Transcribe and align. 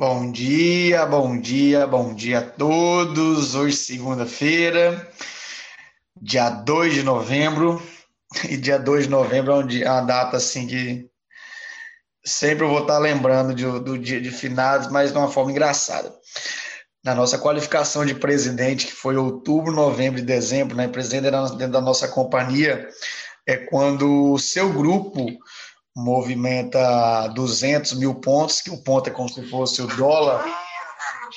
Bom 0.00 0.32
dia, 0.32 1.04
bom 1.04 1.38
dia, 1.38 1.86
bom 1.86 2.14
dia 2.14 2.38
a 2.38 2.42
todos. 2.42 3.54
Hoje, 3.54 3.76
segunda-feira, 3.76 5.06
dia 6.16 6.48
2 6.48 6.94
de 6.94 7.02
novembro. 7.02 7.82
E 8.48 8.56
dia 8.56 8.78
2 8.78 9.04
de 9.04 9.10
novembro 9.10 9.52
é 9.52 9.90
uma 9.90 10.00
data 10.00 10.38
assim 10.38 10.66
que 10.66 11.06
sempre 12.24 12.64
eu 12.64 12.70
vou 12.70 12.80
estar 12.80 12.96
lembrando 12.96 13.54
de, 13.54 13.66
do 13.80 13.98
dia 13.98 14.18
de 14.22 14.30
finados, 14.30 14.88
mas 14.90 15.12
de 15.12 15.18
uma 15.18 15.28
forma 15.28 15.50
engraçada. 15.50 16.10
Na 17.04 17.14
nossa 17.14 17.36
qualificação 17.36 18.06
de 18.06 18.14
presidente, 18.14 18.86
que 18.86 18.94
foi 18.94 19.18
outubro, 19.18 19.70
novembro 19.70 20.18
e 20.18 20.24
dezembro, 20.24 20.74
né? 20.74 20.88
Presidente 20.88 21.30
dentro 21.58 21.72
da 21.72 21.80
nossa 21.82 22.08
companhia, 22.08 22.88
é 23.46 23.58
quando 23.58 24.32
o 24.32 24.38
seu 24.38 24.72
grupo 24.72 25.26
movimenta 26.00 27.28
200 27.28 27.94
mil 27.94 28.14
pontos, 28.14 28.60
que 28.60 28.70
o 28.70 28.82
ponto 28.82 29.08
é 29.08 29.12
como 29.12 29.28
se 29.28 29.42
fosse 29.48 29.82
o 29.82 29.86
dólar. 29.86 30.44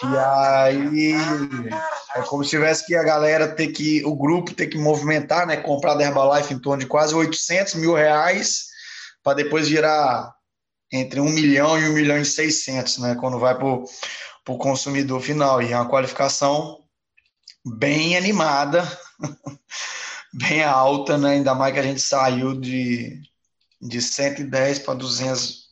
E 0.02 0.18
aí 0.18 1.16
é 2.16 2.22
como 2.22 2.44
se 2.44 2.52
tivesse 2.52 2.86
que 2.86 2.96
a 2.96 3.04
galera 3.04 3.48
ter 3.48 3.68
que, 3.68 4.04
o 4.06 4.16
grupo 4.16 4.54
ter 4.54 4.68
que 4.68 4.78
movimentar, 4.78 5.46
né? 5.46 5.58
Comprar 5.58 5.94
da 5.94 6.04
Herbalife 6.04 6.54
em 6.54 6.60
torno 6.60 6.82
de 6.82 6.88
quase 6.88 7.14
800 7.14 7.76
mil 7.76 7.94
reais 7.94 8.68
para 9.24 9.36
depois 9.36 9.68
virar 9.68 10.34
entre 10.92 11.20
1 11.20 11.30
milhão 11.30 11.80
e 11.80 11.90
1 11.90 11.94
milhão 11.94 12.18
e 12.18 12.26
600, 12.26 12.98
né? 13.00 13.16
Quando 13.16 13.40
vai 13.40 13.56
para 13.56 13.68
o 13.68 14.58
consumidor 14.58 15.22
final. 15.22 15.62
E 15.62 15.72
é 15.72 15.76
uma 15.76 15.90
qualificação 15.90 16.80
bem 17.66 18.18
animada, 18.18 18.84
bem 20.34 20.64
alta, 20.64 21.18
né? 21.18 21.32
Ainda 21.32 21.54
mais 21.54 21.74
que 21.74 21.80
a 21.80 21.84
gente 21.84 22.02
saiu 22.02 22.60
de 22.60 23.22
de 23.88 24.02
110 24.02 24.80
para 24.80 24.94
200 24.94 25.64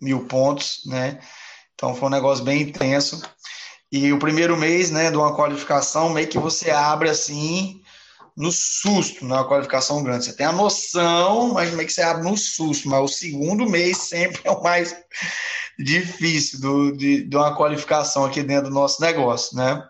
mil 0.00 0.26
pontos, 0.26 0.82
né? 0.86 1.18
Então 1.74 1.94
foi 1.94 2.08
um 2.08 2.12
negócio 2.12 2.44
bem 2.44 2.62
intenso. 2.62 3.22
E 3.90 4.12
o 4.12 4.18
primeiro 4.18 4.56
mês, 4.56 4.90
né, 4.90 5.10
de 5.10 5.16
uma 5.16 5.34
qualificação, 5.34 6.10
meio 6.10 6.28
que 6.28 6.38
você 6.38 6.70
abre 6.70 7.08
assim 7.08 7.80
no 8.36 8.52
susto, 8.52 9.24
na 9.24 9.44
qualificação 9.44 10.02
grande. 10.02 10.26
Você 10.26 10.32
tem 10.32 10.46
a 10.46 10.52
noção, 10.52 11.52
mas 11.54 11.72
meio 11.72 11.86
que 11.86 11.92
você 11.92 12.02
abre 12.02 12.22
no 12.22 12.36
susto. 12.36 12.88
Mas 12.88 13.00
o 13.00 13.08
segundo 13.08 13.68
mês 13.68 13.98
sempre 13.98 14.40
é 14.44 14.50
o 14.50 14.62
mais 14.62 14.94
difícil 15.78 16.60
do, 16.60 16.96
de, 16.96 17.24
de 17.24 17.36
uma 17.36 17.56
qualificação 17.56 18.24
aqui 18.24 18.42
dentro 18.42 18.68
do 18.68 18.74
nosso 18.74 19.00
negócio, 19.00 19.56
né? 19.56 19.82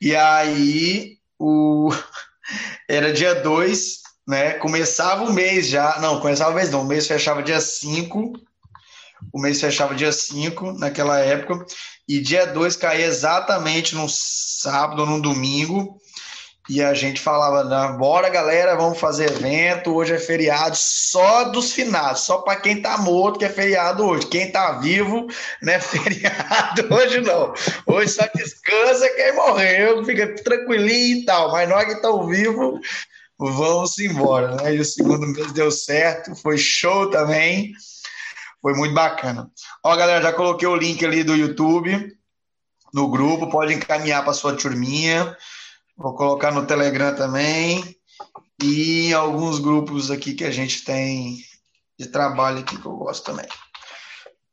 E 0.00 0.16
aí, 0.16 1.18
o... 1.38 1.90
era 2.88 3.12
dia 3.12 3.34
2, 3.34 4.01
né? 4.26 4.54
Começava 4.54 5.24
o 5.24 5.32
mês 5.32 5.68
já, 5.68 5.98
não, 6.00 6.20
começava 6.20 6.52
o 6.52 6.54
mês 6.54 6.70
não, 6.70 6.82
o 6.82 6.86
mês 6.86 7.06
fechava 7.06 7.42
dia 7.42 7.60
5, 7.60 8.32
o 9.32 9.40
mês 9.40 9.60
fechava 9.60 9.94
dia 9.94 10.12
5 10.12 10.72
naquela 10.72 11.18
época, 11.18 11.64
e 12.08 12.20
dia 12.20 12.46
2 12.46 12.76
caía 12.76 13.06
exatamente 13.06 13.94
no 13.94 14.08
sábado 14.08 15.02
ou 15.02 15.06
no 15.06 15.20
domingo, 15.20 16.00
e 16.68 16.80
a 16.80 16.94
gente 16.94 17.20
falava, 17.20 17.92
bora 17.98 18.28
galera, 18.28 18.76
vamos 18.76 19.00
fazer 19.00 19.32
evento, 19.32 19.92
hoje 19.92 20.14
é 20.14 20.18
feriado 20.18 20.76
só 20.76 21.44
dos 21.44 21.72
finados, 21.72 22.20
só 22.20 22.38
para 22.38 22.60
quem 22.60 22.80
tá 22.80 22.96
morto 22.98 23.40
que 23.40 23.44
é 23.44 23.48
feriado 23.48 24.06
hoje, 24.06 24.28
quem 24.28 24.52
tá 24.52 24.72
vivo 24.78 25.26
não 25.60 25.72
é 25.72 25.78
feriado 25.80 26.94
hoje 26.94 27.20
não, 27.20 27.52
hoje 27.84 28.12
só 28.12 28.22
descansa 28.32 29.10
quem 29.10 29.34
morreu, 29.34 30.04
fica 30.04 30.36
tranquilinho 30.36 31.18
e 31.18 31.24
tal, 31.24 31.50
mas 31.50 31.68
nós 31.68 31.84
que 31.84 31.94
estamos 31.94 32.28
vivos 32.28 32.80
vamos 33.38 33.98
embora. 33.98 34.56
Né? 34.56 34.76
E 34.76 34.80
o 34.80 34.84
segundo 34.84 35.26
mês 35.26 35.52
deu 35.52 35.70
certo, 35.70 36.34
foi 36.36 36.58
show 36.58 37.10
também. 37.10 37.72
Foi 38.60 38.74
muito 38.74 38.94
bacana. 38.94 39.50
Ó, 39.82 39.96
galera, 39.96 40.22
já 40.22 40.32
coloquei 40.32 40.68
o 40.68 40.76
link 40.76 41.04
ali 41.04 41.24
do 41.24 41.34
YouTube 41.34 42.16
no 42.92 43.08
grupo, 43.08 43.50
pode 43.50 43.72
encaminhar 43.72 44.22
para 44.22 44.32
sua 44.32 44.56
turminha. 44.56 45.36
Vou 45.96 46.14
colocar 46.14 46.52
no 46.52 46.66
Telegram 46.66 47.14
também. 47.14 47.96
E 48.62 49.12
alguns 49.12 49.58
grupos 49.58 50.10
aqui 50.10 50.34
que 50.34 50.44
a 50.44 50.50
gente 50.50 50.84
tem 50.84 51.38
de 51.98 52.06
trabalho 52.06 52.60
aqui 52.60 52.76
que 52.76 52.86
eu 52.86 52.92
gosto 52.92 53.24
também. 53.24 53.46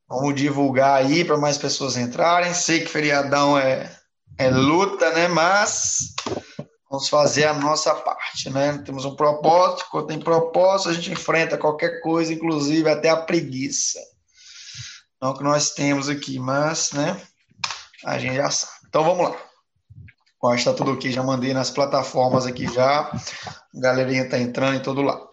Vamos 0.08 0.34
divulgar 0.36 0.96
aí 0.96 1.24
para 1.24 1.38
mais 1.38 1.58
pessoas 1.58 1.96
entrarem. 1.96 2.54
Sei 2.54 2.80
que 2.80 2.88
feriadão 2.88 3.58
é, 3.58 3.96
é 4.38 4.50
luta, 4.50 5.12
né? 5.12 5.28
Mas 5.28 6.16
Vamos 6.90 7.08
fazer 7.08 7.46
a 7.46 7.54
nossa 7.54 7.94
parte, 7.94 8.50
né? 8.50 8.82
Temos 8.84 9.06
um 9.06 9.16
propósito, 9.16 9.86
quando 9.92 10.08
tem 10.08 10.20
propósito, 10.20 10.90
a 10.90 10.94
gente 10.94 11.12
enfrenta 11.12 11.58
qualquer 11.58 12.02
coisa, 12.02 12.34
inclusive 12.34 12.90
até 12.90 13.10
a 13.10 13.18
preguiça. 13.18 14.00
Não 15.22 15.36
que 15.36 15.44
nós 15.44 15.72
temos 15.72 16.10
aqui, 16.10 16.40
mas, 16.40 16.92
né? 16.94 17.22
A 18.04 18.18
gente 18.18 18.38
já 18.38 18.50
sabe. 18.50 18.74
Então 18.88 19.04
vamos 19.04 19.30
lá. 19.30 19.38
Ó, 20.42 20.56
está 20.56 20.74
tudo 20.74 20.92
aqui, 20.92 21.12
já 21.12 21.22
mandei 21.22 21.54
nas 21.54 21.70
plataformas 21.70 22.46
aqui 22.48 22.66
já. 22.74 23.02
A 23.02 23.80
galerinha 23.80 24.24
está 24.24 24.40
entrando 24.40 24.78
em 24.78 24.82
todo 24.82 25.02
lado. 25.02 25.30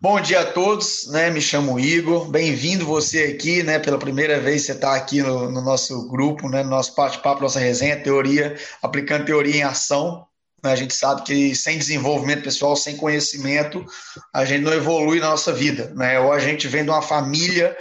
Bom 0.00 0.20
dia 0.20 0.40
a 0.40 0.52
todos, 0.52 1.08
né? 1.08 1.28
Me 1.28 1.40
chamo 1.40 1.78
Igor. 1.78 2.30
Bem-vindo 2.30 2.86
você 2.86 3.24
aqui, 3.24 3.62
né? 3.64 3.80
Pela 3.80 3.98
primeira 3.98 4.38
vez 4.38 4.64
você 4.64 4.72
está 4.72 4.94
aqui 4.94 5.20
no, 5.20 5.50
no, 5.50 5.60
nosso 5.60 6.08
grupo, 6.08 6.48
né? 6.48 6.62
No 6.62 6.70
nosso 6.70 6.94
bate-papo, 6.94 7.42
nossa 7.42 7.58
resenha, 7.58 8.00
teoria, 8.00 8.56
aplicando 8.80 9.26
teoria 9.26 9.56
em 9.56 9.62
ação. 9.64 10.24
Né? 10.64 10.72
A 10.72 10.76
gente 10.76 10.94
sabe 10.94 11.22
que 11.22 11.54
sem 11.54 11.76
desenvolvimento 11.76 12.42
pessoal, 12.42 12.74
sem 12.74 12.96
conhecimento, 12.96 13.84
a 14.32 14.46
gente 14.46 14.62
não 14.62 14.72
evolui 14.72 15.20
na 15.20 15.28
nossa 15.28 15.52
vida. 15.52 15.92
Né? 15.94 16.18
Ou 16.18 16.32
a 16.32 16.38
gente 16.38 16.66
vem 16.66 16.82
de 16.82 16.90
uma 16.90 17.02
família 17.02 17.76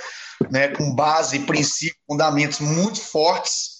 né, 0.52 0.68
com 0.68 0.94
base, 0.94 1.40
princípios, 1.40 2.04
fundamentos 2.06 2.60
muito 2.60 3.00
fortes, 3.00 3.72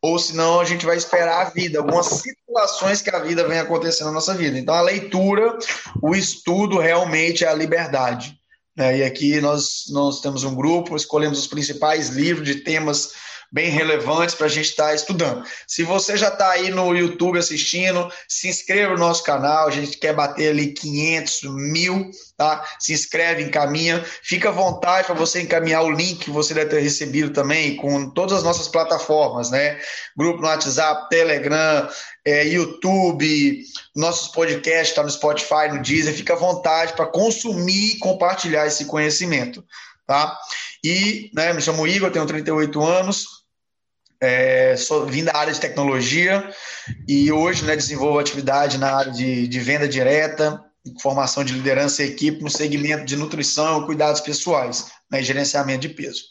ou 0.00 0.18
senão 0.18 0.60
a 0.60 0.64
gente 0.64 0.86
vai 0.86 0.96
esperar 0.96 1.46
a 1.46 1.50
vida, 1.50 1.78
algumas 1.78 2.06
situações 2.06 3.02
que 3.02 3.10
a 3.10 3.18
vida 3.18 3.46
vem 3.48 3.58
acontecendo 3.58 4.06
na 4.06 4.12
nossa 4.12 4.34
vida. 4.34 4.56
Então, 4.56 4.74
a 4.74 4.80
leitura, 4.80 5.58
o 6.00 6.14
estudo 6.14 6.78
realmente 6.78 7.44
é 7.44 7.48
a 7.48 7.54
liberdade. 7.54 8.38
Né? 8.76 8.98
E 8.98 9.02
aqui 9.02 9.40
nós, 9.40 9.84
nós 9.90 10.20
temos 10.20 10.44
um 10.44 10.54
grupo, 10.54 10.94
escolhemos 10.94 11.38
os 11.38 11.46
principais 11.48 12.10
livros 12.10 12.46
de 12.46 12.56
temas 12.56 13.10
bem 13.52 13.68
relevantes 13.68 14.34
para 14.34 14.46
a 14.46 14.48
gente 14.48 14.70
estar 14.70 14.88
tá 14.88 14.94
estudando. 14.94 15.44
Se 15.66 15.82
você 15.82 16.16
já 16.16 16.28
está 16.28 16.50
aí 16.50 16.70
no 16.70 16.96
YouTube 16.96 17.38
assistindo, 17.38 18.10
se 18.26 18.48
inscreva 18.48 18.94
no 18.94 18.98
nosso 18.98 19.22
canal, 19.22 19.68
a 19.68 19.70
gente 19.70 19.98
quer 19.98 20.14
bater 20.14 20.50
ali 20.50 20.72
500, 20.72 21.42
mil, 21.42 22.10
tá? 22.36 22.64
Se 22.80 22.94
inscreve, 22.94 23.42
encaminha, 23.42 24.02
fica 24.22 24.48
à 24.48 24.52
vontade 24.52 25.06
para 25.06 25.14
você 25.14 25.42
encaminhar 25.42 25.84
o 25.84 25.90
link 25.90 26.24
que 26.24 26.30
você 26.30 26.54
deve 26.54 26.70
ter 26.70 26.80
recebido 26.80 27.30
também 27.30 27.76
com 27.76 28.08
todas 28.08 28.38
as 28.38 28.42
nossas 28.42 28.68
plataformas, 28.68 29.50
né? 29.50 29.78
Grupo 30.16 30.40
no 30.40 30.48
WhatsApp, 30.48 31.10
Telegram, 31.10 31.86
é, 32.24 32.46
YouTube, 32.46 33.62
nossos 33.94 34.28
podcasts, 34.28 34.88
está 34.88 35.02
no 35.02 35.10
Spotify, 35.10 35.68
no 35.70 35.82
Deezer, 35.82 36.14
fica 36.14 36.32
à 36.32 36.36
vontade 36.36 36.94
para 36.94 37.06
consumir 37.06 37.96
e 37.96 37.98
compartilhar 37.98 38.66
esse 38.66 38.86
conhecimento, 38.86 39.62
tá? 40.06 40.38
E, 40.82 41.30
né, 41.34 41.52
me 41.52 41.60
chamo 41.60 41.86
Igor, 41.86 42.10
tenho 42.10 42.26
38 42.26 42.82
anos, 42.82 43.41
é, 44.22 44.76
sou, 44.76 45.04
vim 45.04 45.24
da 45.24 45.36
área 45.36 45.52
de 45.52 45.58
tecnologia 45.58 46.48
e 47.08 47.32
hoje 47.32 47.64
né, 47.64 47.74
desenvolvo 47.74 48.20
atividade 48.20 48.78
na 48.78 48.94
área 48.94 49.10
de, 49.10 49.48
de 49.48 49.60
venda 49.60 49.88
direta, 49.88 50.64
formação 51.00 51.42
de 51.42 51.52
liderança 51.52 52.04
e 52.04 52.08
equipe 52.08 52.40
no 52.40 52.48
segmento 52.48 53.04
de 53.04 53.16
nutrição 53.16 53.82
e 53.82 53.86
cuidados 53.86 54.20
pessoais, 54.20 54.92
né, 55.10 55.20
gerenciamento 55.20 55.80
de 55.80 55.88
peso. 55.88 56.22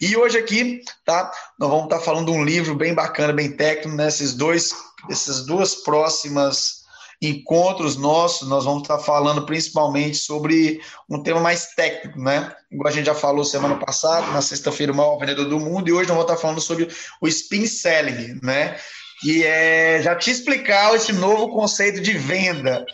E 0.00 0.16
hoje 0.16 0.38
aqui, 0.38 0.80
tá, 1.04 1.30
nós 1.58 1.68
vamos 1.68 1.84
estar 1.84 1.98
falando 1.98 2.30
de 2.30 2.38
um 2.38 2.44
livro 2.44 2.76
bem 2.76 2.94
bacana, 2.94 3.32
bem 3.32 3.50
técnico, 3.50 3.96
né, 3.96 4.08
dois, 4.36 4.72
essas 5.10 5.44
duas 5.44 5.74
próximas 5.74 6.73
encontros 7.20 7.96
nossos, 7.96 8.48
nós 8.48 8.64
vamos 8.64 8.82
estar 8.82 8.98
falando 8.98 9.46
principalmente 9.46 10.16
sobre 10.16 10.80
um 11.08 11.22
tema 11.22 11.40
mais 11.40 11.68
técnico, 11.74 12.20
né? 12.20 12.54
Igual 12.70 12.88
a 12.88 12.92
gente 12.92 13.06
já 13.06 13.14
falou 13.14 13.44
semana 13.44 13.76
passada, 13.76 14.26
na 14.28 14.42
sexta-feira, 14.42 14.92
o 14.92 14.96
maior 14.96 15.18
vendedor 15.18 15.48
do 15.48 15.60
mundo, 15.60 15.88
e 15.88 15.92
hoje 15.92 16.08
nós 16.08 16.16
vamos 16.16 16.30
estar 16.30 16.36
falando 16.40 16.60
sobre 16.60 16.88
o 17.20 17.28
spin 17.28 17.66
selling, 17.66 18.38
né? 18.42 18.76
Que 19.20 19.44
é 19.44 20.02
já 20.02 20.14
te 20.14 20.30
explicar 20.30 20.94
esse 20.94 21.12
novo 21.12 21.48
conceito 21.50 22.00
de 22.00 22.12
venda 22.12 22.84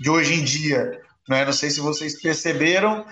de 0.00 0.10
hoje 0.10 0.34
em 0.34 0.44
dia. 0.44 1.00
Né? 1.28 1.44
Não 1.44 1.52
sei 1.52 1.70
se 1.70 1.80
vocês 1.80 2.20
perceberam, 2.20 3.06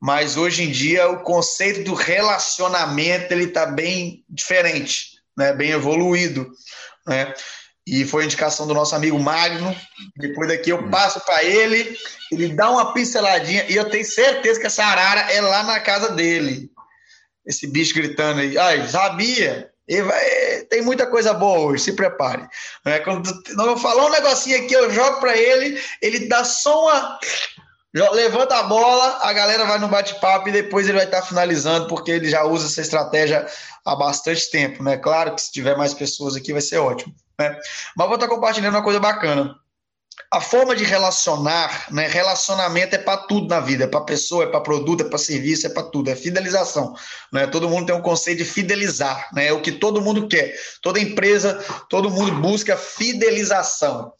mas 0.00 0.36
hoje 0.36 0.64
em 0.64 0.70
dia 0.70 1.08
o 1.08 1.22
conceito 1.22 1.84
do 1.84 1.94
relacionamento 1.94 3.32
ele 3.32 3.44
está 3.44 3.66
bem 3.66 4.24
diferente, 4.28 5.18
né? 5.36 5.52
bem 5.52 5.70
evoluído. 5.70 6.50
Né? 7.06 7.32
E 7.86 8.04
foi 8.04 8.24
indicação 8.24 8.66
do 8.66 8.74
nosso 8.74 8.94
amigo 8.94 9.18
Magno. 9.18 9.74
Depois 10.16 10.48
daqui 10.48 10.70
eu 10.70 10.88
passo 10.88 11.20
para 11.20 11.44
ele, 11.44 11.96
ele 12.32 12.48
dá 12.48 12.70
uma 12.70 12.92
pinceladinha 12.92 13.66
e 13.68 13.76
eu 13.76 13.88
tenho 13.90 14.04
certeza 14.04 14.58
que 14.58 14.66
essa 14.66 14.84
arara 14.84 15.32
é 15.32 15.40
lá 15.40 15.62
na 15.62 15.80
casa 15.80 16.10
dele. 16.10 16.70
Esse 17.44 17.66
bicho 17.66 17.94
gritando 17.94 18.40
aí. 18.40 18.56
Ai, 18.56 18.88
sabia? 18.88 19.70
Vai, 20.06 20.60
tem 20.70 20.80
muita 20.80 21.06
coisa 21.06 21.34
boa 21.34 21.58
hoje, 21.58 21.84
se 21.84 21.92
prepare. 21.92 22.48
É, 22.86 23.00
quando 23.00 23.30
eu 23.48 23.76
falar 23.76 24.06
um 24.06 24.10
negocinho 24.10 24.64
aqui, 24.64 24.72
eu 24.72 24.90
jogo 24.90 25.20
para 25.20 25.36
ele, 25.36 25.78
ele 26.00 26.26
dá 26.26 26.42
só 26.42 26.84
uma, 26.84 27.18
levanta 28.12 28.56
a 28.56 28.62
bola, 28.62 29.18
a 29.20 29.32
galera 29.32 29.64
vai 29.66 29.78
no 29.78 29.88
bate-papo 29.88 30.48
e 30.48 30.52
depois 30.52 30.88
ele 30.88 30.96
vai 30.96 31.06
estar 31.06 31.22
finalizando, 31.22 31.86
porque 31.86 32.10
ele 32.10 32.28
já 32.28 32.44
usa 32.44 32.66
essa 32.66 32.80
estratégia 32.80 33.46
há 33.84 33.94
bastante 33.94 34.50
tempo, 34.50 34.82
né? 34.82 34.96
Claro 34.96 35.34
que 35.34 35.42
se 35.42 35.52
tiver 35.52 35.76
mais 35.76 35.92
pessoas 35.92 36.34
aqui 36.34 36.50
vai 36.50 36.62
ser 36.62 36.78
ótimo, 36.78 37.14
né? 37.38 37.58
Mas 37.96 38.06
vou 38.06 38.16
estar 38.16 38.28
compartilhando 38.28 38.74
uma 38.74 38.82
coisa 38.82 39.00
bacana. 39.00 39.54
A 40.30 40.40
forma 40.40 40.74
de 40.74 40.84
relacionar, 40.84 41.86
né? 41.90 42.06
Relacionamento 42.06 42.94
é 42.94 42.98
para 42.98 43.16
tudo 43.16 43.48
na 43.48 43.60
vida, 43.60 43.84
é 43.84 43.86
para 43.86 44.00
pessoa, 44.00 44.44
é 44.44 44.46
para 44.46 44.60
produto, 44.60 45.02
é 45.02 45.08
para 45.08 45.18
serviço, 45.18 45.66
é 45.66 45.70
para 45.70 45.82
tudo, 45.82 46.10
é 46.10 46.16
fidelização, 46.16 46.94
né? 47.32 47.46
Todo 47.46 47.68
mundo 47.68 47.86
tem 47.86 47.94
um 47.94 48.02
conceito 48.02 48.38
de 48.38 48.44
fidelizar, 48.44 49.28
né? 49.32 49.48
É 49.48 49.52
o 49.52 49.60
que 49.60 49.72
todo 49.72 50.00
mundo 50.00 50.28
quer. 50.28 50.54
Toda 50.80 51.00
empresa, 51.00 51.62
todo 51.88 52.10
mundo 52.10 52.40
busca 52.40 52.76
fidelização. 52.76 54.12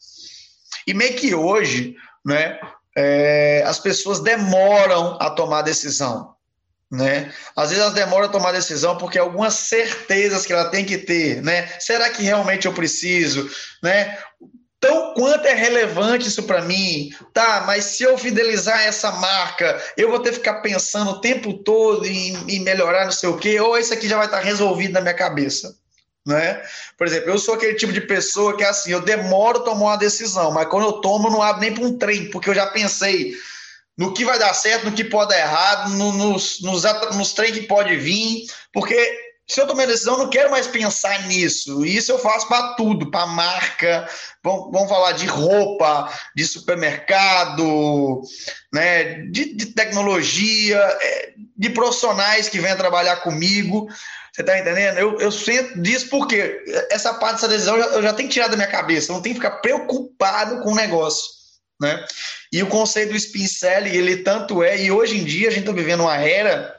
E 0.85 0.93
meio 0.93 1.15
que 1.15 1.33
hoje, 1.33 1.95
né? 2.25 2.59
é, 2.95 3.61
as 3.65 3.79
pessoas 3.79 4.21
demoram 4.21 5.17
a 5.19 5.29
tomar 5.29 5.61
decisão. 5.61 6.34
Né? 6.91 7.33
Às 7.55 7.69
vezes 7.69 7.83
elas 7.83 7.95
demoram 7.95 8.27
a 8.27 8.31
tomar 8.31 8.51
decisão 8.51 8.97
porque 8.97 9.17
algumas 9.17 9.55
certezas 9.55 10.45
que 10.45 10.53
ela 10.53 10.69
tem 10.69 10.85
que 10.85 10.99
ter, 10.99 11.41
né? 11.41 11.67
Será 11.79 12.09
que 12.09 12.23
realmente 12.23 12.67
eu 12.67 12.73
preciso, 12.73 13.49
né? 13.81 14.17
Tão 14.79 15.15
quanto 15.15 15.47
é 15.47 15.53
relevante 15.53 16.27
isso 16.27 16.43
para 16.43 16.61
mim? 16.61 17.09
Tá, 17.33 17.63
mas 17.65 17.85
se 17.85 18.03
eu 18.03 18.17
fidelizar 18.17 18.81
essa 18.81 19.11
marca, 19.13 19.81
eu 19.97 20.09
vou 20.09 20.19
ter 20.19 20.29
que 20.29 20.35
ficar 20.35 20.61
pensando 20.61 21.11
o 21.11 21.21
tempo 21.21 21.53
todo 21.53 22.05
em, 22.05 22.35
em 22.47 22.59
melhorar 22.59 23.05
não 23.05 23.11
sei 23.11 23.29
o 23.29 23.37
quê, 23.37 23.59
ou 23.59 23.77
isso 23.77 23.93
aqui 23.93 24.07
já 24.07 24.17
vai 24.17 24.27
estar 24.27 24.41
resolvido 24.41 24.93
na 24.93 25.01
minha 25.01 25.13
cabeça 25.13 25.75
né? 26.25 26.63
Por 26.97 27.05
exemplo, 27.05 27.29
eu 27.29 27.37
sou 27.37 27.53
aquele 27.53 27.75
tipo 27.75 27.93
de 27.93 28.01
pessoa 28.01 28.57
que 28.57 28.63
é 28.63 28.67
assim, 28.67 28.91
eu 28.91 29.01
demoro 29.01 29.59
a 29.59 29.63
tomar 29.63 29.85
uma 29.85 29.97
decisão, 29.97 30.51
mas 30.51 30.67
quando 30.67 30.85
eu 30.87 30.93
tomo, 30.93 31.27
eu 31.27 31.31
não 31.31 31.41
abro 31.41 31.61
nem 31.61 31.73
para 31.73 31.83
um 31.83 31.97
trem, 31.97 32.29
porque 32.31 32.49
eu 32.49 32.55
já 32.55 32.65
pensei 32.67 33.35
no 33.97 34.13
que 34.13 34.25
vai 34.25 34.37
dar 34.37 34.53
certo, 34.53 34.85
no 34.85 34.91
que 34.91 35.03
pode 35.03 35.29
dar 35.29 35.39
errado, 35.39 35.91
no, 35.91 36.11
nos, 36.11 36.61
nos, 36.61 36.83
nos 37.15 37.33
trem 37.33 37.53
que 37.53 37.61
pode 37.61 37.95
vir, 37.95 38.45
porque 38.73 39.25
se 39.47 39.61
eu 39.61 39.67
tomar 39.67 39.83
a 39.83 39.87
decisão, 39.87 40.15
eu 40.15 40.23
não 40.23 40.29
quero 40.29 40.49
mais 40.49 40.65
pensar 40.65 41.27
nisso. 41.27 41.85
Isso 41.85 42.11
eu 42.11 42.17
faço 42.17 42.47
para 42.47 42.73
tudo, 42.73 43.11
para 43.11 43.27
marca, 43.27 44.09
vamos, 44.43 44.71
vamos, 44.71 44.89
falar 44.89 45.11
de 45.11 45.27
roupa, 45.27 46.11
de 46.35 46.43
supermercado, 46.45 48.23
né, 48.73 49.21
de, 49.29 49.53
de 49.53 49.67
tecnologia, 49.67 50.79
é, 50.79 51.33
de 51.55 51.69
profissionais 51.69 52.49
que 52.49 52.59
vêm 52.59 52.75
trabalhar 52.75 53.17
comigo. 53.17 53.87
Você 54.33 54.43
tá 54.43 54.57
entendendo? 54.57 54.97
Eu, 54.97 55.19
eu 55.19 55.31
sinto 55.31 55.79
disso 55.79 56.09
porque 56.09 56.63
essa 56.89 57.13
parte 57.13 57.35
dessa 57.35 57.47
decisão 57.47 57.77
eu 57.77 57.83
já, 57.83 57.89
eu 57.91 58.03
já 58.03 58.13
tenho 58.13 58.27
que 58.27 58.33
tirar 58.33 58.47
da 58.47 58.57
minha 58.57 58.67
cabeça. 58.67 59.11
Eu 59.11 59.15
não 59.15 59.21
tenho 59.21 59.35
que 59.35 59.41
ficar 59.41 59.57
preocupado 59.57 60.61
com 60.61 60.71
o 60.71 60.75
negócio. 60.75 61.44
Né? 61.81 62.05
E 62.51 62.63
o 62.63 62.67
conceito 62.67 63.11
do 63.11 63.17
spin 63.17 63.47
selling, 63.47 63.89
ele 63.89 64.17
tanto 64.17 64.63
é, 64.63 64.81
e 64.81 64.91
hoje 64.91 65.17
em 65.17 65.23
dia 65.23 65.49
a 65.49 65.51
gente 65.51 65.61
está 65.61 65.73
vivendo 65.73 66.01
uma 66.01 66.17
era 66.17 66.75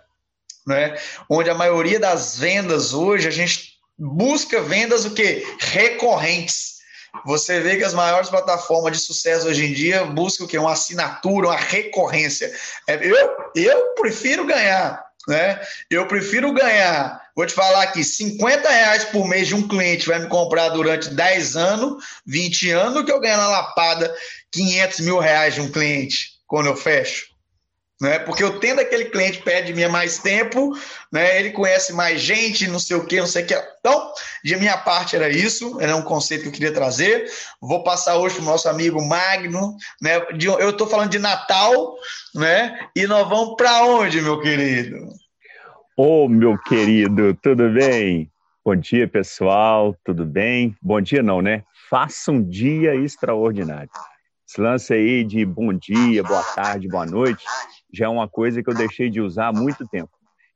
né, 0.66 0.96
onde 1.30 1.48
a 1.48 1.54
maioria 1.54 2.00
das 2.00 2.38
vendas 2.38 2.92
hoje, 2.92 3.28
a 3.28 3.30
gente 3.30 3.76
busca 3.96 4.60
vendas 4.60 5.04
o 5.04 5.14
quê? 5.14 5.46
Recorrentes. 5.60 6.76
Você 7.24 7.60
vê 7.60 7.76
que 7.76 7.84
as 7.84 7.94
maiores 7.94 8.28
plataformas 8.28 8.92
de 8.92 9.02
sucesso 9.02 9.46
hoje 9.46 9.64
em 9.64 9.72
dia 9.72 10.04
buscam 10.04 10.44
o 10.44 10.48
quê? 10.48 10.58
Uma 10.58 10.72
assinatura, 10.72 11.48
uma 11.48 11.56
recorrência. 11.56 12.52
É, 12.86 12.94
eu, 13.06 13.36
eu 13.54 13.94
prefiro 13.94 14.44
ganhar 14.44 15.06
né? 15.26 15.60
Eu 15.90 16.06
prefiro 16.06 16.52
ganhar, 16.52 17.20
vou 17.34 17.44
te 17.44 17.52
falar 17.52 17.82
aqui, 17.82 18.04
50 18.04 18.68
reais 18.68 19.04
por 19.06 19.26
mês 19.26 19.48
de 19.48 19.54
um 19.54 19.66
cliente 19.66 20.06
vai 20.06 20.20
me 20.20 20.28
comprar 20.28 20.68
durante 20.68 21.10
10 21.10 21.56
anos, 21.56 22.04
20 22.24 22.70
anos, 22.70 23.04
que 23.04 23.10
eu 23.10 23.20
ganhar 23.20 23.36
na 23.36 23.48
lapada 23.48 24.14
500 24.52 25.00
mil 25.00 25.18
reais 25.18 25.54
de 25.54 25.60
um 25.60 25.70
cliente 25.70 26.30
quando 26.46 26.66
eu 26.66 26.76
fecho. 26.76 27.36
Né? 28.00 28.18
Porque 28.18 28.44
eu 28.44 28.60
tendo 28.60 28.80
aquele 28.80 29.06
cliente 29.06 29.40
perto 29.40 29.66
de 29.66 29.74
mim 29.74 29.84
há 29.84 29.88
mais 29.88 30.18
tempo, 30.18 30.72
né? 31.10 31.38
ele 31.38 31.50
conhece 31.50 31.94
mais 31.94 32.20
gente, 32.20 32.68
não 32.68 32.78
sei 32.78 32.94
o 32.94 33.06
que, 33.06 33.18
não 33.18 33.26
sei 33.26 33.42
o 33.42 33.46
que. 33.46 33.54
Então, 33.80 34.12
de 34.44 34.56
minha 34.56 34.76
parte 34.76 35.16
era 35.16 35.30
isso, 35.30 35.80
era 35.80 35.96
um 35.96 36.02
conceito 36.02 36.42
que 36.42 36.48
eu 36.48 36.52
queria 36.52 36.72
trazer. 36.72 37.26
Vou 37.60 37.82
passar 37.82 38.18
hoje 38.18 38.34
para 38.34 38.42
o 38.42 38.46
nosso 38.46 38.68
amigo 38.68 39.02
Magno. 39.02 39.76
Né? 40.00 40.20
De, 40.36 40.46
eu 40.46 40.70
estou 40.70 40.86
falando 40.86 41.10
de 41.10 41.18
Natal, 41.18 41.96
né? 42.34 42.78
E 42.94 43.06
nós 43.06 43.26
vamos 43.28 43.54
para 43.56 43.84
onde, 43.86 44.20
meu 44.20 44.40
querido? 44.40 45.08
Ô, 45.96 46.24
oh, 46.24 46.28
meu 46.28 46.58
querido, 46.58 47.32
tudo 47.42 47.70
bem? 47.70 48.30
Bom 48.62 48.76
dia, 48.76 49.08
pessoal, 49.08 49.96
tudo 50.04 50.26
bem? 50.26 50.76
Bom 50.82 51.00
dia 51.00 51.22
não, 51.22 51.40
né? 51.40 51.62
Faça 51.88 52.30
um 52.30 52.42
dia 52.42 52.94
extraordinário. 52.94 53.88
Esse 54.56 54.62
lance 54.62 54.94
aí 54.94 55.22
de 55.22 55.44
bom 55.44 55.70
dia, 55.70 56.22
boa 56.22 56.42
tarde, 56.42 56.88
boa 56.88 57.04
noite, 57.04 57.44
já 57.92 58.06
é 58.06 58.08
uma 58.08 58.26
coisa 58.26 58.62
que 58.62 58.70
eu 58.70 58.74
deixei 58.74 59.10
de 59.10 59.20
usar 59.20 59.48
há 59.48 59.52
muito 59.52 59.86
tempo. 59.86 60.08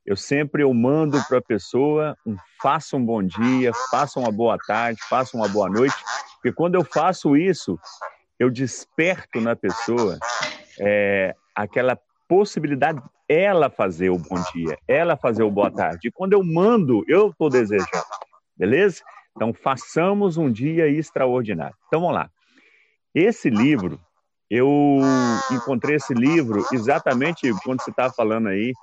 Eu 0.03 0.17
sempre 0.17 0.63
eu 0.63 0.73
mando 0.73 1.23
para 1.27 1.37
a 1.37 1.41
pessoa 1.41 2.17
um 2.25 2.35
faça 2.59 2.97
um 2.97 3.05
bom 3.05 3.21
dia, 3.21 3.71
faça 3.91 4.19
uma 4.19 4.31
boa 4.31 4.57
tarde, 4.65 4.99
faça 5.07 5.37
uma 5.37 5.47
boa 5.47 5.69
noite, 5.69 5.93
porque 6.33 6.51
quando 6.51 6.73
eu 6.73 6.83
faço 6.83 7.37
isso, 7.37 7.77
eu 8.39 8.49
desperto 8.49 9.39
na 9.39 9.55
pessoa 9.55 10.17
é, 10.79 11.35
aquela 11.55 11.95
possibilidade 12.27 12.99
ela 13.29 13.69
fazer 13.69 14.09
o 14.09 14.17
bom 14.17 14.41
dia, 14.51 14.79
ela 14.87 15.15
fazer 15.15 15.43
o 15.43 15.51
boa 15.51 15.69
tarde. 15.69 16.07
E 16.07 16.11
quando 16.11 16.33
eu 16.33 16.43
mando, 16.43 17.05
eu 17.07 17.29
estou 17.29 17.51
desejando, 17.51 17.85
beleza? 18.57 19.03
Então 19.35 19.53
façamos 19.53 20.37
um 20.37 20.51
dia 20.51 20.87
extraordinário. 20.87 21.75
Então 21.85 22.01
vamos 22.01 22.15
lá. 22.15 22.31
Esse 23.13 23.49
livro 23.51 23.99
eu 24.49 24.99
encontrei 25.49 25.95
esse 25.95 26.13
livro 26.13 26.65
exatamente 26.73 27.49
quando 27.63 27.81
você 27.81 27.89
estava 27.89 28.13
falando 28.13 28.49
aí, 28.49 28.73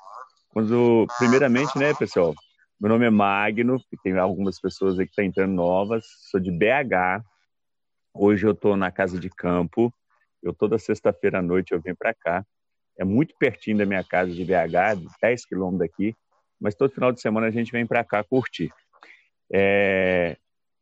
quando, 0.49 1.07
primeiramente, 1.19 1.79
né, 1.79 1.93
pessoal, 1.93 2.35
meu 2.81 2.89
nome 2.89 3.05
é 3.05 3.11
Magno, 3.11 3.79
tem 4.03 4.17
algumas 4.17 4.59
pessoas 4.59 4.99
aí 4.99 5.05
que 5.05 5.11
estão 5.11 5.25
tá 5.25 5.29
entrando 5.29 5.53
novas, 5.53 6.07
sou 6.31 6.41
de 6.41 6.51
BH, 6.51 7.23
hoje 8.15 8.47
eu 8.47 8.53
estou 8.53 8.79
na 8.79 8.91
casa 8.91 9.21
de 9.21 9.29
campo, 9.29 9.93
eu 10.43 10.55
toda 10.55 10.79
sexta-feira 10.79 11.41
à 11.41 11.43
noite 11.43 11.73
eu 11.73 11.83
venho 11.83 11.97
para 11.99 12.15
cá, 12.15 12.43
é 12.99 13.05
muito 13.05 13.35
pertinho 13.39 13.77
da 13.77 13.85
minha 13.85 14.03
casa 14.03 14.33
de 14.33 14.45
BH, 14.47 15.05
10 15.21 15.45
quilômetros 15.45 15.81
daqui, 15.81 16.17
mas 16.59 16.75
todo 16.75 16.95
final 16.95 17.13
de 17.13 17.21
semana 17.21 17.47
a 17.47 17.51
gente 17.51 17.71
vem 17.71 17.87
para 17.87 18.03
cá 18.03 18.25
curtir. 18.25 18.73
É, 19.53 20.37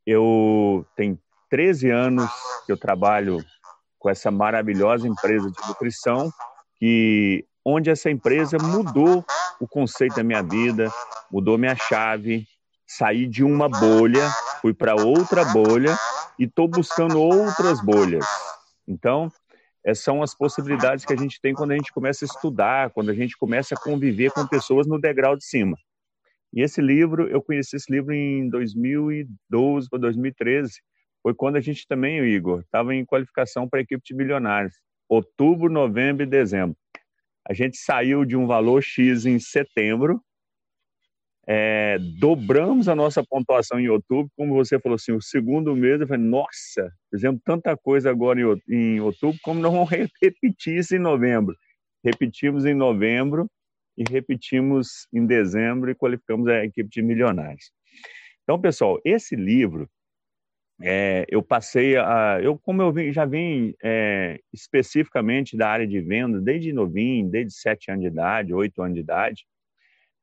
eu 0.06 0.86
tenho 0.94 1.18
13 1.50 1.90
anos 1.90 2.30
que 2.64 2.72
eu 2.72 2.76
trabalho 2.76 3.44
com 3.98 4.10
essa 4.10 4.30
maravilhosa 4.30 5.08
empresa 5.08 5.50
de 5.50 5.68
nutrição, 5.68 6.30
que 6.78 7.44
onde 7.64 7.90
essa 7.90 8.10
empresa 8.10 8.58
mudou 8.58 9.24
o 9.60 9.66
conceito 9.66 10.16
da 10.16 10.22
minha 10.22 10.42
vida, 10.42 10.92
mudou 11.30 11.58
minha 11.58 11.74
chave, 11.74 12.46
saí 12.86 13.26
de 13.26 13.42
uma 13.42 13.68
bolha, 13.68 14.28
fui 14.60 14.72
para 14.72 14.94
outra 14.94 15.44
bolha 15.46 15.96
e 16.38 16.44
estou 16.44 16.68
buscando 16.68 17.20
outras 17.20 17.80
bolhas. 17.80 18.24
Então, 18.86 19.32
essas 19.84 20.04
são 20.04 20.22
as 20.22 20.34
possibilidades 20.34 21.04
que 21.04 21.12
a 21.12 21.16
gente 21.16 21.40
tem 21.40 21.54
quando 21.54 21.72
a 21.72 21.76
gente 21.76 21.92
começa 21.92 22.24
a 22.24 22.26
estudar, 22.26 22.90
quando 22.90 23.10
a 23.10 23.14
gente 23.14 23.36
começa 23.36 23.74
a 23.74 23.80
conviver 23.80 24.30
com 24.32 24.46
pessoas 24.46 24.86
no 24.86 25.00
degrau 25.00 25.36
de 25.36 25.44
cima. 25.44 25.76
E 26.52 26.62
esse 26.62 26.80
livro, 26.80 27.28
eu 27.28 27.42
conheci 27.42 27.76
esse 27.76 27.92
livro 27.92 28.12
em 28.12 28.48
2012 28.48 29.88
ou 29.90 29.98
2013, 29.98 30.80
foi 31.26 31.34
quando 31.34 31.56
a 31.56 31.60
gente 31.60 31.88
também, 31.88 32.20
Igor, 32.20 32.60
estava 32.60 32.94
em 32.94 33.04
qualificação 33.04 33.68
para 33.68 33.80
a 33.80 33.82
equipe 33.82 34.00
de 34.00 34.14
milionários. 34.14 34.76
Outubro, 35.08 35.68
novembro 35.68 36.22
e 36.22 36.26
dezembro. 36.26 36.76
A 37.44 37.52
gente 37.52 37.78
saiu 37.78 38.24
de 38.24 38.36
um 38.36 38.46
valor 38.46 38.80
X 38.80 39.26
em 39.26 39.36
setembro, 39.40 40.22
é, 41.44 41.98
dobramos 42.20 42.88
a 42.88 42.94
nossa 42.94 43.24
pontuação 43.24 43.80
em 43.80 43.88
outubro, 43.88 44.30
como 44.36 44.54
você 44.54 44.78
falou 44.78 44.94
assim, 44.94 45.10
o 45.10 45.20
segundo 45.20 45.74
mês, 45.74 46.00
eu 46.00 46.06
falei, 46.06 46.24
nossa, 46.24 46.92
fizemos 47.10 47.40
tanta 47.44 47.76
coisa 47.76 48.08
agora 48.08 48.38
em 48.68 49.00
outubro, 49.00 49.36
como 49.42 49.58
não 49.58 49.72
vamos 49.72 49.90
repetir 50.22 50.78
isso 50.78 50.94
em 50.94 51.00
novembro. 51.00 51.56
Repetimos 52.04 52.64
em 52.64 52.74
novembro 52.74 53.50
e 53.98 54.04
repetimos 54.08 55.08
em 55.12 55.26
dezembro 55.26 55.90
e 55.90 55.94
qualificamos 55.96 56.46
a 56.46 56.64
equipe 56.64 56.88
de 56.88 57.02
milionários. 57.02 57.72
Então, 58.44 58.60
pessoal, 58.60 59.00
esse 59.04 59.34
livro, 59.34 59.90
é, 60.80 61.24
eu 61.28 61.42
passei 61.42 61.96
a. 61.96 62.38
Eu, 62.42 62.58
como 62.58 62.82
eu 62.82 62.92
vim, 62.92 63.12
já 63.12 63.24
vim 63.24 63.74
é, 63.82 64.38
especificamente 64.52 65.56
da 65.56 65.68
área 65.68 65.86
de 65.86 66.00
venda 66.00 66.40
desde 66.40 66.72
novinho, 66.72 67.30
desde 67.30 67.54
sete 67.54 67.90
anos 67.90 68.02
de 68.02 68.08
idade, 68.08 68.52
oito 68.52 68.82
anos 68.82 68.94
de 68.94 69.00
idade, 69.00 69.46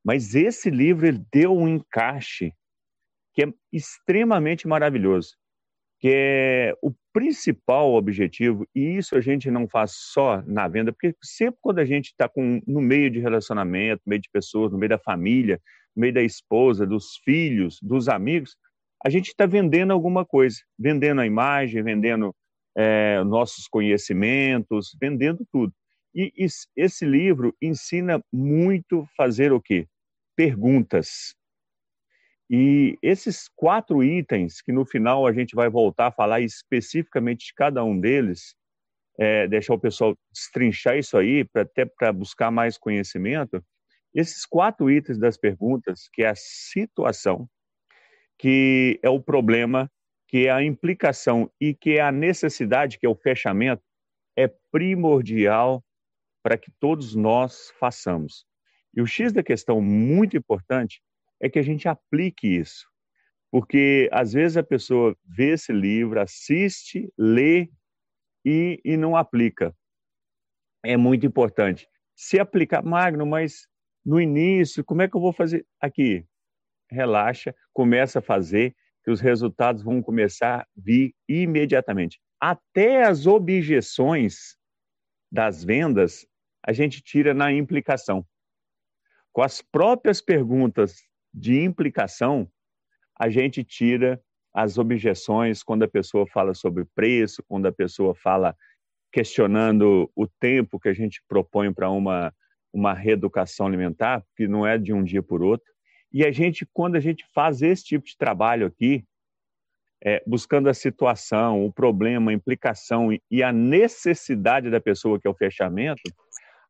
mas 0.04 0.36
esse 0.36 0.70
livro 0.70 1.08
ele 1.08 1.24
deu 1.32 1.58
um 1.58 1.68
encaixe 1.68 2.54
que 3.34 3.44
é 3.44 3.54
extremamente 3.72 4.68
maravilhoso, 4.68 5.36
que 6.00 6.10
é 6.14 6.76
o 6.84 6.94
principal 7.12 7.94
objetivo, 7.94 8.68
e 8.76 8.98
isso 8.98 9.16
a 9.16 9.22
gente 9.22 9.50
não 9.50 9.68
faz 9.68 9.94
só 9.96 10.44
na 10.46 10.68
venda, 10.68 10.92
porque 10.92 11.16
sempre 11.24 11.58
quando 11.62 11.80
a 11.80 11.86
gente 11.86 12.08
está 12.08 12.30
no 12.68 12.80
meio 12.82 13.10
de 13.10 13.20
relacionamento, 13.20 14.04
no 14.06 14.10
meio 14.12 14.22
de 14.22 14.30
pessoas, 14.30 14.72
no 14.72 14.78
meio 14.78 14.90
da 14.90 15.00
família, 15.00 15.60
no 15.96 16.02
meio 16.02 16.14
da 16.14 16.22
esposa, 16.22 16.86
dos 16.86 17.18
filhos, 17.24 17.80
dos 17.82 18.08
amigos, 18.08 18.56
a 19.04 19.10
gente 19.10 19.28
está 19.28 19.46
vendendo 19.46 19.92
alguma 19.92 20.26
coisa, 20.26 20.58
vendendo 20.80 21.22
a 21.22 21.26
imagem, 21.26 21.84
vendendo 21.84 22.34
é, 22.76 23.24
nossos 23.24 23.68
conhecimentos, 23.68 24.96
vendendo 25.00 25.46
tudo. 25.52 25.74
E 26.16 26.32
esse 26.76 27.06
livro 27.06 27.56
ensina 27.62 28.24
muito 28.32 29.06
fazer 29.18 29.52
o 29.52 29.60
quê? 29.60 29.88
Perguntas. 30.36 31.36
E 32.50 32.98
esses 33.02 33.50
quatro 33.56 34.04
itens, 34.04 34.62
que 34.62 34.72
no 34.72 34.86
final 34.86 35.26
a 35.26 35.34
gente 35.34 35.56
vai 35.56 35.70
voltar 35.70 36.08
a 36.08 36.12
falar 36.12 36.42
especificamente 36.42 37.48
de 37.48 37.54
cada 37.56 37.84
um 37.84 38.00
deles, 38.00 38.56
é, 39.18 39.48
deixar 39.48 39.74
o 39.74 39.80
pessoal 39.80 40.16
destrinchar 40.32 40.98
isso 40.98 41.18
aí, 41.18 41.44
pra, 41.46 41.64
até 41.64 41.86
para 41.86 42.14
buscar 42.14 42.52
mais 42.52 42.78
conhecimento, 42.78 43.64
esses 44.14 44.46
quatro 44.46 44.92
itens 44.92 45.18
das 45.18 45.38
perguntas, 45.38 46.08
que 46.14 46.24
é 46.24 46.30
a 46.30 46.36
situação, 46.36 47.50
que 48.44 49.00
é 49.02 49.10
o 49.10 49.22
problema, 49.22 49.90
que 50.28 50.48
é 50.48 50.52
a 50.52 50.62
implicação 50.62 51.50
e 51.62 51.74
que 51.74 51.92
é 51.92 52.02
a 52.02 52.12
necessidade, 52.12 53.00
que 53.00 53.06
é 53.06 53.10
o 53.10 53.16
fechamento, 53.16 53.82
é 54.36 54.50
primordial 54.70 55.82
para 56.44 56.58
que 56.58 56.70
todos 56.78 57.16
nós 57.16 57.72
façamos. 57.80 58.46
E 58.94 59.02
o 59.02 59.08
X 59.08 59.32
da 59.32 59.42
questão 59.42 59.80
muito 59.80 60.36
importante 60.36 61.02
é 61.40 61.48
que 61.48 61.58
a 61.58 61.62
gente 61.62 61.88
aplique 61.88 62.46
isso. 62.46 62.86
Porque 63.50 64.10
às 64.12 64.34
vezes 64.34 64.58
a 64.58 64.64
pessoa 64.64 65.16
vê 65.24 65.52
esse 65.52 65.72
livro, 65.72 66.20
assiste, 66.20 67.10
lê 67.18 67.70
e, 68.44 68.78
e 68.84 68.98
não 68.98 69.16
aplica. 69.16 69.74
É 70.84 70.98
muito 70.98 71.26
importante. 71.26 71.88
Se 72.14 72.42
aplicar, 72.42 72.84
Magno, 72.84 73.26
mas 73.26 73.70
no 74.06 74.20
início, 74.20 74.84
como 74.84 75.02
é 75.02 75.08
que 75.08 75.16
eu 75.16 75.22
vou 75.22 75.32
fazer? 75.32 75.66
Aqui, 75.80 76.26
relaxa, 76.94 77.54
começa 77.74 78.20
a 78.20 78.22
fazer, 78.22 78.76
que 79.04 79.12
os 79.12 79.20
resultados 79.20 79.84
vão 79.84 80.02
começar 80.02 80.62
a 80.62 80.68
vir 80.76 81.14
imediatamente. 81.28 82.22
Até 82.40 83.04
as 83.04 83.28
objeções 83.28 84.56
das 85.32 85.64
vendas, 85.64 86.26
a 86.66 86.72
gente 86.72 87.02
tira 87.02 87.34
na 87.34 87.52
implicação. 87.52 88.26
Com 89.34 89.42
as 89.42 89.62
próprias 89.62 90.22
perguntas 90.22 91.02
de 91.34 91.62
implicação, 91.62 92.50
a 93.20 93.30
gente 93.30 93.64
tira 93.64 94.22
as 94.54 94.78
objeções 94.78 95.64
quando 95.64 95.84
a 95.84 95.88
pessoa 95.88 96.28
fala 96.28 96.54
sobre 96.54 96.86
preço, 96.94 97.44
quando 97.48 97.66
a 97.66 97.72
pessoa 97.72 98.14
fala 98.14 98.56
questionando 99.12 100.12
o 100.16 100.28
tempo 100.28 100.80
que 100.80 100.90
a 100.90 100.94
gente 100.94 101.24
propõe 101.28 101.74
para 101.74 101.90
uma, 101.90 102.34
uma 102.72 102.94
reeducação 102.94 103.66
alimentar, 103.66 104.24
que 104.36 104.48
não 104.48 104.66
é 104.66 104.78
de 104.78 104.94
um 104.94 105.04
dia 105.04 105.24
por 105.24 105.42
outro. 105.42 105.73
E 106.14 106.24
a 106.24 106.32
gente, 106.32 106.66
quando 106.72 106.96
a 106.96 107.00
gente 107.00 107.26
faz 107.34 107.62
esse 107.62 107.84
tipo 107.84 108.06
de 108.06 108.16
trabalho 108.16 108.68
aqui, 108.68 109.04
é, 110.06 110.22
buscando 110.28 110.70
a 110.70 110.74
situação, 110.74 111.66
o 111.66 111.72
problema, 111.72 112.30
a 112.30 112.34
implicação 112.34 113.10
e 113.32 113.42
a 113.42 113.52
necessidade 113.52 114.70
da 114.70 114.80
pessoa, 114.80 115.20
que 115.20 115.28
é 115.28 115.32
o 115.32 115.36
fechamento, 115.36 116.02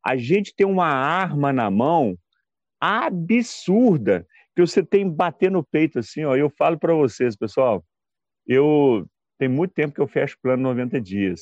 a 0.04 0.16
gente 0.16 0.54
tem 0.54 0.66
uma 0.66 0.86
arma 0.86 1.52
na 1.52 1.70
mão 1.70 2.16
absurda 2.80 4.26
que 4.54 4.60
você 4.60 4.84
tem 4.84 5.08
que 5.08 5.16
bater 5.16 5.50
no 5.50 5.64
peito 5.64 5.98
assim, 5.98 6.24
ó. 6.24 6.36
Eu 6.36 6.48
falo 6.48 6.78
para 6.78 6.94
vocês, 6.94 7.34
pessoal, 7.36 7.84
eu 8.46 9.06
tem 9.38 9.48
muito 9.48 9.72
tempo 9.74 9.94
que 9.94 10.00
eu 10.00 10.06
fecho 10.06 10.38
plano 10.40 10.62
90 10.62 11.00
dias. 11.00 11.40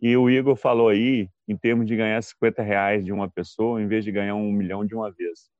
E 0.00 0.16
o 0.16 0.30
Igor 0.30 0.56
falou 0.56 0.88
aí, 0.88 1.28
em 1.48 1.56
termos 1.56 1.86
de 1.86 1.96
ganhar 1.96 2.22
50 2.22 2.62
reais 2.62 3.04
de 3.04 3.12
uma 3.12 3.28
pessoa, 3.28 3.82
em 3.82 3.86
vez 3.86 4.04
de 4.04 4.12
ganhar 4.12 4.34
um 4.34 4.52
milhão 4.52 4.84
de 4.84 4.94
uma 4.94 5.10
vez. 5.10 5.50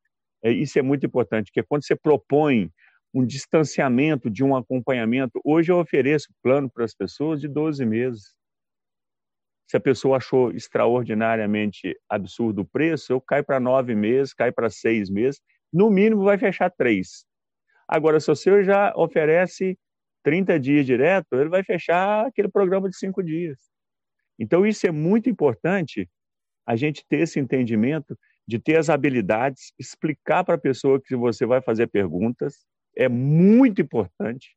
É, 0.43 0.51
isso 0.51 0.79
é 0.79 0.83
muito 0.83 1.07
importante, 1.07 1.47
porque 1.47 1.63
quando 1.63 1.85
você 1.85 1.95
propõe 1.95 2.71
um 3.15 3.25
distanciamento 3.25 4.31
de 4.31 4.43
um 4.43 4.57
acompanhamento, 4.57 5.41
hoje 5.45 5.71
eu 5.71 5.79
ofereço 5.79 6.29
plano 6.43 6.71
para 6.71 6.85
as 6.85 6.95
pessoas 6.95 7.41
de 7.41 7.49
12 7.49 7.85
meses. 7.85 8.35
Se 9.69 9.77
a 9.77 9.81
pessoa 9.81 10.17
achou 10.17 10.51
extraordinariamente 10.51 11.97
absurdo 12.09 12.63
o 12.63 12.65
preço, 12.65 13.13
eu 13.13 13.21
caio 13.21 13.45
para 13.45 13.61
nove 13.61 13.95
meses, 13.95 14.35
cai 14.35 14.51
para 14.51 14.69
seis 14.71 15.11
meses, 15.11 15.41
no 15.73 15.91
mínimo 15.91 16.25
vai 16.25 16.39
fechar 16.39 16.71
três. 16.71 17.25
Agora, 17.87 18.21
se 18.21 18.31
o 18.31 18.37
senhor 18.37 18.65
já 18.65 18.93
oferece 18.97 19.79
30 20.23 20.59
dias 20.59 20.87
direto, 20.87 21.35
ele 21.35 21.49
vai 21.49 21.63
fechar 21.63 22.27
aquele 22.27 22.49
programa 22.49 22.89
de 22.89 22.97
cinco 22.97 23.23
dias. 23.23 23.59
Então, 24.39 24.67
isso 24.67 24.87
é 24.87 24.91
muito 24.91 25.29
importante, 25.29 26.09
a 26.67 26.77
gente 26.77 27.05
ter 27.09 27.21
esse 27.21 27.41
entendimento 27.41 28.17
de 28.53 28.59
ter 28.59 28.77
as 28.77 28.91
habilidades, 28.91 29.73
explicar 29.79 30.45
para 30.45 30.57
a 30.57 30.59
pessoa 30.59 31.01
que 31.01 31.17
você 31.17 31.47
vai 31.47 31.63
fazer 31.63 31.87
perguntas, 31.87 32.67
é 32.95 33.09
muito 33.09 33.81
importante 33.81 34.55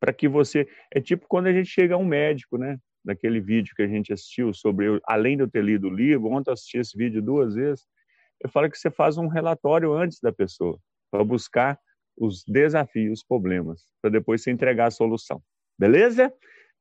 para 0.00 0.14
que 0.14 0.26
você. 0.26 0.66
É 0.90 0.98
tipo 0.98 1.26
quando 1.28 1.48
a 1.48 1.52
gente 1.52 1.68
chega 1.68 1.94
a 1.94 1.98
um 1.98 2.06
médico, 2.06 2.56
né? 2.56 2.78
naquele 3.04 3.38
vídeo 3.38 3.74
que 3.76 3.82
a 3.82 3.86
gente 3.86 4.14
assistiu 4.14 4.54
sobre, 4.54 4.98
além 5.06 5.36
de 5.36 5.42
eu 5.42 5.50
ter 5.50 5.62
lido 5.62 5.88
o 5.88 5.94
livro, 5.94 6.30
ontem 6.30 6.48
eu 6.48 6.54
assisti 6.54 6.78
esse 6.78 6.96
vídeo 6.96 7.20
duas 7.20 7.54
vezes, 7.54 7.86
eu 8.40 8.48
falo 8.48 8.70
que 8.70 8.78
você 8.78 8.90
faz 8.90 9.18
um 9.18 9.28
relatório 9.28 9.92
antes 9.92 10.20
da 10.20 10.32
pessoa, 10.32 10.78
para 11.10 11.22
buscar 11.22 11.78
os 12.16 12.44
desafios, 12.46 13.20
os 13.20 13.24
problemas, 13.26 13.82
para 14.00 14.10
depois 14.10 14.42
você 14.42 14.50
entregar 14.50 14.86
a 14.86 14.90
solução. 14.90 15.42
Beleza? 15.78 16.32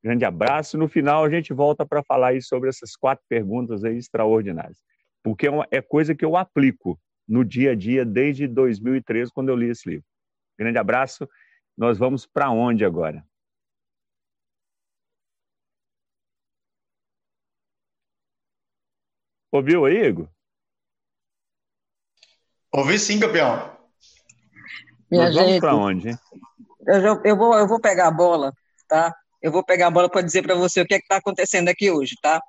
Grande 0.01 0.23
abraço. 0.23 0.77
No 0.77 0.87
final 0.87 1.25
a 1.25 1.29
gente 1.29 1.53
volta 1.53 1.85
para 1.85 2.03
falar 2.03 2.29
aí 2.29 2.41
sobre 2.41 2.69
essas 2.69 2.95
quatro 2.95 3.23
perguntas 3.27 3.83
aí 3.83 3.97
extraordinárias, 3.97 4.79
porque 5.27 5.47
é, 5.47 5.51
uma, 5.51 5.67
é 5.69 5.81
coisa 5.81 6.15
que 6.15 6.23
eu 6.23 6.37
aplico 6.37 6.97
no 7.27 7.43
dia 7.43 7.71
a 7.71 7.75
dia 7.75 8.05
desde 8.05 8.47
2013, 8.47 9.29
quando 9.33 9.49
eu 9.49 9.57
li 9.57 9.69
esse 9.69 9.89
livro. 9.89 10.05
Grande 10.57 10.77
abraço. 10.77 11.27
Nós 11.77 11.97
vamos 11.97 12.25
para 12.25 12.49
onde 12.49 12.85
agora? 12.85 13.25
Ouviu 19.51 19.85
aí, 19.85 20.07
Igor? 20.07 20.29
Ouvi 22.71 22.97
sim, 22.97 23.19
campeão. 23.19 23.77
Minha 25.11 25.25
Nós 25.25 25.35
vamos 25.35 25.59
para 25.59 25.75
onde, 25.75 26.09
hein? 26.09 26.17
Eu, 26.87 27.21
eu, 27.23 27.37
vou, 27.37 27.57
eu 27.57 27.67
vou 27.67 27.81
pegar 27.81 28.07
a 28.07 28.11
bola, 28.11 28.53
tá? 28.87 29.13
Eu 29.41 29.51
vou 29.51 29.63
pegar 29.63 29.87
a 29.87 29.91
bola 29.91 30.09
para 30.09 30.21
dizer 30.21 30.41
para 30.41 30.55
você 30.55 30.81
o 30.81 30.85
que 30.85 30.95
é 30.95 30.97
está 30.97 31.17
acontecendo 31.17 31.67
aqui 31.67 31.91
hoje, 31.91 32.15
tá? 32.21 32.41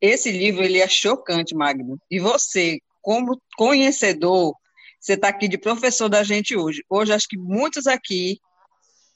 Esse 0.00 0.30
livro 0.30 0.62
ele 0.62 0.78
é 0.78 0.88
chocante, 0.88 1.54
Magno. 1.54 1.98
E 2.10 2.20
você, 2.20 2.78
como 3.02 3.40
conhecedor, 3.56 4.54
você 5.00 5.14
está 5.14 5.28
aqui 5.28 5.48
de 5.48 5.58
professor 5.58 6.08
da 6.08 6.22
gente 6.22 6.56
hoje. 6.56 6.84
Hoje 6.88 7.12
acho 7.12 7.28
que 7.28 7.38
muitos 7.38 7.86
aqui 7.86 8.38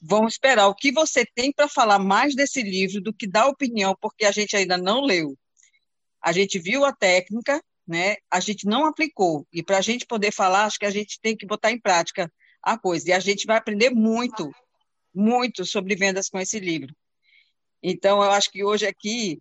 vão 0.01 0.27
esperar 0.27 0.67
o 0.67 0.75
que 0.75 0.91
você 0.91 1.25
tem 1.25 1.51
para 1.51 1.69
falar 1.69 1.99
mais 1.99 2.35
desse 2.35 2.61
livro 2.61 3.01
do 3.01 3.13
que 3.13 3.25
dar 3.25 3.47
opinião, 3.47 3.95
porque 4.01 4.25
a 4.25 4.31
gente 4.31 4.55
ainda 4.55 4.77
não 4.77 5.01
leu 5.01 5.37
a 6.23 6.31
gente 6.31 6.57
viu 6.57 6.85
a 6.85 6.93
técnica, 6.93 7.61
né? 7.85 8.15
A 8.31 8.39
gente 8.39 8.65
não 8.65 8.85
aplicou. 8.85 9.45
E 9.51 9.61
para 9.61 9.77
a 9.79 9.81
gente 9.81 10.05
poder 10.05 10.31
falar, 10.31 10.63
acho 10.63 10.79
que 10.79 10.85
a 10.85 10.89
gente 10.89 11.19
tem 11.21 11.35
que 11.35 11.45
botar 11.45 11.69
em 11.69 11.79
prática 11.79 12.31
a 12.63 12.77
coisa. 12.77 13.09
E 13.09 13.11
a 13.13 13.19
gente 13.19 13.45
vai 13.45 13.57
aprender 13.57 13.89
muito, 13.89 14.49
muito 15.13 15.65
sobre 15.65 15.95
vendas 15.95 16.29
com 16.29 16.39
esse 16.39 16.59
livro. 16.61 16.95
Então, 17.83 18.23
eu 18.23 18.31
acho 18.31 18.49
que 18.49 18.63
hoje 18.63 18.87
aqui, 18.87 19.37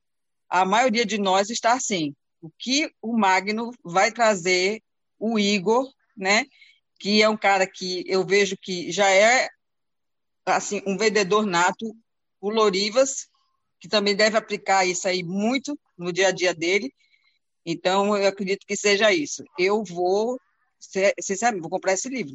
a 0.52 0.66
maioria 0.66 1.06
de 1.06 1.16
nós 1.16 1.48
está 1.48 1.72
assim. 1.72 2.14
O 2.42 2.50
que 2.58 2.92
o 3.00 3.16
Magno 3.16 3.70
vai 3.82 4.12
trazer, 4.12 4.82
o 5.18 5.38
Igor, 5.38 5.90
né? 6.14 6.44
Que 7.00 7.22
é 7.22 7.28
um 7.28 7.38
cara 7.38 7.66
que 7.66 8.04
eu 8.06 8.22
vejo 8.22 8.54
que 8.60 8.92
já 8.92 9.08
é 9.10 9.48
assim 10.44 10.82
um 10.86 10.98
vendedor 10.98 11.46
nato, 11.46 11.96
o 12.38 12.50
Lorivas, 12.50 13.28
que 13.80 13.88
também 13.88 14.14
deve 14.14 14.36
aplicar 14.36 14.84
isso 14.84 15.08
aí 15.08 15.22
muito 15.22 15.78
no 15.96 16.12
dia 16.12 16.28
a 16.28 16.32
dia 16.32 16.52
dele. 16.52 16.92
Então, 17.64 18.14
eu 18.14 18.28
acredito 18.28 18.66
que 18.66 18.76
seja 18.76 19.10
isso. 19.10 19.42
Eu 19.58 19.82
vou, 19.82 20.38
sinceramente, 21.18 21.62
vou 21.62 21.70
comprar 21.70 21.94
esse 21.94 22.10
livro. 22.10 22.34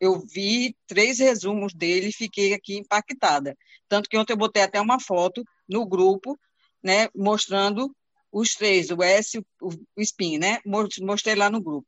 Eu 0.00 0.20
vi 0.20 0.74
três 0.86 1.18
resumos 1.18 1.74
dele 1.74 2.08
e 2.08 2.14
fiquei 2.14 2.54
aqui 2.54 2.78
impactada. 2.78 3.54
Tanto 3.90 4.08
que 4.08 4.16
ontem 4.16 4.32
eu 4.32 4.38
botei 4.38 4.62
até 4.62 4.80
uma 4.80 4.98
foto 4.98 5.44
no 5.68 5.84
grupo, 5.84 6.38
né, 6.82 7.08
mostrando 7.14 7.94
os 8.30 8.54
três, 8.54 8.90
o 8.90 9.02
S, 9.02 9.38
o, 9.38 9.68
o 9.68 10.00
Spin, 10.00 10.38
né? 10.38 10.58
Mostrei 11.00 11.34
lá 11.34 11.50
no 11.50 11.60
grupo. 11.60 11.86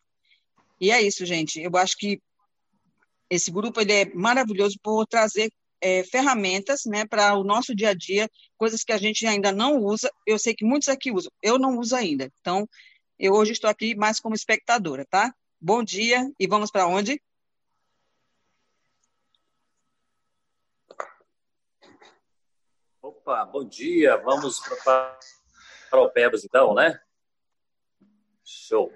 E 0.80 0.90
é 0.90 1.00
isso, 1.00 1.24
gente. 1.24 1.60
Eu 1.60 1.74
acho 1.76 1.96
que 1.96 2.20
esse 3.30 3.50
grupo 3.50 3.80
ele 3.80 3.92
é 3.92 4.14
maravilhoso 4.14 4.78
por 4.82 5.06
trazer 5.06 5.50
é, 5.80 6.04
ferramentas 6.04 6.82
né, 6.86 7.06
para 7.06 7.34
o 7.34 7.44
nosso 7.44 7.74
dia 7.74 7.90
a 7.90 7.94
dia, 7.94 8.28
coisas 8.56 8.82
que 8.84 8.92
a 8.92 8.98
gente 8.98 9.26
ainda 9.26 9.52
não 9.52 9.78
usa. 9.78 10.10
Eu 10.26 10.38
sei 10.38 10.54
que 10.54 10.64
muitos 10.64 10.88
aqui 10.88 11.10
usam, 11.10 11.32
eu 11.42 11.58
não 11.58 11.78
uso 11.78 11.96
ainda. 11.96 12.30
Então, 12.40 12.68
eu 13.18 13.32
hoje 13.32 13.52
estou 13.52 13.70
aqui 13.70 13.94
mais 13.94 14.20
como 14.20 14.34
espectadora, 14.34 15.06
tá? 15.08 15.32
Bom 15.60 15.82
dia 15.82 16.30
e 16.38 16.46
vamos 16.46 16.70
para 16.70 16.86
onde? 16.86 17.20
Opa, 23.26 23.42
bom 23.46 23.64
dia. 23.64 24.18
Vamos 24.18 24.60
para 25.90 25.98
o 25.98 26.10
Pebas, 26.10 26.44
então, 26.44 26.74
né? 26.74 27.00
Show. 28.44 28.92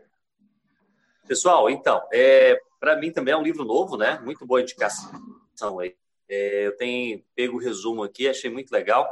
Pessoal, 1.26 1.70
então, 1.70 2.06
é, 2.12 2.60
para 2.78 2.94
mim 2.96 3.10
também 3.10 3.32
é 3.32 3.36
um 3.38 3.42
livro 3.42 3.64
novo, 3.64 3.96
né? 3.96 4.18
Muito 4.22 4.44
boa 4.44 4.60
indicação 4.60 5.78
aí. 5.80 5.96
É, 6.28 6.66
eu 6.66 6.76
tenho 6.76 7.24
pego 7.34 7.56
o 7.56 7.58
resumo 7.58 8.02
aqui, 8.02 8.28
achei 8.28 8.50
muito 8.50 8.70
legal. 8.70 9.10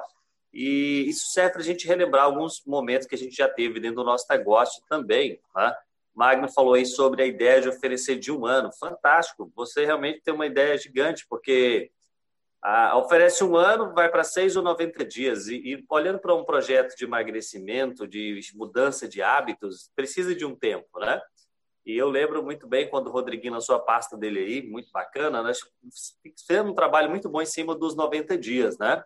E 0.53 1.09
isso 1.09 1.29
serve 1.33 1.53
para 1.53 1.63
a 1.63 1.65
gente 1.65 1.89
relembrar 1.89 2.25
alguns 2.25 2.63
momentos 2.67 3.07
que 3.07 3.15
a 3.15 3.19
gente 3.19 3.35
já 3.35 3.49
teve 3.49 3.81
dentro 3.81 3.97
do 3.97 4.05
nosso 4.05 4.27
negócio 4.29 4.85
também. 4.87 5.41
Tá? 5.55 5.75
Magno 6.15 6.47
falou 6.47 6.75
aí 6.75 6.85
sobre 6.85 7.23
a 7.23 7.27
ideia 7.27 7.63
de 7.63 7.71
oferecer 7.71 8.19
de 8.19 8.31
um 8.31 8.45
ano. 8.45 8.71
Fantástico! 8.79 9.51
Você 9.57 9.87
realmente 9.87 10.21
tem 10.21 10.35
uma 10.35 10.45
ideia 10.45 10.77
gigante, 10.77 11.25
porque 11.27 11.91
a, 12.67 12.97
oferece 12.97 13.45
um 13.45 13.57
ano, 13.57 13.95
vai 13.95 14.11
para 14.11 14.25
seis 14.25 14.57
ou 14.57 14.63
90 14.63 15.05
dias. 15.05 15.47
E, 15.47 15.55
e 15.55 15.85
olhando 15.89 16.19
para 16.19 16.35
um 16.35 16.45
projeto 16.45 16.97
de 16.97 17.05
emagrecimento, 17.05 18.09
de 18.09 18.41
mudança 18.57 19.07
de 19.07 19.23
hábitos, 19.23 19.93
precisa 19.95 20.35
de 20.35 20.45
um 20.45 20.57
tempo, 20.57 20.99
né? 20.99 21.23
E 21.85 21.97
eu 21.97 22.09
lembro 22.09 22.43
muito 22.43 22.67
bem 22.67 22.91
quando 22.91 23.07
o 23.07 23.13
Rodriguinho 23.13 23.53
lançou 23.53 23.77
a 23.77 23.79
pasta 23.79 24.17
dele 24.17 24.41
aí, 24.41 24.63
muito 24.67 24.91
bacana, 24.91 25.41
nós 25.45 25.61
fizemos 26.37 26.73
um 26.73 26.75
trabalho 26.75 27.09
muito 27.09 27.29
bom 27.29 27.41
em 27.41 27.47
cima 27.47 27.73
dos 27.73 27.95
90 27.95 28.37
dias, 28.37 28.77
né? 28.79 29.05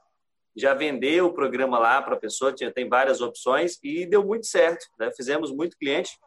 Já 0.57 0.73
vendeu 0.73 1.27
o 1.27 1.35
programa 1.35 1.79
lá 1.79 2.01
para 2.01 2.15
a 2.15 2.19
pessoa, 2.19 2.55
tinha, 2.55 2.73
tem 2.73 2.89
várias 2.89 3.21
opções 3.21 3.79
e 3.85 4.07
deu 4.07 4.25
muito 4.25 4.47
certo, 4.47 4.87
né? 4.99 5.11
Fizemos 5.15 5.53
muito 5.53 5.77
cliente. 5.77 6.19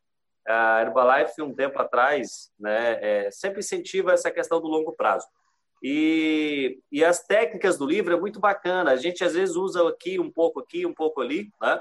A 0.47 0.81
Herbalife, 0.81 1.41
um 1.41 1.55
tempo 1.55 1.81
atrás, 1.81 2.51
né, 2.59 2.99
é, 3.01 3.31
sempre 3.31 3.61
incentiva 3.61 4.11
essa 4.11 4.29
questão 4.29 4.61
do 4.61 4.67
longo 4.67 4.91
prazo. 4.91 5.25
E, 5.83 6.79
e 6.89 7.03
as 7.03 7.23
técnicas 7.25 7.77
do 7.77 7.85
livro 7.85 8.13
é 8.13 8.19
muito 8.19 8.39
bacana. 8.39 8.91
A 8.91 8.95
gente 8.95 9.23
às 9.23 9.33
vezes 9.33 9.55
usa 9.55 9.87
aqui 9.87 10.17
um 10.17 10.31
pouco 10.31 10.61
aqui, 10.61 10.85
um 10.85 10.93
pouco 10.93 11.19
ali, 11.19 11.49
né? 11.61 11.79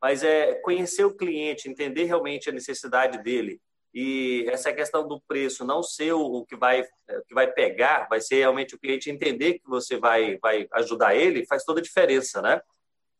Mas 0.00 0.24
é 0.24 0.54
conhecer 0.62 1.04
o 1.04 1.14
cliente, 1.14 1.68
entender 1.68 2.04
realmente 2.04 2.48
a 2.48 2.52
necessidade 2.52 3.22
dele 3.22 3.60
e 3.94 4.44
essa 4.48 4.72
questão 4.72 5.06
do 5.06 5.20
preço 5.20 5.64
não 5.64 5.80
ser 5.80 6.12
o 6.12 6.44
que 6.44 6.56
vai 6.56 6.82
o 6.82 7.22
que 7.28 7.32
vai 7.32 7.50
pegar, 7.52 8.08
vai 8.08 8.20
ser 8.20 8.36
realmente 8.36 8.74
o 8.74 8.78
cliente 8.78 9.08
entender 9.08 9.54
que 9.60 9.68
você 9.68 9.96
vai 9.96 10.36
vai 10.38 10.66
ajudar 10.72 11.14
ele, 11.14 11.46
faz 11.46 11.62
toda 11.64 11.78
a 11.78 11.82
diferença, 11.82 12.42
né? 12.42 12.60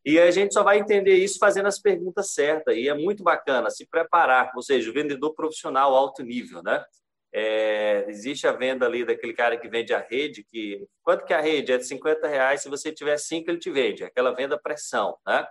E 0.05 0.19
a 0.19 0.31
gente 0.33 0.53
só 0.53 0.63
vai 0.63 0.79
entender 0.79 1.15
isso 1.15 1.39
fazendo 1.39 1.67
as 1.67 1.79
perguntas 1.79 2.33
certas. 2.33 2.77
E 2.77 2.89
é 2.89 2.95
muito 2.95 3.23
bacana 3.23 3.71
se 3.71 3.87
preparar, 3.87 4.51
ou 4.55 4.63
seja, 4.63 4.93
vendedor 4.93 5.33
profissional 5.35 5.95
alto 5.95 6.23
nível, 6.23 6.63
né? 6.63 6.85
É, 7.37 8.05
existe 8.09 8.47
a 8.47 8.53
venda 8.53 8.87
ali 8.87 9.05
daquele 9.05 9.33
cara 9.35 9.57
que 9.57 9.69
vende 9.69 9.93
a 9.93 9.99
rede, 9.99 10.45
que 10.45 10.87
quanto 11.03 11.25
que 11.25 11.33
é 11.33 11.37
a 11.37 11.41
rede 11.41 11.73
é 11.73 11.77
de 11.77 11.85
50 11.85 12.29
reais, 12.29 12.63
se 12.63 12.69
você 12.69 12.93
tiver 12.93 13.17
cinco 13.17 13.51
ele 13.51 13.59
te 13.59 13.73
vende, 13.73 14.05
aquela 14.05 14.33
venda 14.33 14.57
pressão, 14.57 15.19
né? 15.27 15.45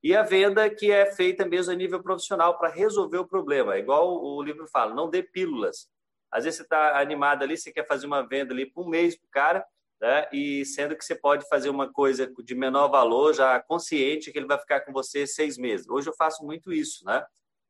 E 0.00 0.14
a 0.14 0.22
venda 0.22 0.70
que 0.70 0.92
é 0.92 1.06
feita 1.06 1.44
mesmo 1.44 1.72
a 1.72 1.74
nível 1.74 2.00
profissional 2.00 2.56
para 2.56 2.68
resolver 2.68 3.18
o 3.18 3.26
problema. 3.26 3.76
Igual 3.76 4.22
o 4.22 4.40
livro 4.42 4.68
fala, 4.68 4.94
não 4.94 5.10
dê 5.10 5.22
pílulas. 5.24 5.88
Às 6.30 6.44
vezes 6.44 6.58
você 6.58 6.62
está 6.62 7.00
animado 7.00 7.42
ali, 7.42 7.56
você 7.56 7.72
quer 7.72 7.86
fazer 7.86 8.06
uma 8.06 8.22
venda 8.22 8.52
ali 8.52 8.66
por 8.66 8.86
um 8.86 8.88
mês 8.88 9.16
para 9.16 9.26
o 9.26 9.30
cara, 9.30 9.66
né? 10.00 10.28
e 10.32 10.64
sendo 10.64 10.94
que 10.94 11.04
você 11.04 11.16
pode 11.16 11.48
fazer 11.48 11.68
uma 11.68 11.90
coisa 11.92 12.32
de 12.44 12.54
menor 12.54 12.88
valor, 12.88 13.34
já 13.34 13.58
consciente 13.60 14.30
que 14.30 14.38
ele 14.38 14.46
vai 14.46 14.58
ficar 14.58 14.82
com 14.82 14.92
você 14.92 15.26
seis 15.26 15.58
meses. 15.58 15.88
Hoje 15.88 16.08
eu 16.08 16.14
faço 16.14 16.44
muito 16.44 16.72
isso, 16.72 17.04
né? 17.04 17.24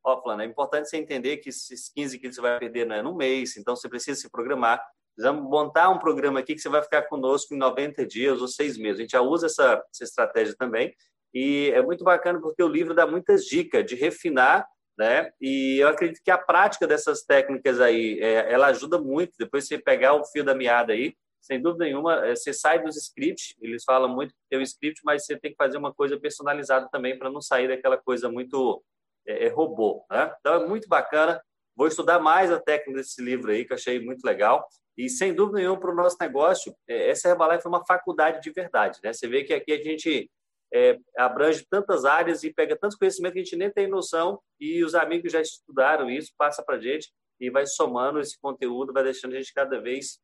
Ó, 0.05 0.21
Flana, 0.21 0.43
é 0.43 0.45
importante 0.45 0.87
você 0.87 0.97
entender 0.97 1.37
que 1.37 1.49
esses 1.49 1.89
15 1.89 2.19
quilos 2.19 2.35
você 2.35 2.41
vai 2.41 2.59
perder 2.59 2.85
né, 2.85 3.01
no 3.01 3.15
mês, 3.15 3.57
então 3.57 3.75
você 3.75 3.89
precisa 3.89 4.21
se 4.21 4.29
programar. 4.29 4.79
Precisamos 5.15 5.49
montar 5.49 5.89
um 5.89 5.97
programa 5.97 6.41
aqui 6.41 6.53
que 6.53 6.61
você 6.61 6.69
vai 6.69 6.83
ficar 6.83 7.01
conosco 7.03 7.55
em 7.55 7.57
90 7.57 8.05
dias 8.05 8.39
ou 8.39 8.47
seis 8.47 8.77
meses. 8.77 8.99
A 8.99 9.01
gente 9.01 9.11
já 9.11 9.21
usa 9.21 9.47
essa, 9.47 9.83
essa 9.91 10.03
estratégia 10.03 10.55
também. 10.55 10.93
E 11.33 11.71
é 11.73 11.81
muito 11.81 12.03
bacana 12.03 12.39
porque 12.39 12.61
o 12.61 12.67
livro 12.67 12.93
dá 12.93 13.07
muitas 13.07 13.45
dicas 13.45 13.83
de 13.83 13.95
refinar, 13.95 14.67
né? 14.95 15.31
E 15.41 15.79
eu 15.79 15.87
acredito 15.87 16.21
que 16.23 16.29
a 16.29 16.37
prática 16.37 16.85
dessas 16.85 17.23
técnicas 17.23 17.81
aí, 17.81 18.19
é, 18.21 18.53
ela 18.53 18.67
ajuda 18.67 18.99
muito. 18.99 19.33
Depois 19.39 19.67
você 19.67 19.79
pegar 19.79 20.13
o 20.13 20.25
fio 20.25 20.43
da 20.43 20.53
meada 20.53 20.93
aí, 20.93 21.15
sem 21.41 21.59
dúvida 21.59 21.85
nenhuma, 21.85 22.27
é, 22.27 22.35
você 22.35 22.53
sai 22.53 22.83
dos 22.83 22.95
scripts. 22.95 23.55
Eles 23.59 23.83
falam 23.83 24.13
muito 24.13 24.33
que 24.35 24.39
tem 24.51 24.59
o 24.59 24.61
script, 24.61 25.01
mas 25.03 25.25
você 25.25 25.35
tem 25.35 25.49
que 25.49 25.57
fazer 25.57 25.77
uma 25.77 25.93
coisa 25.93 26.19
personalizada 26.19 26.87
também 26.91 27.17
para 27.17 27.31
não 27.31 27.41
sair 27.41 27.67
daquela 27.67 27.97
coisa 27.97 28.29
muito 28.29 28.83
é, 29.27 29.45
é, 29.45 29.47
robô, 29.49 30.05
né? 30.09 30.33
Então 30.39 30.63
é 30.63 30.67
muito 30.67 30.87
bacana. 30.87 31.41
Vou 31.75 31.87
estudar 31.87 32.19
mais 32.19 32.51
a 32.51 32.59
técnica 32.59 32.99
desse 32.99 33.21
livro 33.21 33.51
aí, 33.51 33.65
que 33.65 33.73
eu 33.73 33.75
achei 33.75 33.99
muito 33.99 34.23
legal. 34.23 34.65
E, 34.97 35.09
sem 35.09 35.33
dúvida 35.33 35.57
nenhuma, 35.57 35.79
para 35.79 35.91
o 35.91 35.95
nosso 35.95 36.15
negócio, 36.19 36.73
é, 36.87 37.09
essa 37.09 37.27
Herbalife 37.29 37.65
é 37.65 37.69
uma 37.69 37.85
faculdade 37.85 38.41
de 38.41 38.51
verdade. 38.51 38.99
Né? 39.03 39.11
Você 39.11 39.27
vê 39.27 39.43
que 39.43 39.53
aqui 39.53 39.73
a 39.73 39.83
gente 39.83 40.31
é, 40.73 40.97
abrange 41.17 41.65
tantas 41.69 42.05
áreas 42.05 42.43
e 42.43 42.53
pega 42.53 42.77
tantos 42.77 42.97
conhecimentos 42.97 43.33
que 43.33 43.39
a 43.39 43.43
gente 43.43 43.55
nem 43.57 43.71
tem 43.71 43.87
noção 43.87 44.39
e 44.59 44.83
os 44.83 44.95
amigos 44.95 45.31
já 45.31 45.41
estudaram 45.41 46.09
isso, 46.09 46.31
passa 46.37 46.63
para 46.63 46.77
a 46.77 46.79
gente 46.79 47.11
e 47.39 47.49
vai 47.49 47.65
somando 47.65 48.19
esse 48.19 48.39
conteúdo, 48.39 48.93
vai 48.93 49.03
deixando 49.03 49.33
a 49.33 49.37
gente 49.37 49.53
cada 49.53 49.79
vez 49.81 50.19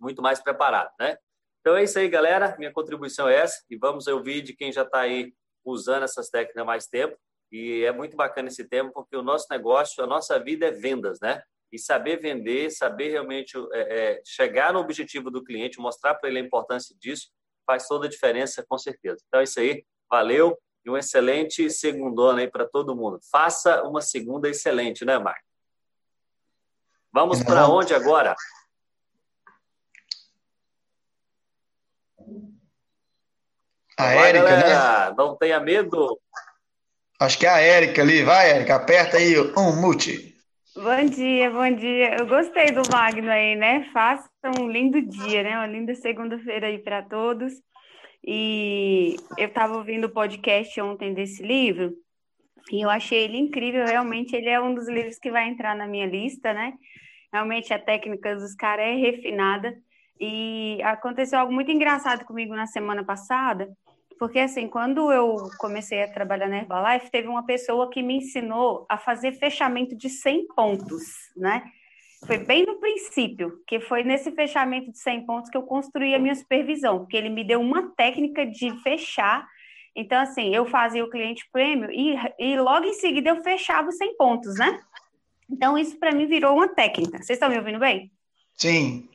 muito 0.00 0.22
mais 0.22 0.42
preparado, 0.42 0.90
né? 0.98 1.16
Então 1.60 1.76
é 1.76 1.84
isso 1.84 1.98
aí, 1.98 2.08
galera. 2.08 2.56
Minha 2.58 2.72
contribuição 2.72 3.28
é 3.28 3.36
essa 3.36 3.62
e 3.70 3.76
vamos 3.76 4.06
ouvir 4.06 4.42
de 4.42 4.54
quem 4.54 4.72
já 4.72 4.82
está 4.82 5.00
aí 5.00 5.32
usando 5.64 6.02
essas 6.02 6.28
técnicas 6.28 6.62
há 6.62 6.64
mais 6.64 6.86
tempo. 6.86 7.16
E 7.52 7.84
é 7.84 7.92
muito 7.92 8.16
bacana 8.16 8.48
esse 8.48 8.64
tema 8.64 8.90
porque 8.90 9.14
o 9.14 9.22
nosso 9.22 9.46
negócio, 9.50 10.02
a 10.02 10.06
nossa 10.06 10.38
vida 10.38 10.66
é 10.66 10.70
vendas, 10.70 11.20
né? 11.20 11.42
E 11.70 11.78
saber 11.78 12.18
vender, 12.18 12.70
saber 12.70 13.10
realmente 13.10 13.56
é, 13.72 13.80
é, 13.80 14.22
chegar 14.24 14.72
no 14.72 14.80
objetivo 14.80 15.30
do 15.30 15.44
cliente, 15.44 15.78
mostrar 15.78 16.14
para 16.14 16.30
ele 16.30 16.38
a 16.38 16.42
importância 16.42 16.96
disso, 16.98 17.30
faz 17.66 17.86
toda 17.86 18.06
a 18.06 18.10
diferença, 18.10 18.64
com 18.66 18.78
certeza. 18.78 19.22
Então 19.28 19.40
é 19.40 19.44
isso 19.44 19.60
aí, 19.60 19.84
valeu 20.10 20.58
e 20.84 20.90
um 20.90 20.96
excelente 20.96 21.70
segundona 21.70 22.40
aí 22.40 22.50
para 22.50 22.66
todo 22.66 22.96
mundo. 22.96 23.20
Faça 23.30 23.82
uma 23.82 24.00
segunda 24.00 24.48
excelente, 24.48 25.04
né, 25.04 25.18
Marco? 25.18 25.44
Vamos 27.12 27.42
para 27.42 27.68
onde 27.68 27.94
agora? 27.94 28.34
A 33.98 34.02
Vai, 34.02 34.30
Érica, 34.30 34.44
galera, 34.44 35.10
né? 35.10 35.14
Não 35.18 35.36
tenha 35.36 35.60
medo. 35.60 36.18
Acho 37.22 37.38
que 37.38 37.46
é 37.46 37.50
a 37.50 37.60
Érica 37.60 38.02
ali. 38.02 38.24
Vai, 38.24 38.50
Érica, 38.50 38.74
aperta 38.74 39.16
aí 39.16 39.38
um 39.56 39.80
mute. 39.80 40.34
Bom 40.74 41.04
dia, 41.04 41.48
bom 41.52 41.70
dia. 41.72 42.16
Eu 42.18 42.26
gostei 42.26 42.72
do 42.72 42.82
Magno 42.90 43.30
aí, 43.30 43.54
né? 43.54 43.88
Faça 43.92 44.28
um 44.58 44.68
lindo 44.68 45.00
dia, 45.00 45.44
né? 45.44 45.56
Uma 45.56 45.68
linda 45.68 45.94
segunda-feira 45.94 46.66
aí 46.66 46.80
para 46.80 47.00
todos. 47.00 47.52
E 48.26 49.14
eu 49.38 49.46
estava 49.46 49.76
ouvindo 49.76 50.06
o 50.06 50.12
podcast 50.12 50.80
ontem 50.80 51.14
desse 51.14 51.44
livro 51.44 51.92
e 52.72 52.84
eu 52.84 52.90
achei 52.90 53.22
ele 53.22 53.38
incrível. 53.38 53.86
Realmente, 53.86 54.34
ele 54.34 54.48
é 54.48 54.60
um 54.60 54.74
dos 54.74 54.88
livros 54.88 55.16
que 55.16 55.30
vai 55.30 55.48
entrar 55.48 55.76
na 55.76 55.86
minha 55.86 56.06
lista, 56.06 56.52
né? 56.52 56.72
Realmente, 57.32 57.72
a 57.72 57.78
técnica 57.78 58.34
dos 58.34 58.56
caras 58.56 58.84
é 58.84 58.94
refinada. 58.96 59.72
E 60.20 60.80
aconteceu 60.82 61.38
algo 61.38 61.52
muito 61.52 61.70
engraçado 61.70 62.24
comigo 62.24 62.52
na 62.56 62.66
semana 62.66 63.04
passada, 63.04 63.68
porque, 64.18 64.38
assim, 64.38 64.68
quando 64.68 65.12
eu 65.12 65.36
comecei 65.58 66.02
a 66.02 66.12
trabalhar 66.12 66.48
na 66.48 66.58
Herbalife, 66.58 67.10
teve 67.10 67.28
uma 67.28 67.44
pessoa 67.44 67.90
que 67.90 68.02
me 68.02 68.16
ensinou 68.16 68.86
a 68.88 68.96
fazer 68.96 69.32
fechamento 69.32 69.96
de 69.96 70.08
100 70.08 70.46
pontos, 70.48 71.02
né? 71.36 71.62
Foi 72.26 72.38
bem 72.38 72.64
no 72.64 72.78
princípio, 72.78 73.60
que 73.66 73.80
foi 73.80 74.04
nesse 74.04 74.30
fechamento 74.30 74.92
de 74.92 74.98
100 74.98 75.26
pontos 75.26 75.50
que 75.50 75.56
eu 75.56 75.62
construí 75.62 76.14
a 76.14 76.18
minha 76.18 76.34
supervisão, 76.34 77.00
porque 77.00 77.16
ele 77.16 77.28
me 77.28 77.42
deu 77.42 77.60
uma 77.60 77.90
técnica 77.96 78.46
de 78.46 78.70
fechar. 78.82 79.46
Então, 79.94 80.20
assim, 80.20 80.54
eu 80.54 80.64
fazia 80.64 81.04
o 81.04 81.10
cliente 81.10 81.44
prêmio 81.52 81.90
e, 81.90 82.16
e 82.38 82.56
logo 82.58 82.86
em 82.86 82.94
seguida 82.94 83.30
eu 83.30 83.42
fechava 83.42 83.88
os 83.88 83.96
100 83.96 84.16
pontos, 84.16 84.54
né? 84.56 84.80
Então, 85.50 85.76
isso 85.76 85.98
para 85.98 86.12
mim 86.12 86.26
virou 86.26 86.54
uma 86.54 86.68
técnica. 86.68 87.18
Vocês 87.18 87.36
estão 87.36 87.48
me 87.48 87.58
ouvindo 87.58 87.80
bem? 87.80 88.10
Sim. 88.56 89.08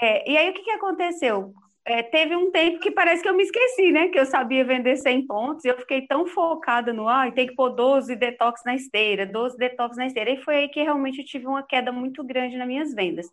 É, 0.00 0.30
e 0.30 0.36
aí, 0.36 0.50
o 0.50 0.54
que, 0.54 0.62
que 0.62 0.70
aconteceu? 0.70 1.52
É, 1.84 2.02
teve 2.02 2.36
um 2.36 2.50
tempo 2.50 2.78
que 2.78 2.90
parece 2.90 3.22
que 3.22 3.28
eu 3.28 3.34
me 3.34 3.42
esqueci, 3.42 3.90
né? 3.90 4.08
Que 4.08 4.18
eu 4.18 4.26
sabia 4.26 4.64
vender 4.64 4.96
100 4.96 5.26
pontos 5.26 5.64
e 5.64 5.68
eu 5.68 5.76
fiquei 5.78 6.06
tão 6.06 6.26
focada 6.26 6.92
no, 6.92 7.08
ah, 7.08 7.30
tem 7.32 7.48
que 7.48 7.54
pôr 7.54 7.70
12 7.70 8.14
detox 8.14 8.62
na 8.64 8.76
esteira, 8.76 9.26
12 9.26 9.56
detox 9.56 9.96
na 9.96 10.06
esteira. 10.06 10.30
E 10.30 10.42
foi 10.42 10.56
aí 10.56 10.68
que 10.68 10.82
realmente 10.82 11.18
eu 11.18 11.24
tive 11.24 11.46
uma 11.46 11.62
queda 11.62 11.90
muito 11.90 12.22
grande 12.22 12.56
nas 12.56 12.68
minhas 12.68 12.94
vendas. 12.94 13.26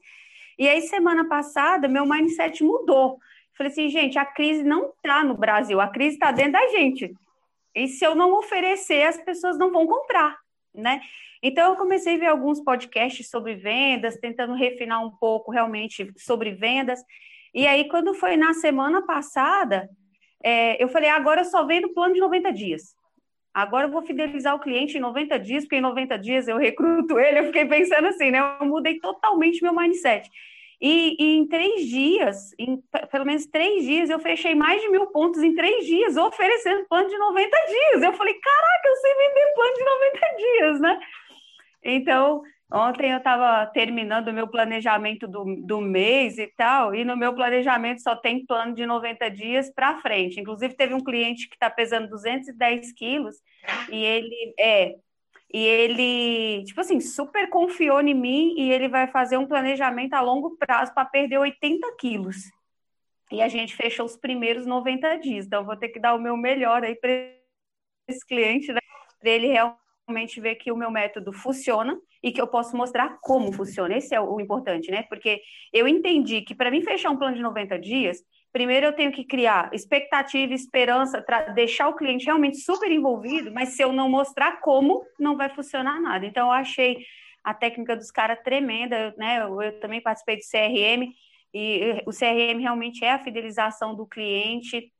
E 0.57 0.67
aí, 0.67 0.81
semana 0.81 1.27
passada, 1.27 1.87
meu 1.87 2.05
mindset 2.05 2.63
mudou. 2.63 3.19
Falei 3.55 3.71
assim, 3.71 3.89
gente, 3.89 4.17
a 4.17 4.25
crise 4.25 4.63
não 4.63 4.89
está 4.89 5.23
no 5.23 5.37
Brasil, 5.37 5.79
a 5.79 5.87
crise 5.87 6.15
está 6.15 6.31
dentro 6.31 6.53
da 6.53 6.67
gente. 6.69 7.13
E 7.75 7.87
se 7.87 8.03
eu 8.03 8.15
não 8.15 8.33
oferecer, 8.33 9.03
as 9.03 9.17
pessoas 9.17 9.57
não 9.59 9.71
vão 9.71 9.85
comprar, 9.85 10.37
né? 10.73 11.01
Então, 11.41 11.71
eu 11.71 11.77
comecei 11.77 12.15
a 12.15 12.17
ver 12.17 12.25
alguns 12.25 12.59
podcasts 12.59 13.29
sobre 13.29 13.55
vendas, 13.55 14.17
tentando 14.17 14.53
refinar 14.53 15.05
um 15.05 15.11
pouco 15.11 15.51
realmente 15.51 16.11
sobre 16.17 16.51
vendas. 16.51 16.99
E 17.53 17.65
aí, 17.67 17.87
quando 17.87 18.13
foi 18.13 18.37
na 18.37 18.53
semana 18.53 19.01
passada, 19.05 19.89
é, 20.43 20.81
eu 20.81 20.87
falei, 20.87 21.09
agora 21.09 21.41
eu 21.41 21.45
só 21.45 21.65
vendo 21.65 21.93
plano 21.93 22.13
de 22.13 22.19
90 22.19 22.51
dias. 22.51 22.95
Agora 23.53 23.87
eu 23.87 23.91
vou 23.91 24.01
fidelizar 24.01 24.55
o 24.55 24.59
cliente 24.59 24.97
em 24.97 25.01
90 25.01 25.39
dias, 25.39 25.63
porque 25.63 25.77
em 25.77 25.81
90 25.81 26.17
dias 26.19 26.47
eu 26.47 26.57
recruto 26.57 27.19
ele. 27.19 27.39
Eu 27.39 27.45
fiquei 27.47 27.65
pensando 27.65 28.07
assim, 28.07 28.31
né? 28.31 28.39
Eu 28.61 28.67
mudei 28.67 28.99
totalmente 28.99 29.61
meu 29.61 29.73
mindset. 29.73 30.29
E, 30.81 31.17
e, 31.19 31.37
em 31.37 31.45
três 31.45 31.85
dias, 31.87 32.53
em 32.57 32.81
pelo 33.11 33.25
menos 33.25 33.45
três 33.47 33.83
dias, 33.83 34.09
eu 34.09 34.17
fechei 34.17 34.55
mais 34.55 34.81
de 34.81 34.87
mil 34.87 35.07
pontos 35.07 35.43
em 35.43 35.53
três 35.53 35.85
dias, 35.85 36.15
oferecendo 36.15 36.87
plano 36.87 37.09
de 37.09 37.17
90 37.17 37.49
dias. 37.67 38.03
Eu 38.03 38.13
falei, 38.13 38.33
caraca, 38.33 38.87
eu 38.87 38.95
sei 38.95 39.13
vender 39.13 39.53
plano 39.55 39.73
de 39.73 39.83
90 39.83 40.37
dias, 40.37 40.79
né? 40.79 40.99
Então, 41.83 42.41
Ontem 42.71 43.11
eu 43.11 43.17
estava 43.17 43.65
terminando 43.67 44.27
o 44.27 44.33
meu 44.33 44.47
planejamento 44.47 45.27
do, 45.27 45.55
do 45.65 45.81
mês 45.81 46.37
e 46.37 46.45
tal, 46.45 46.93
e 46.93 47.03
no 47.03 47.17
meu 47.17 47.33
planejamento 47.33 48.01
só 48.01 48.15
tem 48.15 48.45
plano 48.45 48.75
de 48.75 48.85
90 48.85 49.29
dias 49.31 49.73
para 49.73 49.99
frente. 50.01 50.39
Inclusive, 50.39 50.75
teve 50.75 50.93
um 50.93 51.03
cliente 51.03 51.49
que 51.49 51.55
está 51.55 51.67
pesando 51.67 52.09
210 52.09 52.91
quilos 52.93 53.37
e 53.89 54.03
ele 54.03 54.53
é. 54.59 54.95
E 55.51 55.65
ele, 55.65 56.63
tipo 56.63 56.79
assim, 56.79 56.99
super 56.99 57.49
confiou 57.49 58.01
em 58.01 58.13
mim 58.13 58.53
e 58.55 58.71
ele 58.71 58.87
vai 58.87 59.07
fazer 59.07 59.37
um 59.37 59.47
planejamento 59.47 60.13
a 60.13 60.21
longo 60.21 60.55
prazo 60.57 60.93
para 60.93 61.05
perder 61.05 61.39
80 61.39 61.95
quilos. 61.97 62.37
E 63.31 63.41
a 63.41 63.47
gente 63.47 63.75
fechou 63.75 64.05
os 64.05 64.15
primeiros 64.15 64.67
90 64.67 65.15
dias. 65.17 65.47
Então, 65.47 65.65
vou 65.65 65.75
ter 65.75 65.89
que 65.89 65.99
dar 65.99 66.13
o 66.13 66.19
meu 66.19 66.37
melhor 66.37 66.83
aí 66.83 66.95
para 66.95 67.09
esse 68.07 68.25
cliente, 68.27 68.71
né? 68.71 68.79
para 69.19 69.29
ele 69.31 69.47
realmente 69.47 70.39
ver 70.39 70.55
que 70.55 70.71
o 70.71 70.77
meu 70.77 70.91
método 70.91 71.33
funciona 71.33 71.99
e 72.21 72.31
que 72.31 72.41
eu 72.41 72.47
posso 72.47 72.75
mostrar 72.75 73.17
como 73.21 73.51
funciona. 73.51 73.97
Esse 73.97 74.13
é 74.13 74.19
o 74.19 74.39
importante, 74.39 74.91
né? 74.91 75.03
Porque 75.03 75.41
eu 75.73 75.87
entendi 75.87 76.41
que 76.41 76.53
para 76.53 76.69
mim 76.69 76.81
fechar 76.81 77.09
um 77.09 77.17
plano 77.17 77.35
de 77.35 77.41
90 77.41 77.79
dias, 77.79 78.17
primeiro 78.51 78.87
eu 78.87 78.93
tenho 78.93 79.11
que 79.11 79.23
criar 79.23 79.69
expectativa, 79.73 80.53
esperança, 80.53 81.23
deixar 81.55 81.87
o 81.87 81.95
cliente 81.95 82.25
realmente 82.25 82.57
super 82.57 82.91
envolvido, 82.91 83.51
mas 83.51 83.69
se 83.69 83.81
eu 83.81 83.93
não 83.93 84.09
mostrar 84.09 84.59
como, 84.59 85.05
não 85.19 85.37
vai 85.37 85.49
funcionar 85.49 86.01
nada. 86.01 86.25
Então, 86.25 86.47
eu 86.47 86.53
achei 86.53 87.05
a 87.43 87.53
técnica 87.53 87.95
dos 87.95 88.11
caras 88.11 88.39
tremenda, 88.43 89.13
né? 89.17 89.41
Eu, 89.41 89.61
eu 89.61 89.79
também 89.79 90.01
participei 90.01 90.35
do 90.35 90.41
CRM 90.41 91.13
e 91.53 92.03
o 92.05 92.11
CRM 92.11 92.59
realmente 92.59 93.03
é 93.03 93.11
a 93.11 93.19
fidelização 93.19 93.95
do 93.95 94.05
cliente. 94.05 94.91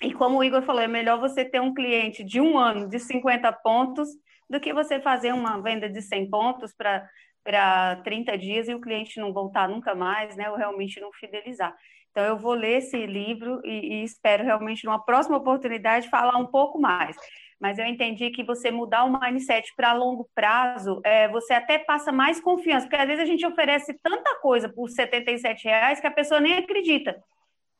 E 0.00 0.12
como 0.12 0.38
o 0.38 0.44
Igor 0.44 0.62
falou, 0.62 0.82
é 0.82 0.88
melhor 0.88 1.18
você 1.20 1.44
ter 1.44 1.60
um 1.60 1.74
cliente 1.74 2.24
de 2.24 2.40
um 2.40 2.58
ano 2.58 2.88
de 2.88 2.98
50 2.98 3.52
pontos 3.52 4.08
do 4.48 4.60
que 4.60 4.72
você 4.72 5.00
fazer 5.00 5.32
uma 5.32 5.60
venda 5.60 5.88
de 5.88 6.00
100 6.02 6.30
pontos 6.30 6.72
para 6.72 7.08
para 7.46 7.96
30 8.02 8.36
dias 8.36 8.68
e 8.68 8.74
o 8.74 8.80
cliente 8.80 9.20
não 9.20 9.32
voltar 9.32 9.68
nunca 9.68 9.94
mais, 9.94 10.34
né? 10.34 10.50
Ou 10.50 10.56
realmente 10.56 11.00
não 11.00 11.12
fidelizar. 11.12 11.72
Então, 12.10 12.24
eu 12.24 12.36
vou 12.36 12.54
ler 12.54 12.78
esse 12.78 13.06
livro 13.06 13.60
e, 13.64 14.00
e 14.00 14.02
espero 14.02 14.42
realmente, 14.42 14.84
numa 14.84 15.04
próxima 15.04 15.36
oportunidade, 15.36 16.10
falar 16.10 16.36
um 16.38 16.46
pouco 16.46 16.80
mais. 16.80 17.16
Mas 17.60 17.78
eu 17.78 17.86
entendi 17.86 18.30
que 18.30 18.42
você 18.42 18.70
mudar 18.70 19.04
o 19.04 19.20
mindset 19.20 19.72
para 19.76 19.92
longo 19.92 20.28
prazo, 20.34 21.00
é, 21.04 21.28
você 21.28 21.54
até 21.54 21.78
passa 21.78 22.10
mais 22.10 22.40
confiança, 22.40 22.86
porque 22.86 23.00
às 23.00 23.06
vezes 23.06 23.22
a 23.22 23.26
gente 23.26 23.46
oferece 23.46 23.94
tanta 24.02 24.34
coisa 24.40 24.68
por 24.68 24.88
77 24.88 25.64
reais 25.64 26.00
que 26.00 26.06
a 26.06 26.10
pessoa 26.10 26.40
nem 26.40 26.58
acredita. 26.58 27.22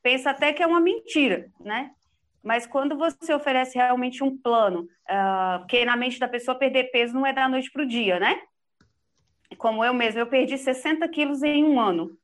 Pensa 0.00 0.30
até 0.30 0.52
que 0.52 0.62
é 0.62 0.66
uma 0.66 0.80
mentira, 0.80 1.46
né? 1.60 1.90
Mas 2.46 2.64
quando 2.64 2.96
você 2.96 3.34
oferece 3.34 3.76
realmente 3.76 4.22
um 4.22 4.38
plano, 4.38 4.82
uh, 5.10 5.58
porque 5.58 5.84
na 5.84 5.96
mente 5.96 6.20
da 6.20 6.28
pessoa 6.28 6.56
perder 6.56 6.92
peso 6.92 7.12
não 7.12 7.26
é 7.26 7.32
da 7.32 7.48
noite 7.48 7.72
para 7.72 7.82
o 7.82 7.86
dia, 7.86 8.20
né? 8.20 8.40
Como 9.58 9.84
eu 9.84 9.92
mesma, 9.92 10.20
eu 10.20 10.28
perdi 10.28 10.56
60 10.56 11.08
quilos 11.08 11.42
em 11.42 11.64
um 11.64 11.80
ano. 11.80 12.16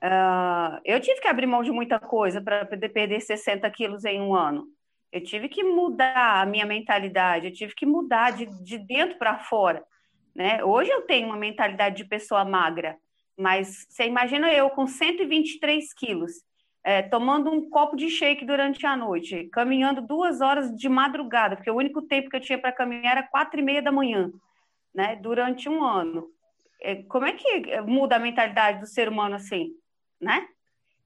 Uh, 0.00 0.78
eu 0.84 1.00
tive 1.00 1.20
que 1.20 1.26
abrir 1.26 1.46
mão 1.46 1.64
de 1.64 1.72
muita 1.72 1.98
coisa 1.98 2.40
para 2.40 2.66
poder 2.66 2.90
perder 2.90 3.20
60 3.20 3.68
quilos 3.72 4.04
em 4.04 4.20
um 4.20 4.32
ano. 4.32 4.68
Eu 5.10 5.24
tive 5.24 5.48
que 5.48 5.64
mudar 5.64 6.40
a 6.40 6.46
minha 6.46 6.64
mentalidade, 6.64 7.48
eu 7.48 7.52
tive 7.52 7.74
que 7.74 7.84
mudar 7.84 8.30
de, 8.30 8.46
de 8.62 8.78
dentro 8.78 9.18
para 9.18 9.40
fora. 9.40 9.82
Né? 10.36 10.62
Hoje 10.62 10.88
eu 10.92 11.02
tenho 11.02 11.26
uma 11.26 11.36
mentalidade 11.36 11.96
de 11.96 12.04
pessoa 12.04 12.44
magra, 12.44 12.96
mas 13.36 13.88
você 13.88 14.06
imagina 14.06 14.52
eu 14.52 14.70
com 14.70 14.86
123 14.86 15.92
quilos 15.94 16.46
é, 16.84 17.02
tomando 17.02 17.50
um 17.50 17.68
copo 17.68 17.96
de 17.96 18.08
shake 18.08 18.44
durante 18.44 18.86
a 18.86 18.96
noite, 18.96 19.48
caminhando 19.52 20.00
duas 20.00 20.40
horas 20.40 20.74
de 20.74 20.88
madrugada, 20.88 21.56
porque 21.56 21.70
o 21.70 21.76
único 21.76 22.02
tempo 22.02 22.30
que 22.30 22.36
eu 22.36 22.40
tinha 22.40 22.58
para 22.58 22.72
caminhar 22.72 23.18
era 23.18 23.22
quatro 23.22 23.58
e 23.60 23.62
meia 23.62 23.82
da 23.82 23.92
manhã, 23.92 24.32
né? 24.94 25.16
Durante 25.16 25.68
um 25.68 25.82
ano. 25.82 26.28
É, 26.80 27.02
como 27.02 27.26
é 27.26 27.32
que 27.32 27.80
muda 27.82 28.16
a 28.16 28.20
mentalidade 28.20 28.80
do 28.80 28.86
ser 28.86 29.08
humano 29.08 29.34
assim, 29.34 29.72
né? 30.20 30.46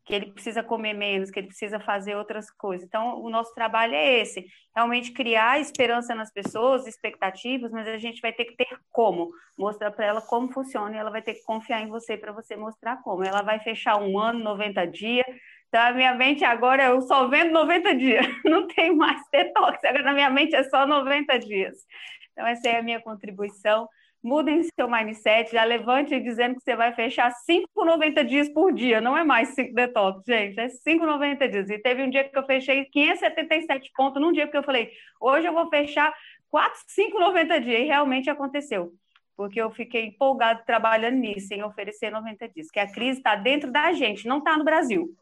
Que 0.04 0.14
ele 0.14 0.32
precisa 0.32 0.62
comer 0.62 0.92
menos, 0.94 1.30
que 1.30 1.38
ele 1.38 1.46
precisa 1.46 1.78
fazer 1.80 2.16
outras 2.16 2.50
coisas. 2.50 2.86
Então, 2.86 3.20
o 3.22 3.30
nosso 3.30 3.54
trabalho 3.54 3.94
é 3.94 4.20
esse: 4.20 4.44
realmente 4.74 5.12
criar 5.12 5.60
esperança 5.60 6.14
nas 6.14 6.30
pessoas, 6.32 6.86
expectativas, 6.86 7.70
mas 7.70 7.88
a 7.88 7.98
gente 7.98 8.20
vai 8.20 8.32
ter 8.32 8.44
que 8.44 8.56
ter 8.56 8.68
como 8.90 9.30
mostrar 9.56 9.90
para 9.92 10.06
ela 10.06 10.20
como 10.20 10.52
funciona 10.52 10.94
e 10.94 10.98
ela 10.98 11.10
vai 11.10 11.22
ter 11.22 11.34
que 11.34 11.44
confiar 11.44 11.80
em 11.80 11.88
você 11.88 12.16
para 12.16 12.32
você 12.32 12.56
mostrar 12.56 13.02
como. 13.02 13.24
Ela 13.24 13.42
vai 13.42 13.60
fechar 13.60 13.96
um 13.96 14.18
ano, 14.18 14.40
90 14.40 14.86
dias, 14.86 15.26
então, 15.72 15.86
a 15.86 15.92
minha 15.94 16.14
mente 16.14 16.44
agora, 16.44 16.84
eu 16.84 17.00
só 17.00 17.26
vendo 17.28 17.50
90 17.50 17.94
dias, 17.94 18.26
não 18.44 18.66
tem 18.66 18.94
mais 18.94 19.22
detox, 19.32 19.82
agora 19.82 20.02
na 20.02 20.12
minha 20.12 20.28
mente 20.28 20.54
é 20.54 20.62
só 20.64 20.86
90 20.86 21.38
dias. 21.38 21.78
Então, 22.30 22.46
essa 22.46 22.68
é 22.68 22.76
a 22.76 22.82
minha 22.82 23.00
contribuição. 23.00 23.88
Mudem 24.22 24.62
seu 24.62 24.86
mindset, 24.86 25.50
já 25.50 25.64
levante 25.64 26.20
dizendo 26.20 26.56
que 26.56 26.60
você 26.60 26.76
vai 26.76 26.92
fechar 26.92 27.30
5, 27.30 27.66
90 27.74 28.22
dias 28.22 28.50
por 28.50 28.70
dia, 28.70 29.00
não 29.00 29.16
é 29.16 29.24
mais 29.24 29.54
5 29.54 29.74
detox, 29.74 30.22
gente, 30.26 30.60
é 30.60 30.68
5, 30.68 31.06
90 31.06 31.48
dias. 31.48 31.70
E 31.70 31.78
teve 31.78 32.02
um 32.02 32.10
dia 32.10 32.24
que 32.28 32.36
eu 32.36 32.44
fechei 32.44 32.84
577 32.84 33.92
pontos, 33.96 34.20
num 34.20 34.30
dia 34.30 34.46
que 34.46 34.56
eu 34.56 34.62
falei, 34.62 34.90
hoje 35.18 35.48
eu 35.48 35.54
vou 35.54 35.70
fechar 35.70 36.12
4, 36.50 36.80
5, 36.86 37.18
90 37.18 37.60
dias, 37.62 37.80
e 37.80 37.84
realmente 37.84 38.28
aconteceu. 38.28 38.92
Porque 39.34 39.58
eu 39.58 39.70
fiquei 39.70 40.04
empolgado 40.04 40.64
trabalhando 40.66 41.16
nisso, 41.16 41.54
em 41.54 41.62
oferecer 41.62 42.10
90 42.10 42.46
dias, 42.50 42.70
que 42.70 42.78
a 42.78 42.92
crise 42.92 43.20
está 43.20 43.34
dentro 43.34 43.72
da 43.72 43.90
gente, 43.94 44.28
não 44.28 44.36
está 44.36 44.58
no 44.58 44.64
Brasil. 44.64 45.16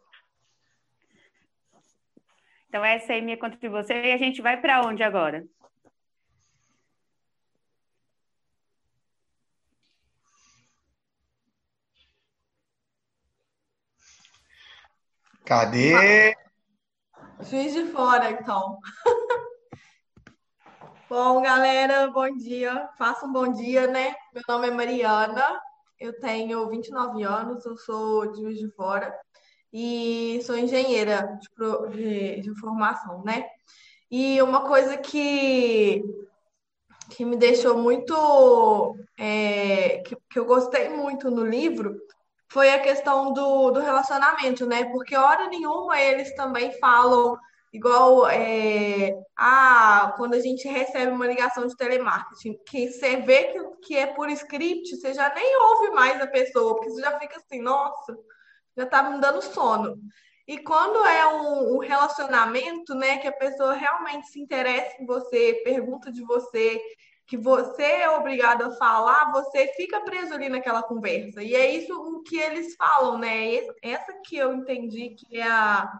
Então, 2.70 2.84
essa 2.84 3.14
é 3.14 3.18
a 3.18 3.22
minha 3.22 3.36
contribuição. 3.36 3.96
E 3.96 4.12
a 4.12 4.16
gente 4.16 4.40
vai 4.40 4.60
para 4.60 4.80
onde 4.86 5.02
agora? 5.02 5.44
Cadê? 15.44 16.32
Juiz 17.40 17.74
de 17.74 17.86
fora, 17.86 18.30
então. 18.30 18.78
bom, 21.10 21.42
galera, 21.42 22.08
bom 22.12 22.36
dia. 22.36 22.88
Faça 22.96 23.26
um 23.26 23.32
bom 23.32 23.50
dia, 23.50 23.88
né? 23.88 24.14
Meu 24.32 24.44
nome 24.48 24.68
é 24.68 24.70
Mariana, 24.70 25.60
eu 25.98 26.20
tenho 26.20 26.68
29 26.68 27.24
anos, 27.24 27.66
eu 27.66 27.76
sou 27.76 28.30
de 28.30 28.42
Juiz 28.42 28.60
de 28.60 28.70
Fora 28.76 29.12
e 29.72 30.40
sou 30.44 30.56
engenheira 30.56 31.38
de, 31.40 31.96
de, 31.96 32.40
de 32.40 32.60
formação, 32.60 33.22
né? 33.24 33.46
E 34.10 34.42
uma 34.42 34.66
coisa 34.66 34.96
que, 34.98 36.02
que 37.10 37.24
me 37.24 37.36
deixou 37.36 37.78
muito. 37.78 38.96
É, 39.18 39.98
que, 40.06 40.16
que 40.28 40.38
eu 40.38 40.44
gostei 40.44 40.88
muito 40.88 41.30
no 41.30 41.44
livro 41.44 41.96
foi 42.50 42.72
a 42.72 42.80
questão 42.80 43.32
do, 43.32 43.70
do 43.70 43.80
relacionamento, 43.80 44.66
né? 44.66 44.84
Porque 44.86 45.16
hora 45.16 45.48
nenhuma 45.48 46.00
eles 46.00 46.34
também 46.34 46.72
falam 46.80 47.38
igual 47.72 48.28
é, 48.28 49.16
ah, 49.36 50.12
quando 50.16 50.34
a 50.34 50.40
gente 50.40 50.66
recebe 50.66 51.12
uma 51.12 51.26
ligação 51.26 51.66
de 51.66 51.76
telemarketing, 51.76 52.58
que 52.66 52.90
você 52.90 53.18
vê 53.18 53.44
que, 53.44 53.60
que 53.82 53.96
é 53.96 54.08
por 54.08 54.28
script, 54.30 54.96
você 54.96 55.14
já 55.14 55.32
nem 55.32 55.56
ouve 55.56 55.90
mais 55.90 56.20
a 56.20 56.26
pessoa, 56.26 56.74
porque 56.74 56.90
você 56.90 57.00
já 57.00 57.16
fica 57.20 57.36
assim, 57.36 57.62
nossa, 57.62 58.18
já 58.80 58.86
tá 58.86 59.02
me 59.02 59.20
dando 59.20 59.42
sono. 59.42 59.98
E 60.46 60.58
quando 60.58 61.04
é 61.06 61.26
um, 61.26 61.76
um, 61.76 61.78
relacionamento, 61.78 62.94
né, 62.94 63.18
que 63.18 63.28
a 63.28 63.32
pessoa 63.32 63.74
realmente 63.74 64.26
se 64.28 64.40
interessa 64.40 65.00
em 65.00 65.06
você, 65.06 65.60
pergunta 65.64 66.10
de 66.10 66.24
você, 66.24 66.80
que 67.26 67.36
você 67.36 67.84
é 67.84 68.10
obrigado 68.10 68.62
a 68.62 68.72
falar, 68.72 69.30
você 69.30 69.68
fica 69.76 70.00
preso 70.00 70.34
ali 70.34 70.48
naquela 70.48 70.82
conversa. 70.82 71.42
E 71.42 71.54
é 71.54 71.70
isso 71.70 71.94
o 71.94 72.22
que 72.22 72.36
eles 72.36 72.74
falam, 72.74 73.18
né? 73.18 73.58
Essa 73.80 74.12
que 74.24 74.36
eu 74.36 74.52
entendi 74.52 75.10
que 75.10 75.38
é 75.38 75.46
a, 75.46 75.98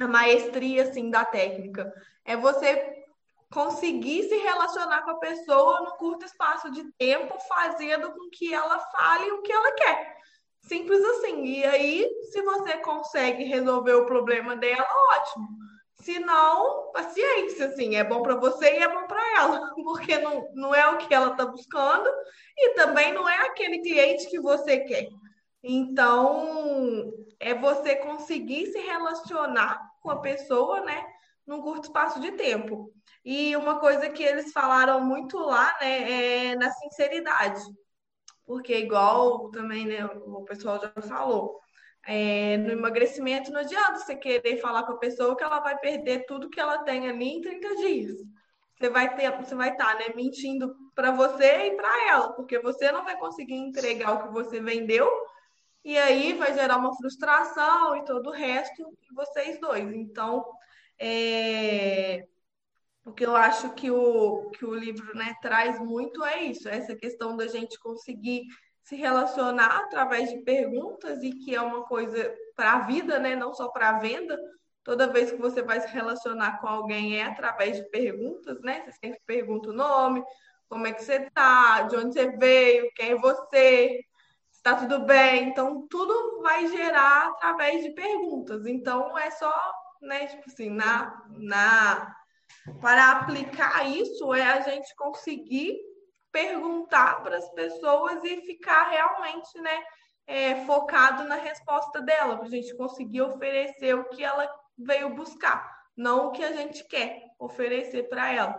a 0.00 0.08
maestria, 0.08 0.84
assim, 0.84 1.10
da 1.10 1.26
técnica. 1.26 1.92
É 2.24 2.36
você 2.38 3.04
conseguir 3.52 4.22
se 4.22 4.36
relacionar 4.38 5.02
com 5.02 5.10
a 5.10 5.18
pessoa 5.18 5.82
no 5.82 5.92
curto 5.96 6.24
espaço 6.24 6.70
de 6.70 6.90
tempo, 6.94 7.38
fazendo 7.46 8.10
com 8.12 8.30
que 8.30 8.54
ela 8.54 8.78
fale 8.78 9.30
o 9.32 9.42
que 9.42 9.52
ela 9.52 9.72
quer. 9.72 10.13
Simples 10.66 11.04
assim. 11.04 11.44
E 11.44 11.64
aí, 11.64 12.08
se 12.30 12.42
você 12.42 12.78
consegue 12.78 13.44
resolver 13.44 13.94
o 13.94 14.06
problema 14.06 14.56
dela, 14.56 14.86
ótimo. 15.12 15.48
Se 16.00 16.18
não, 16.18 16.90
paciência, 16.92 17.66
assim, 17.66 17.96
é 17.96 18.04
bom 18.04 18.22
para 18.22 18.34
você 18.34 18.74
e 18.74 18.82
é 18.82 18.88
bom 18.88 19.06
para 19.06 19.38
ela, 19.38 19.72
porque 19.82 20.18
não, 20.18 20.48
não 20.54 20.74
é 20.74 20.88
o 20.88 20.98
que 20.98 21.14
ela 21.14 21.32
está 21.32 21.46
buscando 21.46 22.08
e 22.56 22.74
também 22.74 23.12
não 23.12 23.28
é 23.28 23.46
aquele 23.46 23.80
cliente 23.80 24.28
que 24.28 24.40
você 24.40 24.80
quer. 24.80 25.08
Então, 25.62 27.10
é 27.40 27.54
você 27.54 27.96
conseguir 27.96 28.66
se 28.66 28.78
relacionar 28.78 29.80
com 30.00 30.10
a 30.10 30.20
pessoa, 30.20 30.80
né, 30.80 31.06
num 31.46 31.62
curto 31.62 31.84
espaço 31.84 32.20
de 32.20 32.32
tempo. 32.32 32.90
E 33.24 33.56
uma 33.56 33.80
coisa 33.80 34.10
que 34.10 34.22
eles 34.22 34.52
falaram 34.52 35.00
muito 35.00 35.38
lá, 35.38 35.74
né, 35.80 36.50
é 36.50 36.56
na 36.56 36.70
sinceridade 36.70 37.62
porque 38.46 38.76
igual 38.76 39.50
também 39.50 39.86
né, 39.86 40.04
o 40.04 40.44
pessoal 40.44 40.80
já 40.80 40.90
falou, 41.02 41.60
é, 42.06 42.56
no 42.58 42.72
emagrecimento 42.72 43.50
não 43.50 43.60
adianta 43.60 43.98
você 43.98 44.14
querer 44.14 44.58
falar 44.58 44.82
com 44.84 44.92
a 44.92 44.98
pessoa 44.98 45.36
que 45.36 45.42
ela 45.42 45.60
vai 45.60 45.78
perder 45.78 46.26
tudo 46.26 46.50
que 46.50 46.60
ela 46.60 46.78
tem 46.78 47.08
ali 47.08 47.24
em 47.24 47.40
30 47.40 47.76
dias. 47.76 48.16
você 48.76 48.90
vai 48.90 49.14
ter, 49.16 49.30
você 49.36 49.54
vai 49.54 49.70
estar, 49.70 49.94
tá, 49.94 49.98
né, 49.98 50.14
mentindo 50.14 50.74
para 50.94 51.10
você 51.12 51.68
e 51.68 51.76
para 51.76 52.08
ela, 52.08 52.32
porque 52.34 52.58
você 52.58 52.92
não 52.92 53.04
vai 53.04 53.18
conseguir 53.18 53.54
entregar 53.54 54.12
o 54.12 54.22
que 54.24 54.32
você 54.34 54.60
vendeu, 54.60 55.10
e 55.84 55.98
aí 55.98 56.32
vai 56.34 56.54
gerar 56.54 56.78
uma 56.78 56.94
frustração 56.96 57.96
e 57.96 58.04
todo 58.04 58.28
o 58.28 58.32
resto 58.32 58.82
vocês 59.14 59.60
dois. 59.60 59.92
Então, 59.94 60.44
é, 60.98 62.26
o 63.04 63.12
que 63.12 63.24
eu 63.24 63.36
acho 63.36 63.72
que 63.74 63.90
o, 63.90 64.50
que 64.50 64.64
o 64.64 64.74
livro 64.74 65.16
né, 65.16 65.34
traz 65.42 65.78
muito 65.78 66.24
é 66.24 66.42
isso, 66.44 66.68
essa 66.68 66.94
questão 66.96 67.36
da 67.36 67.46
gente 67.46 67.78
conseguir 67.78 68.44
se 68.82 68.96
relacionar 68.96 69.78
através 69.84 70.30
de 70.30 70.38
perguntas 70.42 71.22
e 71.22 71.30
que 71.30 71.54
é 71.54 71.60
uma 71.60 71.84
coisa 71.84 72.34
para 72.56 72.72
a 72.72 72.78
vida, 72.80 73.18
né, 73.18 73.34
não 73.34 73.52
só 73.54 73.68
para 73.68 73.90
a 73.90 73.98
venda, 73.98 74.38
Toda 74.84 75.10
vez 75.10 75.30
que 75.30 75.38
você 75.38 75.62
vai 75.62 75.80
se 75.80 75.88
relacionar 75.88 76.60
com 76.60 76.68
alguém 76.68 77.18
é 77.18 77.24
através 77.24 77.78
de 77.78 77.88
perguntas, 77.88 78.60
né? 78.60 78.82
Você 78.84 78.92
sempre 78.92 79.20
pergunta 79.26 79.70
o 79.70 79.72
nome, 79.72 80.22
como 80.68 80.86
é 80.86 80.92
que 80.92 81.02
você 81.02 81.30
tá, 81.30 81.82
de 81.82 81.96
onde 81.96 82.12
você 82.12 82.36
veio, 82.36 82.92
quem 82.94 83.12
é 83.12 83.16
você, 83.16 84.04
está 84.52 84.76
tudo 84.76 85.06
bem. 85.06 85.48
Então, 85.48 85.86
tudo 85.88 86.42
vai 86.42 86.66
gerar 86.66 87.28
através 87.28 87.82
de 87.82 87.94
perguntas. 87.94 88.66
Então, 88.66 89.18
é 89.18 89.30
só, 89.30 89.54
né, 90.02 90.26
tipo 90.26 90.42
assim, 90.46 90.68
na, 90.68 91.18
na 91.30 92.14
para 92.80 93.12
aplicar 93.12 93.88
isso 93.88 94.32
é 94.34 94.42
a 94.42 94.60
gente 94.60 94.94
conseguir 94.96 95.76
perguntar 96.32 97.22
para 97.22 97.36
as 97.36 97.48
pessoas 97.50 98.24
e 98.24 98.40
ficar 98.42 98.88
realmente, 98.90 99.60
né, 99.60 99.82
é, 100.26 100.64
focado 100.64 101.24
na 101.24 101.36
resposta 101.36 102.00
dela, 102.02 102.36
para 102.36 102.46
a 102.46 102.50
gente 102.50 102.76
conseguir 102.76 103.22
oferecer 103.22 103.94
o 103.94 104.08
que 104.08 104.24
ela 104.24 104.48
veio 104.76 105.14
buscar, 105.14 105.64
não 105.96 106.26
o 106.26 106.32
que 106.32 106.42
a 106.42 106.52
gente 106.52 106.86
quer 106.88 107.22
oferecer 107.38 108.08
para 108.08 108.32
ela. 108.32 108.58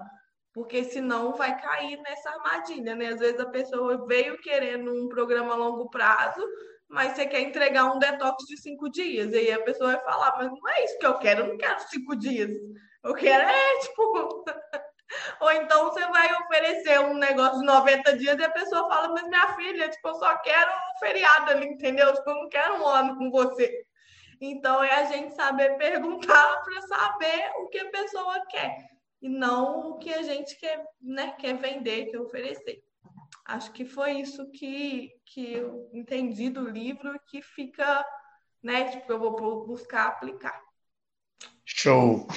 Porque 0.53 0.85
senão 0.85 1.33
vai 1.33 1.59
cair 1.59 1.97
nessa 1.97 2.29
armadilha, 2.29 2.95
né? 2.95 3.07
Às 3.07 3.19
vezes 3.19 3.41
a 3.41 3.49
pessoa 3.49 4.05
veio 4.05 4.39
querendo 4.39 4.89
um 4.93 5.09
programa 5.09 5.53
a 5.53 5.57
longo 5.57 5.89
prazo, 5.89 6.41
mas 6.87 7.11
você 7.11 7.25
quer 7.25 7.41
entregar 7.41 7.93
um 7.93 7.99
detox 7.99 8.45
de 8.45 8.55
cinco 8.61 8.89
dias. 8.89 9.33
E 9.33 9.37
aí 9.37 9.51
a 9.51 9.63
pessoa 9.63 9.91
vai 9.91 10.01
falar, 10.05 10.33
mas 10.37 10.49
não 10.49 10.69
é 10.69 10.85
isso 10.85 10.97
que 10.97 11.05
eu 11.05 11.17
quero, 11.17 11.41
eu 11.41 11.47
não 11.49 11.57
quero 11.57 11.79
cinco 11.89 12.15
dias. 12.15 12.51
Eu 13.05 13.13
quero 13.13 13.47
é, 13.47 13.79
tipo. 13.81 14.43
Ou 15.39 15.51
então 15.51 15.85
você 15.85 16.01
vai 16.07 16.33
oferecer 16.41 16.99
um 16.99 17.13
negócio 17.13 17.59
de 17.59 17.65
90 17.65 18.17
dias 18.17 18.39
e 18.39 18.43
a 18.43 18.49
pessoa 18.49 18.89
fala, 18.89 19.09
mas 19.09 19.27
minha 19.27 19.55
filha, 19.55 19.87
tipo, 19.87 20.07
eu 20.07 20.15
só 20.15 20.35
quero 20.39 20.71
um 20.71 20.99
feriado 20.99 21.51
ali, 21.51 21.67
entendeu? 21.67 22.11
Tipo, 22.15 22.31
eu 22.31 22.35
não 22.35 22.49
quero 22.49 22.81
um 22.81 22.87
ano 22.87 23.15
com 23.15 23.29
você. 23.29 23.85
Então, 24.41 24.83
é 24.83 24.91
a 24.95 25.05
gente 25.05 25.35
saber 25.35 25.77
perguntar 25.77 26.63
para 26.63 26.81
saber 26.81 27.51
o 27.59 27.67
que 27.67 27.77
a 27.77 27.91
pessoa 27.91 28.43
quer 28.47 28.75
e 29.21 29.29
não 29.29 29.91
o 29.91 29.97
que 29.99 30.11
a 30.11 30.23
gente 30.23 30.57
quer, 30.57 30.83
né, 30.99 31.35
quer 31.39 31.55
vender, 31.57 32.07
quer 32.07 32.19
oferecer. 32.19 32.83
Acho 33.45 33.71
que 33.71 33.85
foi 33.85 34.13
isso 34.13 34.49
que, 34.51 35.11
que 35.23 35.53
eu 35.53 35.89
entendi 35.93 36.49
do 36.49 36.67
livro 36.67 37.19
que 37.27 37.43
fica, 37.43 38.03
né, 38.63 38.89
tipo, 38.89 39.11
eu 39.11 39.19
vou 39.19 39.65
buscar 39.67 40.07
aplicar. 40.07 40.64
Show. 41.65 42.27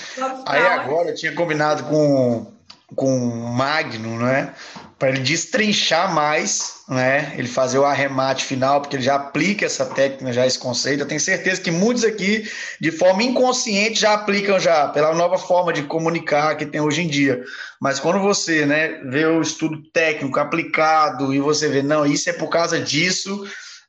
Aí 0.47 0.63
agora 0.63 1.11
eu 1.11 1.15
tinha 1.15 1.33
combinado 1.35 1.85
com 1.85 2.59
com 2.95 3.17
o 3.17 3.53
Magno, 3.53 4.19
né? 4.19 4.55
Para 4.99 5.11
ele 5.11 5.21
destrinchar 5.21 6.13
mais, 6.13 6.83
né? 6.89 7.33
Ele 7.37 7.47
fazer 7.47 7.79
o 7.79 7.85
arremate 7.85 8.45
final, 8.45 8.81
porque 8.81 8.97
ele 8.97 9.03
já 9.03 9.15
aplica 9.15 9.67
essa 9.67 9.87
técnica, 9.87 10.33
já 10.33 10.47
esse 10.47 10.59
conceito. 10.59 11.01
Eu 11.01 11.07
tenho 11.07 11.21
certeza 11.21 11.61
que 11.61 11.71
muitos 11.71 12.03
aqui, 12.03 12.51
de 12.81 12.91
forma 12.91 13.23
inconsciente, 13.23 14.01
já 14.01 14.15
aplicam 14.15 14.59
já, 14.59 14.89
pela 14.89 15.15
nova 15.15 15.39
forma 15.39 15.73
de 15.73 15.83
comunicar 15.83 16.57
que 16.57 16.67
tem 16.67 16.81
hoje 16.81 17.03
em 17.03 17.09
dia. 17.09 17.45
Mas 17.81 18.01
quando 18.01 18.21
você, 18.21 18.67
né, 18.67 19.01
vê 19.05 19.27
o 19.27 19.41
estudo 19.41 19.81
técnico 19.93 20.41
aplicado 20.41 21.33
e 21.33 21.39
você 21.39 21.69
vê, 21.69 21.83
não, 21.83 22.05
isso 22.05 22.29
é 22.31 22.33
por 22.33 22.49
causa 22.49 22.81
disso, 22.81 23.47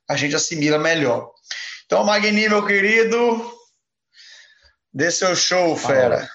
a 0.08 0.16
gente 0.16 0.36
assimila 0.36 0.78
melhor. 0.78 1.30
Então, 1.86 2.04
Magni, 2.04 2.48
meu 2.48 2.64
querido, 2.64 3.59
dê 4.92 5.10
seu 5.10 5.34
show, 5.34 5.76
fera. 5.76 6.28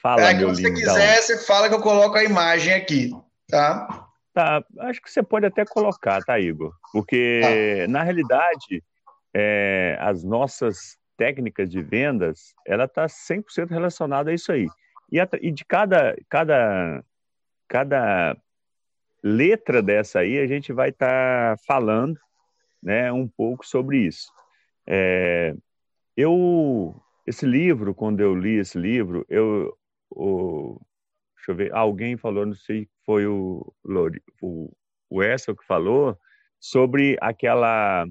Fala, 0.00 0.30
é, 0.30 0.34
meu 0.34 0.50
lindo. 0.50 0.56
Se 0.56 0.62
você 0.62 0.72
quiser, 0.72 1.22
você 1.22 1.38
fala 1.38 1.68
que 1.68 1.74
eu 1.74 1.80
coloco 1.80 2.16
a 2.16 2.24
imagem 2.24 2.72
aqui, 2.72 3.10
tá? 3.48 4.06
Tá, 4.32 4.64
acho 4.80 5.02
que 5.02 5.10
você 5.10 5.22
pode 5.22 5.46
até 5.46 5.64
colocar, 5.64 6.22
tá, 6.22 6.38
Igor? 6.38 6.72
Porque, 6.92 7.40
tá. 7.42 7.90
na 7.90 8.02
realidade, 8.02 8.84
é, 9.34 9.96
as 10.00 10.22
nossas 10.22 10.96
técnicas 11.16 11.68
de 11.68 11.82
vendas, 11.82 12.54
ela 12.64 12.84
está 12.84 13.06
100% 13.06 13.70
relacionada 13.70 14.30
a 14.30 14.34
isso 14.34 14.52
aí. 14.52 14.68
E, 15.10 15.18
a, 15.18 15.28
e 15.40 15.50
de 15.50 15.64
cada, 15.64 16.16
cada, 16.28 17.04
cada 17.66 18.36
letra 19.22 19.82
dessa 19.82 20.20
aí, 20.20 20.38
a 20.38 20.46
gente 20.46 20.72
vai 20.72 20.90
estar 20.90 21.56
tá 21.56 21.62
falando 21.66 22.18
né, 22.80 23.10
um 23.10 23.26
pouco 23.26 23.66
sobre 23.66 23.98
isso. 23.98 24.30
É, 24.86 25.54
eu, 26.16 26.94
esse 27.28 27.44
livro, 27.44 27.94
quando 27.94 28.20
eu 28.20 28.34
li 28.34 28.58
esse 28.58 28.78
livro, 28.78 29.24
eu, 29.28 29.76
o, 30.10 30.80
deixa 31.36 31.52
eu 31.52 31.54
ver, 31.54 31.74
alguém 31.74 32.16
falou, 32.16 32.46
não 32.46 32.54
sei 32.54 32.84
se 32.84 32.90
foi 33.04 33.26
o, 33.26 33.70
o, 34.40 34.74
o 35.10 35.22
Essel 35.22 35.54
que 35.54 35.64
falou, 35.66 36.18
sobre 36.58 37.18
aquela 37.20 38.06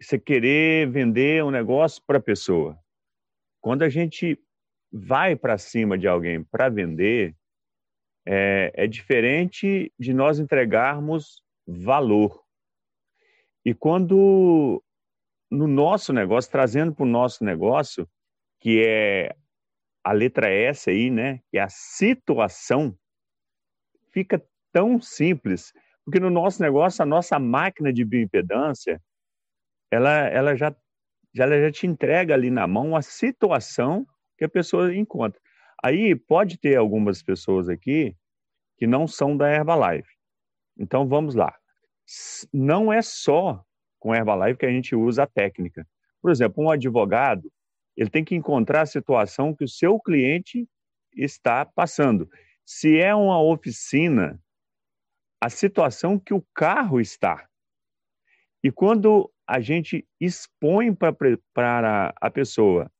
você 0.00 0.18
querer 0.18 0.88
vender 0.90 1.44
um 1.44 1.50
negócio 1.50 2.02
para 2.06 2.18
a 2.18 2.22
pessoa. 2.22 2.78
Quando 3.60 3.82
a 3.82 3.88
gente 3.88 4.40
vai 4.92 5.36
para 5.36 5.58
cima 5.58 5.98
de 5.98 6.06
alguém 6.06 6.42
para 6.42 6.68
vender, 6.68 7.36
é, 8.26 8.72
é, 8.74 8.86
diferente 8.86 9.92
de 9.98 10.14
nós 10.14 10.38
entregarmos 10.38 11.42
valor. 11.66 12.42
E 13.64 13.74
quando 13.74 14.82
no 15.50 15.66
nosso 15.66 16.12
negócio, 16.12 16.50
trazendo 16.50 16.94
para 16.94 17.04
o 17.04 17.08
nosso 17.08 17.44
negócio, 17.44 18.08
que 18.60 18.84
é 18.84 19.34
a 20.04 20.12
letra 20.12 20.50
S 20.50 20.88
aí, 20.90 21.10
né, 21.10 21.40
que 21.50 21.58
é 21.58 21.62
a 21.62 21.68
situação, 21.68 22.96
fica 24.10 24.42
tão 24.72 25.00
simples, 25.00 25.72
porque 26.04 26.20
no 26.20 26.30
nosso 26.30 26.62
negócio, 26.62 27.02
a 27.02 27.06
nossa 27.06 27.38
máquina 27.38 27.92
de 27.92 28.04
bioimpedância, 28.04 29.00
ela, 29.90 30.10
ela, 30.28 30.56
já, 30.56 30.74
já, 31.34 31.44
ela 31.44 31.60
já 31.60 31.70
te 31.70 31.86
entrega 31.86 32.34
ali 32.34 32.50
na 32.50 32.66
mão 32.66 32.96
a 32.96 33.02
situação 33.02 34.06
que 34.36 34.44
a 34.44 34.48
pessoa 34.48 34.94
encontra. 34.94 35.40
Aí 35.82 36.14
pode 36.14 36.58
ter 36.58 36.76
algumas 36.76 37.22
pessoas 37.22 37.68
aqui 37.68 38.16
que 38.76 38.86
não 38.86 39.06
são 39.06 39.36
da 39.36 39.52
Herbalife. 39.52 40.08
Então 40.78 41.06
vamos 41.06 41.34
lá. 41.34 41.54
Não 42.52 42.92
é 42.92 43.02
só 43.02 43.62
com 43.98 44.14
Herbalife 44.14 44.58
que 44.58 44.66
a 44.66 44.70
gente 44.70 44.94
usa 44.94 45.24
a 45.24 45.26
técnica. 45.26 45.86
Por 46.20 46.30
exemplo, 46.30 46.64
um 46.64 46.70
advogado, 46.70 47.50
ele 47.96 48.10
tem 48.10 48.24
que 48.24 48.34
encontrar 48.34 48.82
a 48.82 48.86
situação 48.86 49.54
que 49.54 49.64
o 49.64 49.68
seu 49.68 49.98
cliente 49.98 50.68
está 51.14 51.64
passando. 51.64 52.28
Se 52.64 52.98
é 52.98 53.14
uma 53.14 53.40
oficina, 53.42 54.40
a 55.40 55.48
situação 55.48 56.18
que 56.18 56.34
o 56.34 56.44
carro 56.54 57.00
está. 57.00 57.48
E 58.62 58.70
quando 58.70 59.32
a 59.46 59.60
gente 59.60 60.06
expõe 60.20 60.94
para 60.94 62.12
a 62.20 62.30
pessoa, 62.30 62.90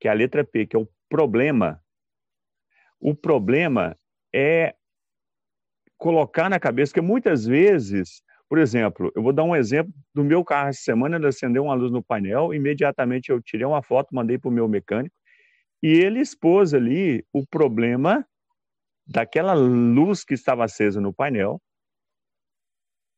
que 0.00 0.08
é 0.08 0.10
a 0.10 0.14
letra 0.14 0.44
P, 0.44 0.66
que 0.66 0.76
é 0.76 0.78
o 0.78 0.88
problema, 1.08 1.82
o 2.98 3.14
problema 3.14 3.96
é 4.32 4.74
colocar 5.96 6.48
na 6.48 6.60
cabeça 6.60 6.92
que 6.92 7.00
muitas 7.00 7.46
vezes 7.46 8.22
por 8.50 8.58
exemplo, 8.58 9.12
eu 9.14 9.22
vou 9.22 9.32
dar 9.32 9.44
um 9.44 9.54
exemplo 9.54 9.94
do 10.12 10.24
meu 10.24 10.44
carro 10.44 10.70
essa 10.70 10.82
semana, 10.82 11.14
ele 11.14 11.28
acendeu 11.28 11.62
uma 11.62 11.74
luz 11.74 11.92
no 11.92 12.02
painel, 12.02 12.52
imediatamente 12.52 13.30
eu 13.30 13.40
tirei 13.40 13.64
uma 13.64 13.80
foto, 13.80 14.12
mandei 14.12 14.38
para 14.38 14.48
o 14.48 14.52
meu 14.52 14.66
mecânico, 14.66 15.14
e 15.80 15.86
ele 15.86 16.18
expôs 16.18 16.74
ali 16.74 17.24
o 17.32 17.46
problema 17.46 18.26
daquela 19.06 19.52
luz 19.52 20.24
que 20.24 20.34
estava 20.34 20.64
acesa 20.64 21.00
no 21.00 21.14
painel, 21.14 21.62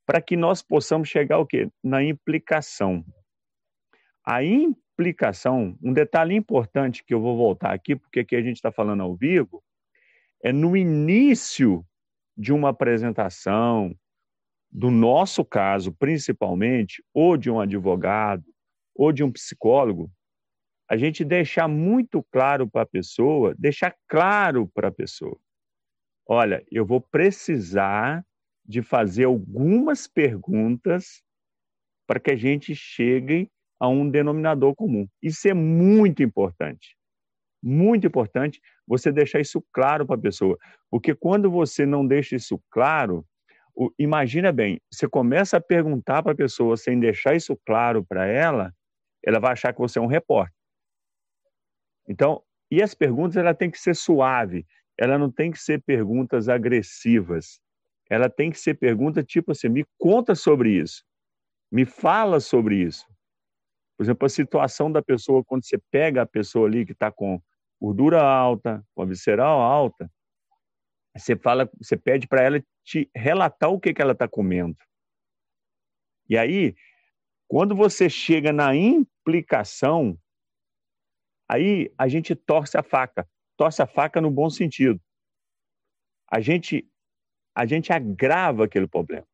para 0.06 0.20
que 0.20 0.36
nós 0.36 0.60
possamos 0.60 1.08
chegar 1.08 1.36
ao 1.36 1.46
quê? 1.46 1.70
Na 1.82 2.04
implicação. 2.04 3.02
A 4.22 4.44
implicação, 4.44 5.78
um 5.82 5.94
detalhe 5.94 6.34
importante 6.34 7.02
que 7.02 7.14
eu 7.14 7.22
vou 7.22 7.38
voltar 7.38 7.72
aqui, 7.72 7.96
porque 7.96 8.20
aqui 8.20 8.36
a 8.36 8.42
gente 8.42 8.56
está 8.56 8.70
falando 8.70 9.02
ao 9.02 9.16
vivo, 9.16 9.64
é 10.42 10.52
no 10.52 10.76
início 10.76 11.82
de 12.36 12.52
uma 12.52 12.68
apresentação, 12.68 13.96
do 14.72 14.90
nosso 14.90 15.44
caso, 15.44 15.92
principalmente, 15.92 17.04
ou 17.12 17.36
de 17.36 17.50
um 17.50 17.60
advogado, 17.60 18.44
ou 18.94 19.12
de 19.12 19.22
um 19.22 19.30
psicólogo, 19.30 20.10
a 20.88 20.96
gente 20.96 21.24
deixar 21.24 21.68
muito 21.68 22.22
claro 22.32 22.68
para 22.68 22.82
a 22.82 22.86
pessoa, 22.86 23.54
deixar 23.58 23.94
claro 24.08 24.66
para 24.74 24.88
a 24.88 24.92
pessoa: 24.92 25.38
olha, 26.26 26.64
eu 26.70 26.86
vou 26.86 27.00
precisar 27.00 28.24
de 28.64 28.80
fazer 28.80 29.24
algumas 29.24 30.06
perguntas 30.06 31.22
para 32.06 32.20
que 32.20 32.30
a 32.30 32.36
gente 32.36 32.74
chegue 32.74 33.50
a 33.78 33.88
um 33.88 34.08
denominador 34.08 34.74
comum. 34.74 35.06
Isso 35.22 35.48
é 35.48 35.54
muito 35.54 36.22
importante. 36.22 36.96
Muito 37.62 38.06
importante, 38.06 38.60
você 38.86 39.12
deixar 39.12 39.40
isso 39.40 39.64
claro 39.72 40.06
para 40.06 40.16
a 40.16 40.20
pessoa. 40.20 40.58
Porque 40.90 41.14
quando 41.14 41.50
você 41.50 41.86
não 41.86 42.06
deixa 42.06 42.36
isso 42.36 42.60
claro, 42.70 43.24
o, 43.74 43.90
imagina 43.98 44.52
bem, 44.52 44.80
você 44.90 45.08
começa 45.08 45.56
a 45.56 45.60
perguntar 45.60 46.22
para 46.22 46.32
a 46.32 46.36
pessoa 46.36 46.76
sem 46.76 46.98
deixar 47.00 47.34
isso 47.34 47.58
claro 47.66 48.04
para 48.04 48.26
ela, 48.26 48.72
ela 49.24 49.40
vai 49.40 49.52
achar 49.52 49.72
que 49.72 49.78
você 49.78 49.98
é 49.98 50.02
um 50.02 50.06
repórter. 50.06 50.54
Então, 52.08 52.42
e 52.70 52.82
as 52.82 52.94
perguntas 52.94 53.36
ela 53.36 53.54
tem 53.54 53.70
que 53.70 53.78
ser 53.78 53.94
suave, 53.94 54.66
ela 54.98 55.18
não 55.18 55.30
tem 55.30 55.50
que 55.50 55.58
ser 55.58 55.82
perguntas 55.82 56.48
agressivas. 56.48 57.60
Ela 58.10 58.28
tem 58.28 58.50
que 58.50 58.58
ser 58.58 58.74
pergunta 58.74 59.22
tipo 59.22 59.52
assim, 59.52 59.68
me 59.68 59.86
conta 59.98 60.34
sobre 60.34 60.70
isso. 60.70 61.02
Me 61.70 61.86
fala 61.86 62.40
sobre 62.40 62.76
isso. 62.76 63.06
Por 63.96 64.04
exemplo, 64.04 64.26
a 64.26 64.28
situação 64.28 64.92
da 64.92 65.00
pessoa 65.00 65.44
quando 65.44 65.64
você 65.64 65.78
pega 65.90 66.22
a 66.22 66.26
pessoa 66.26 66.66
ali 66.66 66.84
que 66.84 66.92
está 66.92 67.10
com 67.10 67.40
gordura 67.80 68.22
alta, 68.22 68.84
com 68.94 69.02
a 69.02 69.06
visceral 69.06 69.60
alta, 69.60 70.10
você 71.16 71.36
fala, 71.36 71.70
você 71.80 71.96
pede 71.96 72.26
para 72.26 72.42
ela 72.42 72.62
te 72.84 73.10
relatar 73.14 73.70
o 73.70 73.80
que, 73.80 73.94
que 73.94 74.02
ela 74.02 74.12
está 74.12 74.28
comendo. 74.28 74.76
E 76.28 76.36
aí, 76.36 76.74
quando 77.48 77.74
você 77.76 78.08
chega 78.08 78.52
na 78.52 78.74
implicação, 78.74 80.18
aí 81.48 81.92
a 81.98 82.08
gente 82.08 82.34
torce 82.34 82.78
a 82.78 82.82
faca, 82.82 83.28
torce 83.56 83.82
a 83.82 83.86
faca 83.86 84.20
no 84.20 84.30
bom 84.30 84.48
sentido. 84.48 85.00
A 86.30 86.40
gente 86.40 86.88
a 87.54 87.66
gente 87.66 87.92
agrava 87.92 88.64
aquele 88.64 88.86
problema. 88.86 89.26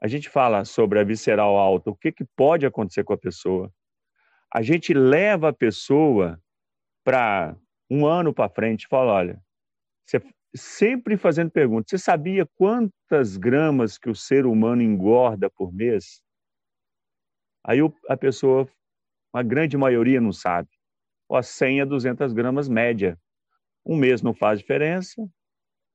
A 0.00 0.06
gente 0.06 0.28
fala 0.28 0.64
sobre 0.64 1.00
a 1.00 1.04
visceral 1.04 1.56
alta, 1.56 1.90
o 1.90 1.96
que, 1.96 2.12
que 2.12 2.24
pode 2.36 2.66
acontecer 2.66 3.02
com 3.02 3.14
a 3.14 3.18
pessoa. 3.18 3.72
A 4.52 4.60
gente 4.60 4.92
leva 4.92 5.48
a 5.48 5.54
pessoa 5.54 6.38
para 7.02 7.56
um 7.90 8.06
ano 8.06 8.34
para 8.34 8.50
frente, 8.50 8.86
fala, 8.86 9.12
olha, 9.12 9.42
você 10.04 10.20
sempre 10.56 11.16
fazendo 11.16 11.50
perguntas. 11.50 11.90
Você 11.90 11.98
sabia 11.98 12.46
quantas 12.56 13.36
gramas 13.36 13.98
que 13.98 14.10
o 14.10 14.14
ser 14.14 14.46
humano 14.46 14.82
engorda 14.82 15.50
por 15.50 15.72
mês? 15.72 16.22
Aí 17.64 17.78
a 18.08 18.16
pessoa, 18.16 18.68
a 19.32 19.42
grande 19.42 19.76
maioria 19.76 20.20
não 20.20 20.32
sabe. 20.32 20.68
Ó, 21.28 21.40
100 21.42 21.82
a 21.82 21.84
200 21.84 22.32
gramas 22.32 22.68
média. 22.68 23.18
Um 23.84 23.96
mês 23.96 24.22
não 24.22 24.34
faz 24.34 24.60
diferença, 24.60 25.22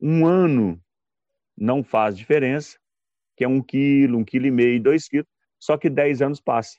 um 0.01 0.25
ano 0.25 0.81
não 1.57 1.83
faz 1.83 2.17
diferença, 2.17 2.77
que 3.37 3.43
é 3.43 3.47
um 3.47 3.61
quilo, 3.61 4.17
um 4.19 4.25
quilo 4.25 4.47
e 4.47 4.51
meio, 4.51 4.81
dois 4.81 5.07
quilos, 5.07 5.27
só 5.59 5.77
que 5.77 5.89
10 5.89 6.21
anos 6.21 6.41
passa. 6.41 6.77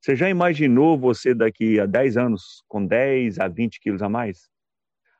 Você 0.00 0.16
já 0.16 0.28
imaginou 0.28 0.98
você 0.98 1.34
daqui 1.34 1.80
a 1.80 1.86
10 1.86 2.16
anos 2.16 2.62
com 2.68 2.84
10 2.84 3.38
a 3.38 3.48
20 3.48 3.80
quilos 3.80 4.02
a 4.02 4.08
mais? 4.08 4.51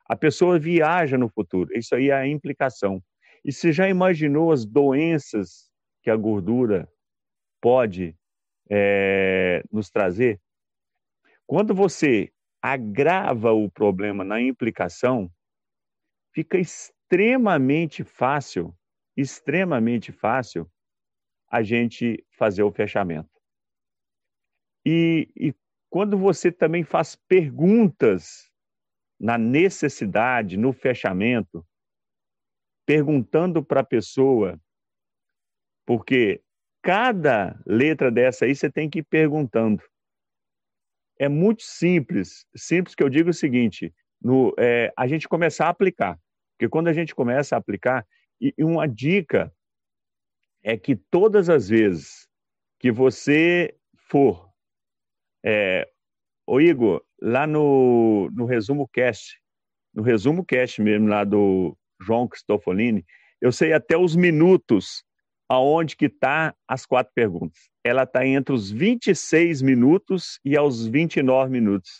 A 0.05 0.15
pessoa 0.15 0.59
viaja 0.59 1.17
no 1.17 1.29
futuro. 1.29 1.69
Isso 1.77 1.95
aí 1.95 2.09
é 2.09 2.13
a 2.13 2.27
implicação. 2.27 3.01
E 3.43 3.51
você 3.51 3.71
já 3.71 3.87
imaginou 3.89 4.51
as 4.51 4.65
doenças 4.65 5.69
que 6.01 6.09
a 6.09 6.15
gordura 6.15 6.89
pode 7.61 8.15
é, 8.69 9.63
nos 9.71 9.89
trazer? 9.89 10.39
Quando 11.45 11.73
você 11.73 12.31
agrava 12.61 13.51
o 13.51 13.69
problema 13.69 14.23
na 14.23 14.41
implicação, 14.41 15.29
fica 16.33 16.57
extremamente 16.57 18.03
fácil, 18.03 18.75
extremamente 19.15 20.11
fácil 20.11 20.69
a 21.49 21.61
gente 21.61 22.25
fazer 22.31 22.63
o 22.63 22.71
fechamento. 22.71 23.29
E, 24.85 25.29
e 25.35 25.53
quando 25.89 26.17
você 26.17 26.51
também 26.51 26.83
faz 26.83 27.15
perguntas 27.15 28.49
na 29.23 29.37
necessidade, 29.37 30.57
no 30.57 30.73
fechamento, 30.73 31.65
perguntando 32.85 33.63
para 33.63 33.79
a 33.79 33.85
pessoa, 33.85 34.59
porque 35.85 36.43
cada 36.81 37.57
letra 37.65 38.11
dessa 38.11 38.43
aí 38.43 38.53
você 38.53 38.69
tem 38.69 38.89
que 38.89 38.99
ir 38.99 39.03
perguntando. 39.03 39.81
É 41.17 41.29
muito 41.29 41.63
simples, 41.63 42.45
simples 42.53 42.93
que 42.93 43.01
eu 43.01 43.07
digo 43.07 43.29
o 43.29 43.33
seguinte, 43.33 43.93
no, 44.21 44.53
é, 44.59 44.91
a 44.97 45.07
gente 45.07 45.29
começar 45.29 45.67
a 45.67 45.69
aplicar, 45.69 46.19
porque 46.51 46.67
quando 46.67 46.89
a 46.89 46.93
gente 46.93 47.15
começa 47.15 47.55
a 47.55 47.59
aplicar, 47.59 48.05
e, 48.41 48.53
e 48.57 48.63
uma 48.65 48.85
dica 48.85 49.55
é 50.61 50.75
que 50.77 50.97
todas 50.97 51.47
as 51.47 51.69
vezes 51.69 52.27
que 52.77 52.91
você 52.91 53.73
for, 54.09 54.51
é, 55.45 55.89
ô 56.45 56.59
Igor, 56.59 57.01
lá 57.21 57.47
no, 57.47 58.29
no 58.33 58.45
resumo 58.45 58.87
cast, 58.87 59.39
no 59.93 60.03
resumo 60.03 60.45
cast 60.45 60.81
mesmo 60.81 61.07
lá 61.07 61.23
do 61.23 61.77
João 62.01 62.27
Cristofolini, 62.27 63.05
eu 63.41 63.51
sei 63.51 63.73
até 63.73 63.97
os 63.97 64.15
minutos 64.15 65.03
aonde 65.47 65.95
que 65.95 66.09
tá 66.09 66.55
as 66.67 66.85
quatro 66.85 67.11
perguntas. 67.13 67.69
Ela 67.83 68.03
está 68.03 68.25
entre 68.25 68.53
os 68.53 68.71
26 68.71 69.61
minutos 69.61 70.39
e 70.43 70.57
aos 70.57 70.87
29 70.87 71.51
minutos. 71.51 71.91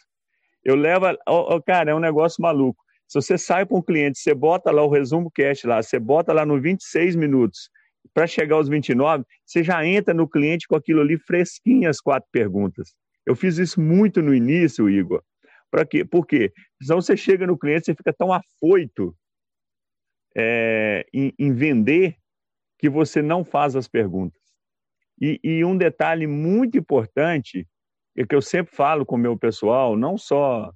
Eu 0.64 0.76
levo, 0.76 1.06
oh, 1.28 1.56
oh, 1.56 1.62
cara, 1.62 1.92
é 1.92 1.96
um 1.96 2.00
negócio 2.00 2.42
maluco. 2.42 2.82
Se 3.08 3.22
você 3.22 3.38
sai 3.38 3.66
para 3.66 3.78
um 3.78 3.82
cliente, 3.82 4.18
você 4.18 4.34
bota 4.34 4.72
lá 4.72 4.82
o 4.82 4.90
resumo 4.90 5.30
cast 5.30 5.68
lá, 5.68 5.82
você 5.82 6.00
bota 6.00 6.34
lá 6.34 6.46
no 6.46 6.60
26 6.60 7.16
minutos, 7.16 7.70
para 8.14 8.26
chegar 8.26 8.56
aos 8.56 8.70
29, 8.70 9.24
você 9.46 9.64
já 9.64 9.86
entra 9.86 10.14
no 10.14 10.28
cliente 10.28 10.68
com 10.68 10.76
aquilo 10.76 11.02
ali 11.02 11.18
fresquinho 11.18 11.90
as 11.90 12.00
quatro 12.00 12.28
perguntas. 12.32 12.96
Eu 13.26 13.36
fiz 13.36 13.58
isso 13.58 13.80
muito 13.80 14.22
no 14.22 14.34
início, 14.34 14.90
Igor. 14.90 15.24
Para 15.72 15.86
quê? 15.86 16.06
Por 16.06 16.28
quê? 16.28 16.54
Senão 16.82 17.02
você 17.02 17.18
chega 17.18 17.48
no 17.48 17.58
cliente, 17.58 17.86
você 17.86 17.96
fica 17.96 18.14
tão 18.14 18.32
afoito 18.32 19.16
é, 20.36 21.06
em, 21.14 21.34
em, 21.40 21.54
vender 21.54 22.18
que 22.78 22.90
você 22.90 23.22
não 23.22 23.44
faz 23.44 23.76
as 23.76 23.88
perguntas. 23.88 24.42
E, 25.20 25.40
e, 25.44 25.64
um 25.64 25.78
detalhe 25.78 26.28
muito 26.28 26.78
importante, 26.78 27.68
é 28.16 28.26
que 28.26 28.36
eu 28.36 28.42
sempre 28.42 28.76
falo 28.76 29.06
com 29.06 29.16
o 29.16 29.20
meu 29.20 29.38
pessoal, 29.38 29.96
não 29.96 30.18
só 30.18 30.72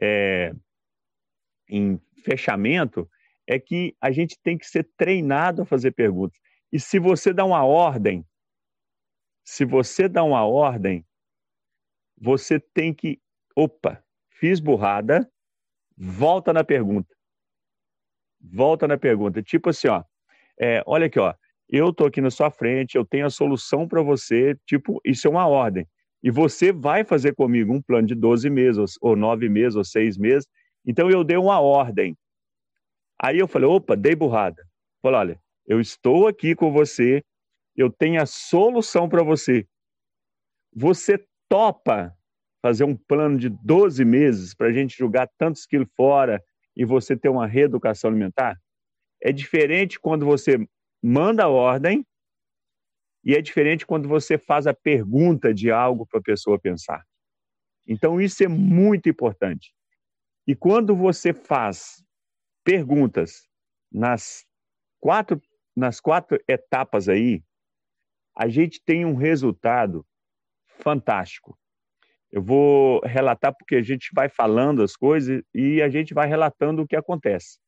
é, 0.00 0.52
em 1.68 2.00
fechamento, 2.24 3.08
é 3.46 3.58
que 3.58 3.96
a 4.00 4.10
gente 4.10 4.38
tem 4.42 4.58
que 4.58 4.66
ser 4.66 4.88
treinado 4.96 5.62
a 5.62 5.66
fazer 5.66 5.92
perguntas. 5.92 6.38
E 6.72 6.80
se 6.80 6.98
você 6.98 7.32
dá 7.32 7.44
uma 7.44 7.64
ordem, 7.64 8.26
se 9.44 9.64
você 9.64 10.08
dá 10.08 10.22
uma 10.24 10.44
ordem, 10.44 11.04
você 12.24 12.58
tem 12.58 12.94
que, 12.94 13.20
opa, 13.54 14.02
fiz 14.30 14.58
burrada, 14.58 15.30
volta 15.94 16.54
na 16.54 16.64
pergunta. 16.64 17.14
Volta 18.40 18.88
na 18.88 18.96
pergunta. 18.96 19.42
Tipo 19.42 19.68
assim, 19.68 19.88
ó, 19.88 20.02
é, 20.58 20.82
olha 20.86 21.04
aqui, 21.04 21.18
ó, 21.18 21.34
eu 21.68 21.92
tô 21.92 22.06
aqui 22.06 22.22
na 22.22 22.30
sua 22.30 22.50
frente, 22.50 22.96
eu 22.96 23.04
tenho 23.04 23.26
a 23.26 23.30
solução 23.30 23.86
para 23.86 24.00
você, 24.00 24.58
tipo, 24.64 25.02
isso 25.04 25.26
é 25.26 25.30
uma 25.30 25.46
ordem. 25.46 25.86
E 26.22 26.30
você 26.30 26.72
vai 26.72 27.04
fazer 27.04 27.34
comigo 27.34 27.74
um 27.74 27.82
plano 27.82 28.08
de 28.08 28.14
12 28.14 28.48
meses, 28.48 28.94
ou 29.02 29.14
9 29.14 29.50
meses, 29.50 29.76
ou 29.76 29.84
6 29.84 30.16
meses. 30.16 30.48
Então 30.86 31.10
eu 31.10 31.22
dei 31.24 31.36
uma 31.36 31.60
ordem. 31.60 32.16
Aí 33.22 33.38
eu 33.38 33.46
falei, 33.46 33.68
opa, 33.68 33.94
dei 33.94 34.14
burrada. 34.14 34.66
Falei, 35.02 35.18
olha, 35.20 35.40
eu 35.66 35.78
estou 35.78 36.26
aqui 36.26 36.54
com 36.54 36.72
você, 36.72 37.22
eu 37.76 37.90
tenho 37.90 38.22
a 38.22 38.24
solução 38.24 39.10
para 39.10 39.22
você. 39.22 39.66
Você 40.74 41.22
topa 41.48 42.16
fazer 42.62 42.84
um 42.84 42.96
plano 42.96 43.38
de 43.38 43.48
12 43.48 44.04
meses 44.04 44.54
para 44.54 44.68
a 44.68 44.72
gente 44.72 44.96
jogar 44.96 45.28
tantos 45.38 45.66
quilos 45.66 45.88
fora 45.96 46.42
e 46.76 46.84
você 46.84 47.16
ter 47.16 47.28
uma 47.28 47.46
reeducação 47.46 48.10
alimentar? 48.10 48.58
É 49.22 49.32
diferente 49.32 49.98
quando 49.98 50.24
você 50.24 50.58
manda 51.02 51.44
a 51.44 51.48
ordem 51.48 52.04
e 53.24 53.34
é 53.34 53.40
diferente 53.40 53.86
quando 53.86 54.08
você 54.08 54.36
faz 54.36 54.66
a 54.66 54.74
pergunta 54.74 55.52
de 55.52 55.70
algo 55.70 56.06
para 56.06 56.20
a 56.20 56.22
pessoa 56.22 56.58
pensar. 56.58 57.04
Então, 57.86 58.20
isso 58.20 58.42
é 58.44 58.48
muito 58.48 59.08
importante. 59.08 59.74
E 60.46 60.54
quando 60.54 60.94
você 60.94 61.32
faz 61.32 62.04
perguntas 62.62 63.48
nas 63.90 64.44
quatro, 65.00 65.40
nas 65.76 66.00
quatro 66.00 66.38
etapas 66.48 67.08
aí, 67.08 67.42
a 68.36 68.48
gente 68.48 68.82
tem 68.84 69.04
um 69.04 69.14
resultado 69.14 70.04
fantástico. 70.84 71.58
Eu 72.30 72.42
vou 72.42 73.00
relatar 73.04 73.54
porque 73.56 73.76
a 73.76 73.82
gente 73.82 74.10
vai 74.14 74.28
falando 74.28 74.82
as 74.82 74.94
coisas 74.94 75.42
e 75.54 75.80
a 75.80 75.88
gente 75.88 76.12
vai 76.12 76.28
relatando 76.28 76.82
o 76.82 76.86
que 76.86 76.94
acontece. 76.94 77.58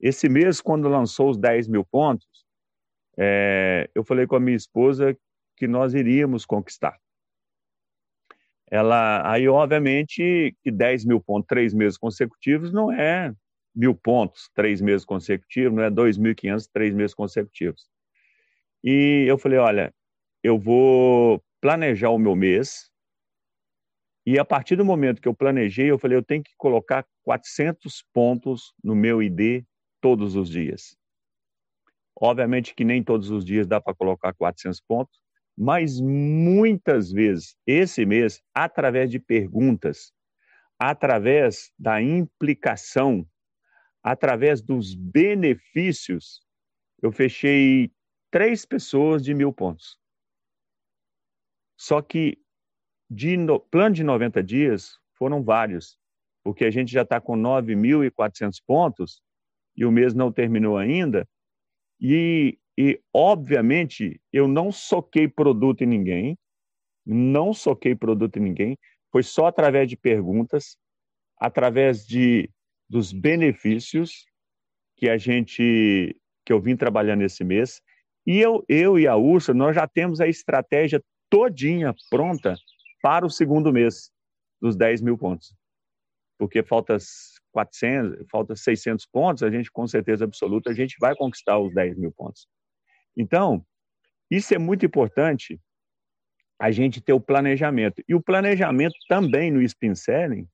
Esse 0.00 0.28
mês, 0.28 0.60
quando 0.60 0.88
lançou 0.88 1.30
os 1.30 1.36
10 1.36 1.68
mil 1.68 1.84
pontos, 1.84 2.26
é, 3.18 3.90
eu 3.94 4.02
falei 4.04 4.26
com 4.26 4.36
a 4.36 4.40
minha 4.40 4.56
esposa 4.56 5.16
que 5.56 5.66
nós 5.66 5.94
iríamos 5.94 6.46
conquistar. 6.46 6.96
Ela, 8.70 9.30
aí, 9.30 9.48
obviamente, 9.48 10.54
que 10.62 10.70
10 10.70 11.04
mil 11.04 11.20
pontos, 11.20 11.46
três 11.46 11.72
meses 11.72 11.96
consecutivos, 11.96 12.72
não 12.72 12.90
é 12.92 13.32
mil 13.74 13.94
pontos, 13.94 14.50
três 14.54 14.80
meses 14.80 15.04
consecutivos, 15.04 15.76
não 15.76 15.84
é 15.84 15.90
2.500, 15.90 16.68
três 16.72 16.94
meses 16.94 17.14
consecutivos. 17.14 17.86
E 18.82 19.24
eu 19.28 19.38
falei, 19.38 19.58
olha, 19.58 19.94
eu 20.42 20.58
vou 20.58 21.42
planejar 21.60 22.10
o 22.10 22.18
meu 22.18 22.36
mês 22.36 22.90
E 24.26 24.40
a 24.40 24.44
partir 24.44 24.74
do 24.74 24.84
momento 24.84 25.22
que 25.22 25.28
eu 25.28 25.34
planejei, 25.34 25.88
eu 25.88 25.98
falei, 26.00 26.18
eu 26.18 26.22
tenho 26.22 26.42
que 26.42 26.50
colocar 26.58 27.06
400 27.22 28.04
pontos 28.12 28.74
no 28.82 28.92
meu 28.96 29.22
ID 29.22 29.64
todos 30.00 30.34
os 30.34 30.50
dias. 30.50 30.96
Obviamente 32.20 32.74
que 32.74 32.84
nem 32.84 33.04
todos 33.04 33.30
os 33.30 33.44
dias 33.44 33.68
dá 33.68 33.80
para 33.80 33.94
colocar 33.94 34.34
400 34.34 34.80
pontos, 34.80 35.16
mas 35.56 36.00
muitas 36.00 37.12
vezes, 37.12 37.56
esse 37.64 38.04
mês, 38.04 38.42
através 38.52 39.10
de 39.10 39.20
perguntas, 39.20 40.12
através 40.78 41.70
da 41.78 42.02
implicação, 42.02 43.24
através 44.02 44.60
dos 44.60 44.94
benefícios, 44.94 46.42
eu 47.02 47.12
fechei 47.12 47.92
três 48.30 48.66
pessoas 48.66 49.22
de 49.22 49.34
mil 49.34 49.52
pontos. 49.52 49.98
Só 51.76 52.00
que 52.00 52.38
de 53.08 53.36
no, 53.36 53.60
plano 53.60 53.94
de 53.94 54.02
90 54.02 54.42
dias 54.42 54.98
foram 55.14 55.42
vários, 55.42 55.98
porque 56.42 56.64
a 56.64 56.70
gente 56.70 56.92
já 56.92 57.02
está 57.02 57.20
com 57.20 57.36
9.400 57.36 58.62
pontos 58.66 59.22
e 59.76 59.84
o 59.84 59.92
mês 59.92 60.14
não 60.14 60.32
terminou 60.32 60.76
ainda. 60.76 61.28
E, 62.00 62.58
e, 62.76 63.00
obviamente, 63.12 64.20
eu 64.32 64.48
não 64.48 64.72
soquei 64.72 65.28
produto 65.28 65.82
em 65.82 65.86
ninguém, 65.86 66.38
não 67.04 67.52
soquei 67.54 67.94
produto 67.94 68.38
em 68.38 68.42
ninguém, 68.42 68.78
foi 69.12 69.22
só 69.22 69.46
através 69.46 69.88
de 69.88 69.96
perguntas, 69.96 70.76
através 71.38 72.06
de 72.06 72.50
dos 72.88 73.12
benefícios 73.12 74.26
que 74.96 75.08
a 75.08 75.18
gente 75.18 76.16
que 76.44 76.52
eu 76.52 76.60
vim 76.60 76.76
trabalhando 76.76 77.22
esse 77.22 77.42
mês. 77.42 77.82
E 78.24 78.38
eu, 78.38 78.64
eu 78.68 78.98
e 78.98 79.06
a 79.06 79.16
Ursa, 79.16 79.52
nós 79.52 79.74
já 79.74 79.86
temos 79.86 80.20
a 80.20 80.28
estratégia 80.28 81.02
todinha 81.36 81.94
pronta 82.08 82.56
para 83.02 83.26
o 83.26 83.30
segundo 83.30 83.70
mês 83.70 84.10
dos 84.58 84.74
10 84.74 85.02
mil 85.02 85.18
pontos. 85.18 85.54
Porque 86.38 86.62
falta 86.62 86.96
400, 87.52 88.26
falta 88.30 88.56
600 88.56 89.04
pontos, 89.04 89.42
a 89.42 89.50
gente, 89.50 89.70
com 89.70 89.86
certeza 89.86 90.24
absoluta, 90.24 90.70
a 90.70 90.74
gente 90.74 90.96
vai 90.98 91.14
conquistar 91.14 91.58
os 91.58 91.74
10 91.74 91.98
mil 91.98 92.10
pontos. 92.10 92.48
Então, 93.14 93.62
isso 94.30 94.54
é 94.54 94.58
muito 94.58 94.86
importante, 94.86 95.60
a 96.58 96.70
gente 96.70 97.02
ter 97.02 97.12
o 97.12 97.20
planejamento. 97.20 98.02
E 98.08 98.14
o 98.14 98.22
planejamento 98.22 98.96
também 99.06 99.50
no 99.50 99.60
spin 99.60 99.94
selling, 99.94 100.48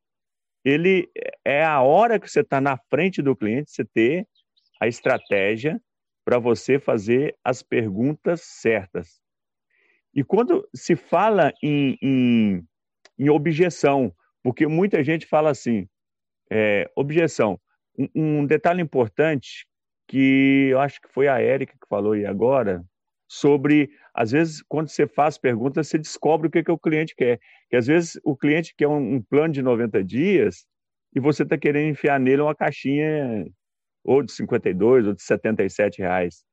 ele 0.64 1.08
é 1.44 1.64
a 1.64 1.80
hora 1.80 2.18
que 2.18 2.28
você 2.28 2.40
está 2.40 2.60
na 2.60 2.76
frente 2.90 3.22
do 3.22 3.36
cliente, 3.36 3.70
você 3.70 3.84
ter 3.84 4.26
a 4.80 4.88
estratégia 4.88 5.80
para 6.24 6.40
você 6.40 6.80
fazer 6.80 7.36
as 7.44 7.62
perguntas 7.62 8.42
certas. 8.42 9.21
E 10.14 10.22
quando 10.22 10.68
se 10.74 10.94
fala 10.94 11.52
em, 11.62 11.96
em, 12.02 12.64
em 13.18 13.28
objeção, 13.30 14.14
porque 14.42 14.66
muita 14.66 15.02
gente 15.02 15.26
fala 15.26 15.50
assim, 15.50 15.88
é, 16.50 16.90
objeção. 16.96 17.58
Um, 17.98 18.08
um, 18.14 18.46
detalhe 18.46 18.82
importante 18.82 19.66
que 20.06 20.68
eu 20.70 20.80
acho 20.80 21.00
que 21.00 21.08
foi 21.08 21.28
a 21.28 21.40
Érica 21.40 21.72
que 21.72 21.88
falou 21.88 22.12
aí 22.12 22.26
agora, 22.26 22.84
sobre, 23.26 23.90
às 24.12 24.32
vezes, 24.32 24.62
quando 24.68 24.88
você 24.88 25.06
faz 25.06 25.38
perguntas, 25.38 25.88
você 25.88 25.96
descobre 25.96 26.48
o 26.48 26.50
que, 26.50 26.62
que 26.62 26.70
o 26.70 26.78
cliente 26.78 27.14
quer. 27.16 27.40
Que 27.70 27.76
às 27.76 27.86
vezes 27.86 28.20
o 28.22 28.36
cliente 28.36 28.74
quer 28.76 28.88
um, 28.88 29.14
um 29.14 29.22
plano 29.22 29.54
de 29.54 29.62
90 29.62 30.04
dias 30.04 30.66
e 31.16 31.20
você 31.20 31.42
está 31.42 31.56
querendo 31.56 31.90
enfiar 31.90 32.20
nele 32.20 32.42
uma 32.42 32.54
caixinha 32.54 33.46
ou 34.04 34.22
de 34.22 34.32
52 34.32 35.06
ou 35.06 35.14
de 35.14 35.22
77 35.22 36.00
reais. 36.00 36.44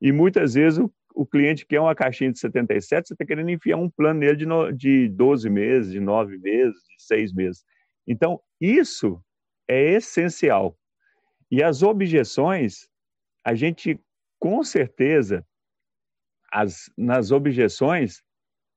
E 0.00 0.12
muitas 0.12 0.52
vezes 0.54 0.78
o, 0.78 0.92
o 1.16 1.24
cliente 1.24 1.66
quer 1.66 1.80
uma 1.80 1.94
caixinha 1.94 2.30
de 2.30 2.38
77, 2.38 3.08
você 3.08 3.14
está 3.14 3.24
querendo 3.24 3.50
enfiar 3.50 3.78
um 3.78 3.88
plano 3.88 4.20
nele 4.20 4.36
de, 4.36 4.44
no, 4.44 4.70
de 4.70 5.08
12 5.08 5.48
meses, 5.48 5.90
de 5.90 5.98
9 5.98 6.36
meses, 6.38 6.74
de 6.74 7.02
6 7.04 7.32
meses. 7.32 7.64
Então, 8.06 8.38
isso 8.60 9.18
é 9.66 9.92
essencial. 9.94 10.78
E 11.50 11.62
as 11.62 11.82
objeções, 11.82 12.86
a 13.42 13.54
gente, 13.54 13.98
com 14.38 14.62
certeza, 14.62 15.44
as, 16.52 16.90
nas 16.96 17.30
objeções, 17.30 18.22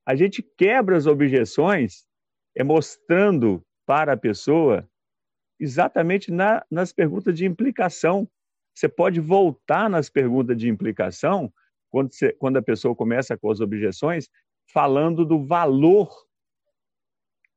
a 0.06 0.16
gente 0.16 0.42
quebra 0.42 0.96
as 0.96 1.08
objeções 1.08 2.08
é 2.56 2.64
mostrando 2.64 3.64
para 3.86 4.14
a 4.14 4.18
pessoa 4.18 4.90
exatamente 5.60 6.32
na, 6.32 6.66
nas 6.72 6.94
perguntas 6.94 7.36
de 7.36 7.46
implicação. 7.46 8.30
Você 8.74 8.88
pode 8.88 9.20
voltar 9.20 9.90
nas 9.90 10.10
perguntas 10.10 10.58
de 10.58 10.70
implicação 10.70 11.52
quando, 11.90 12.14
você, 12.14 12.34
quando 12.34 12.58
a 12.58 12.62
pessoa 12.62 12.96
começa 12.96 13.38
com 13.38 13.50
as 13.52 13.60
objeções, 13.60 14.30
falando 14.72 15.26
do 15.26 15.44
valor 15.44 16.10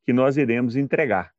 que 0.04 0.12
nós 0.12 0.36
iremos 0.36 0.76
entregar, 0.76 1.32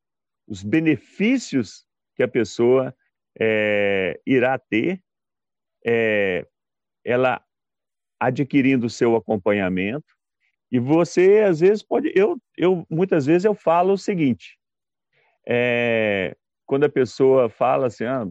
os 0.47 0.63
benefícios 0.63 1.85
que 2.15 2.23
a 2.23 2.27
pessoa 2.27 2.95
é, 3.39 4.19
irá 4.25 4.57
ter, 4.57 5.01
é, 5.85 6.47
ela 7.03 7.43
adquirindo 8.19 8.87
o 8.87 8.89
seu 8.89 9.15
acompanhamento. 9.15 10.05
E 10.71 10.79
você, 10.79 11.39
às 11.39 11.59
vezes, 11.59 11.83
pode. 11.83 12.11
Eu, 12.15 12.37
eu 12.57 12.85
muitas 12.89 13.25
vezes 13.25 13.45
eu 13.45 13.53
falo 13.53 13.93
o 13.93 13.97
seguinte: 13.97 14.57
é, 15.47 16.35
quando 16.65 16.85
a 16.85 16.89
pessoa 16.89 17.49
fala 17.49 17.87
assim, 17.87 18.05
ah, 18.05 18.27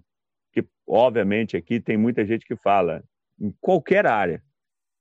que 0.53 0.67
obviamente 0.87 1.57
aqui 1.57 1.79
tem 1.81 1.97
muita 1.97 2.25
gente 2.25 2.45
que 2.45 2.57
fala 2.57 3.05
em 3.41 3.55
qualquer 3.61 4.07
área, 4.07 4.43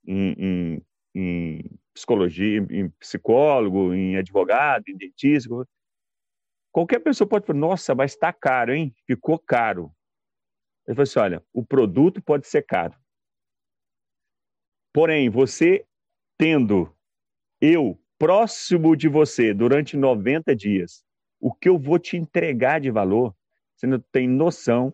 em, 0.06 0.36
em, 0.38 0.86
em 1.16 1.80
psicologia, 1.93 2.66
em 2.70 2.89
psicólogo, 2.91 3.93
em 3.93 4.18
advogado, 4.18 4.84
em 4.88 4.97
dentista. 4.97 5.49
Qualquer 6.72 6.99
pessoa 6.99 7.28
pode 7.28 7.45
falar, 7.45 7.60
nossa, 7.60 7.93
mas 7.93 8.12
está 8.12 8.32
caro, 8.32 8.74
hein? 8.74 8.95
Ficou 9.06 9.38
caro. 9.38 9.93
Ele 10.88 10.95
falou 10.95 11.04
assim, 11.04 11.20
olha, 11.20 11.43
o 11.54 11.66
produto 11.66 12.22
pode 12.22 12.47
ser 12.47 12.64
caro. 12.64 12.95
Porém, 14.93 15.30
você 15.30 15.86
tendo 16.38 16.93
eu 17.60 17.99
próximo 18.18 18.95
de 18.95 19.08
você 19.08 19.54
durante 19.54 19.95
90 19.95 20.56
dias, 20.56 21.04
o 21.39 21.54
que 21.54 21.70
eu 21.70 21.78
vou 21.78 21.97
te 21.97 22.18
entregar 22.18 22.80
de 22.80 22.91
valor, 22.91 23.36
você 23.76 23.88
não 23.88 23.99
tem 24.12 24.28
noção 24.28 24.93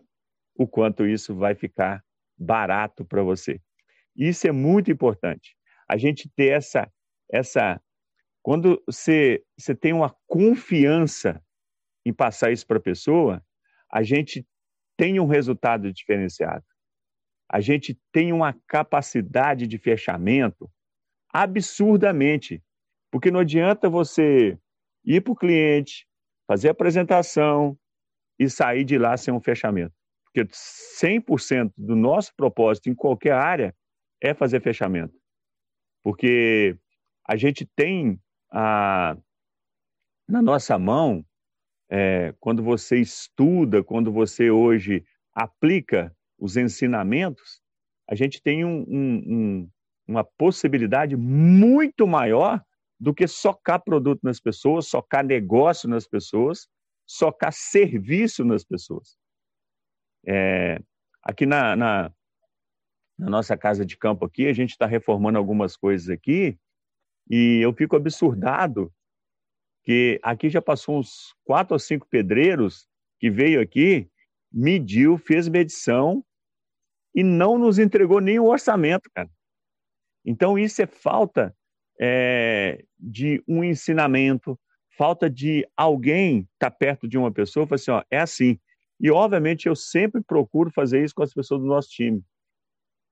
o 0.54 0.66
quanto 0.66 1.06
isso 1.06 1.34
vai 1.34 1.54
ficar 1.54 2.04
barato 2.36 3.04
para 3.04 3.22
você. 3.22 3.60
Isso 4.18 4.48
é 4.48 4.52
muito 4.52 4.90
importante. 4.90 5.56
A 5.88 5.96
gente 5.96 6.28
ter 6.28 6.48
essa, 6.48 6.90
essa 7.30 7.80
quando 8.42 8.82
você, 8.84 9.44
você 9.56 9.74
tem 9.74 9.92
uma 9.92 10.14
confiança 10.26 11.40
em 12.04 12.12
passar 12.12 12.50
isso 12.50 12.66
para 12.66 12.78
a 12.78 12.82
pessoa, 12.82 13.44
a 13.90 14.02
gente 14.02 14.46
tem 14.96 15.20
um 15.20 15.26
resultado 15.26 15.92
diferenciado. 15.92 16.64
A 17.48 17.60
gente 17.60 17.98
tem 18.12 18.32
uma 18.32 18.52
capacidade 18.66 19.66
de 19.66 19.78
fechamento 19.78 20.70
absurdamente. 21.32 22.62
Porque 23.10 23.30
não 23.30 23.40
adianta 23.40 23.88
você 23.88 24.58
ir 25.04 25.22
para 25.22 25.32
o 25.32 25.36
cliente, 25.36 26.06
fazer 26.46 26.68
a 26.68 26.72
apresentação 26.72 27.78
e 28.38 28.50
sair 28.50 28.84
de 28.84 28.98
lá 28.98 29.16
sem 29.16 29.32
um 29.32 29.40
fechamento. 29.40 29.94
Porque 30.24 30.44
100% 31.00 31.72
do 31.76 31.96
nosso 31.96 32.34
propósito 32.36 32.90
em 32.90 32.94
qualquer 32.94 33.32
área 33.32 33.74
é 34.20 34.34
fazer 34.34 34.60
fechamento. 34.60 35.14
Porque 36.02 36.76
a 37.26 37.36
gente 37.36 37.66
tem 37.76 38.20
a, 38.50 39.16
na 40.28 40.42
nossa 40.42 40.78
mão, 40.78 41.24
é, 41.90 42.34
quando 42.38 42.62
você 42.62 42.98
estuda, 42.98 43.82
quando 43.82 44.12
você 44.12 44.50
hoje 44.50 45.04
aplica 45.34 46.14
os 46.38 46.56
ensinamentos, 46.56 47.60
a 48.08 48.14
gente 48.14 48.42
tem 48.42 48.64
um, 48.64 48.84
um, 48.88 49.14
um, 49.26 49.70
uma 50.06 50.24
possibilidade 50.24 51.16
muito 51.16 52.06
maior 52.06 52.62
do 52.98 53.14
que 53.14 53.26
socar 53.26 53.82
produto 53.82 54.20
nas 54.22 54.40
pessoas, 54.40 54.88
socar 54.88 55.24
negócio 55.24 55.88
nas 55.88 56.06
pessoas, 56.06 56.68
socar 57.06 57.52
serviço 57.52 58.44
nas 58.44 58.64
pessoas. 58.64 59.16
É, 60.26 60.80
aqui 61.22 61.46
na, 61.46 61.76
na, 61.76 62.12
na 63.18 63.28
nossa 63.28 63.56
casa 63.56 63.84
de 63.84 63.96
campo 63.96 64.24
aqui, 64.24 64.46
a 64.46 64.52
gente 64.52 64.70
está 64.70 64.86
reformando 64.86 65.36
algumas 65.36 65.76
coisas 65.76 66.08
aqui, 66.08 66.56
e 67.28 67.60
eu 67.60 67.72
fico 67.74 67.96
absurdado 67.96 68.92
que 69.84 70.20
aqui 70.22 70.48
já 70.48 70.62
passou 70.62 70.98
uns 70.98 71.34
quatro 71.44 71.74
ou 71.74 71.78
cinco 71.78 72.06
pedreiros 72.08 72.86
que 73.18 73.30
veio 73.30 73.60
aqui, 73.60 74.08
mediu, 74.52 75.18
fez 75.18 75.48
medição 75.48 76.24
e 77.14 77.22
não 77.22 77.58
nos 77.58 77.78
entregou 77.78 78.20
o 78.20 78.44
orçamento, 78.46 79.10
cara. 79.14 79.28
Então 80.24 80.58
isso 80.58 80.80
é 80.80 80.86
falta 80.86 81.54
é, 82.00 82.84
de 82.98 83.42
um 83.48 83.64
ensinamento, 83.64 84.58
falta 84.96 85.28
de 85.28 85.66
alguém 85.76 86.40
estar 86.54 86.70
tá 86.70 86.76
perto 86.76 87.08
de 87.08 87.18
uma 87.18 87.32
pessoa 87.32 87.66
falar 87.66 87.76
assim, 87.76 87.90
ó, 87.90 88.02
é 88.10 88.18
assim. 88.18 88.58
E 89.00 89.10
obviamente 89.10 89.66
eu 89.66 89.74
sempre 89.74 90.22
procuro 90.22 90.70
fazer 90.70 91.02
isso 91.02 91.14
com 91.14 91.22
as 91.22 91.32
pessoas 91.32 91.60
do 91.60 91.66
nosso 91.66 91.88
time 91.88 92.22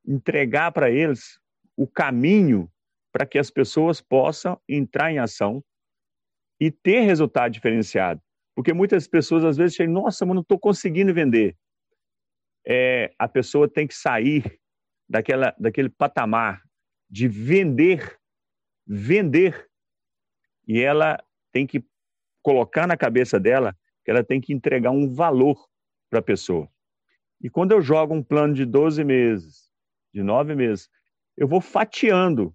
entregar 0.06 0.72
para 0.72 0.90
eles 0.90 1.38
o 1.76 1.86
caminho 1.86 2.70
para 3.12 3.26
que 3.26 3.38
as 3.38 3.50
pessoas 3.50 4.00
possam 4.00 4.60
entrar 4.68 5.10
em 5.10 5.18
ação, 5.18 5.64
e 6.60 6.70
ter 6.70 7.00
resultado 7.00 7.52
diferenciado. 7.52 8.20
Porque 8.54 8.72
muitas 8.72 9.06
pessoas 9.06 9.44
às 9.44 9.56
vezes 9.56 9.76
chegam, 9.76 9.94
nossa, 9.94 10.24
mas 10.24 10.34
não 10.34 10.42
estou 10.42 10.58
conseguindo 10.58 11.12
vender. 11.12 11.56
É, 12.66 13.12
a 13.18 13.28
pessoa 13.28 13.68
tem 13.68 13.86
que 13.86 13.94
sair 13.94 14.58
daquela, 15.08 15.54
daquele 15.58 15.88
patamar 15.88 16.62
de 17.08 17.28
vender, 17.28 18.18
vender, 18.86 19.68
e 20.66 20.80
ela 20.80 21.22
tem 21.52 21.66
que 21.66 21.84
colocar 22.42 22.86
na 22.86 22.96
cabeça 22.96 23.38
dela 23.38 23.76
que 24.04 24.10
ela 24.10 24.24
tem 24.24 24.40
que 24.40 24.52
entregar 24.52 24.90
um 24.90 25.12
valor 25.12 25.56
para 26.10 26.20
a 26.20 26.22
pessoa. 26.22 26.68
E 27.40 27.50
quando 27.50 27.72
eu 27.72 27.82
jogo 27.82 28.14
um 28.14 28.22
plano 28.22 28.54
de 28.54 28.64
12 28.64 29.04
meses, 29.04 29.65
de 30.16 30.22
9 30.22 30.54
meses, 30.54 30.88
eu 31.36 31.46
vou 31.46 31.60
fatiando 31.60 32.54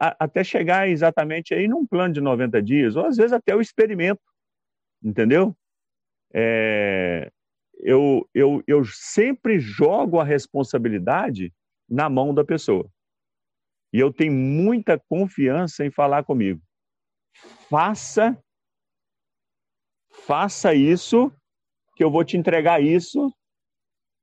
até 0.00 0.42
chegar 0.42 0.88
exatamente 0.88 1.54
aí 1.54 1.68
num 1.68 1.86
plano 1.86 2.12
de 2.12 2.20
90 2.20 2.60
dias, 2.60 2.96
ou 2.96 3.06
às 3.06 3.16
vezes 3.16 3.32
até 3.32 3.54
o 3.54 3.60
experimento, 3.60 4.20
entendeu? 5.00 5.56
É, 6.34 7.30
eu, 7.78 8.28
eu, 8.34 8.62
eu 8.66 8.84
sempre 8.84 9.60
jogo 9.60 10.18
a 10.18 10.24
responsabilidade 10.24 11.54
na 11.88 12.10
mão 12.10 12.34
da 12.34 12.44
pessoa. 12.44 12.90
E 13.92 14.00
eu 14.00 14.12
tenho 14.12 14.32
muita 14.32 14.98
confiança 14.98 15.84
em 15.84 15.90
falar 15.90 16.24
comigo. 16.24 16.60
Faça, 17.68 18.36
faça 20.26 20.74
isso, 20.74 21.32
que 21.94 22.02
eu 22.02 22.10
vou 22.10 22.24
te 22.24 22.36
entregar 22.36 22.82
isso, 22.82 23.32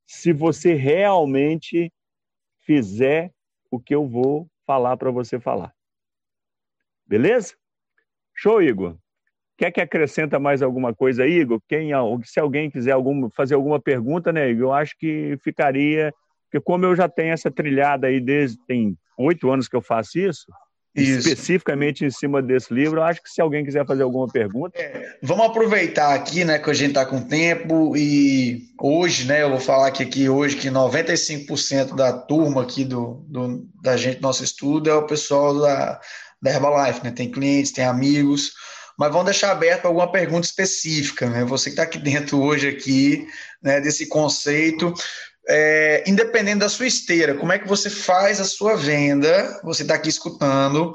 se 0.05 0.31
você 0.33 0.73
realmente 0.73 1.91
fizer 2.67 3.31
o 3.71 3.79
que 3.79 3.95
eu 3.95 4.05
vou 4.05 4.47
falar 4.65 4.97
para 4.97 5.09
você 5.09 5.39
falar. 5.39 5.73
Beleza? 7.05 7.55
Show, 8.35 8.61
Igor. 8.61 8.97
Quer 9.57 9.71
que 9.71 9.81
acrescenta 9.81 10.37
mais 10.37 10.61
alguma 10.61 10.93
coisa, 10.93 11.25
Igor? 11.25 11.61
Quem, 11.67 11.89
se 12.25 12.39
alguém 12.39 12.69
quiser 12.69 12.91
algum, 12.91 13.29
fazer 13.29 13.55
alguma 13.55 13.79
pergunta, 13.79 14.31
né, 14.31 14.49
Igor? 14.49 14.65
Eu 14.65 14.73
acho 14.73 14.95
que 14.97 15.37
ficaria. 15.41 16.13
Porque 16.43 16.63
como 16.63 16.85
eu 16.85 16.95
já 16.95 17.07
tenho 17.09 17.33
essa 17.33 17.49
trilhada 17.49 18.07
aí 18.07 18.19
desde 18.19 18.59
tem 18.67 18.97
oito 19.17 19.49
anos 19.49 19.67
que 19.67 19.75
eu 19.75 19.81
faço 19.81 20.19
isso, 20.19 20.45
isso. 20.95 21.29
especificamente 21.29 22.03
em 22.03 22.09
cima 22.09 22.41
desse 22.41 22.73
livro. 22.73 22.99
Eu 22.99 23.03
acho 23.03 23.21
que 23.21 23.29
se 23.29 23.41
alguém 23.41 23.63
quiser 23.63 23.85
fazer 23.85 24.03
alguma 24.03 24.27
pergunta. 24.27 24.79
É, 24.79 25.17
vamos 25.21 25.45
aproveitar 25.45 26.13
aqui, 26.13 26.43
né, 26.43 26.57
que 26.59 26.69
a 26.69 26.73
gente 26.73 26.89
está 26.89 27.05
com 27.05 27.21
tempo 27.21 27.95
e 27.95 28.63
hoje, 28.79 29.25
né, 29.25 29.43
eu 29.43 29.49
vou 29.49 29.59
falar 29.59 29.87
aqui, 29.87 30.03
aqui 30.03 30.29
hoje 30.29 30.55
que 30.55 30.69
95% 30.69 31.95
da 31.95 32.13
turma 32.13 32.63
aqui 32.63 32.83
do, 32.83 33.25
do, 33.27 33.67
da 33.81 33.95
gente, 33.95 34.21
nosso 34.21 34.43
estudo, 34.43 34.89
é 34.89 34.95
o 34.95 35.05
pessoal 35.05 35.59
da, 35.59 35.99
da 36.41 36.51
Herbalife, 36.51 37.03
né? 37.03 37.11
Tem 37.11 37.29
clientes, 37.29 37.71
tem 37.71 37.85
amigos, 37.85 38.53
mas 38.97 39.11
vamos 39.11 39.25
deixar 39.25 39.51
aberto 39.51 39.81
para 39.81 39.89
alguma 39.89 40.11
pergunta 40.11 40.47
específica, 40.47 41.29
né? 41.29 41.43
Você 41.45 41.65
que 41.65 41.73
está 41.73 41.83
aqui 41.83 41.99
dentro 41.99 42.41
hoje 42.41 42.67
aqui, 42.67 43.27
né, 43.61 43.79
desse 43.79 44.07
conceito 44.07 44.93
é, 45.49 46.03
independente 46.05 46.59
da 46.59 46.69
sua 46.69 46.87
esteira, 46.87 47.35
como 47.35 47.51
é 47.51 47.59
que 47.59 47.67
você 47.67 47.89
faz 47.89 48.39
a 48.39 48.45
sua 48.45 48.75
venda? 48.75 49.59
Você 49.63 49.83
está 49.83 49.95
aqui 49.95 50.09
escutando. 50.09 50.93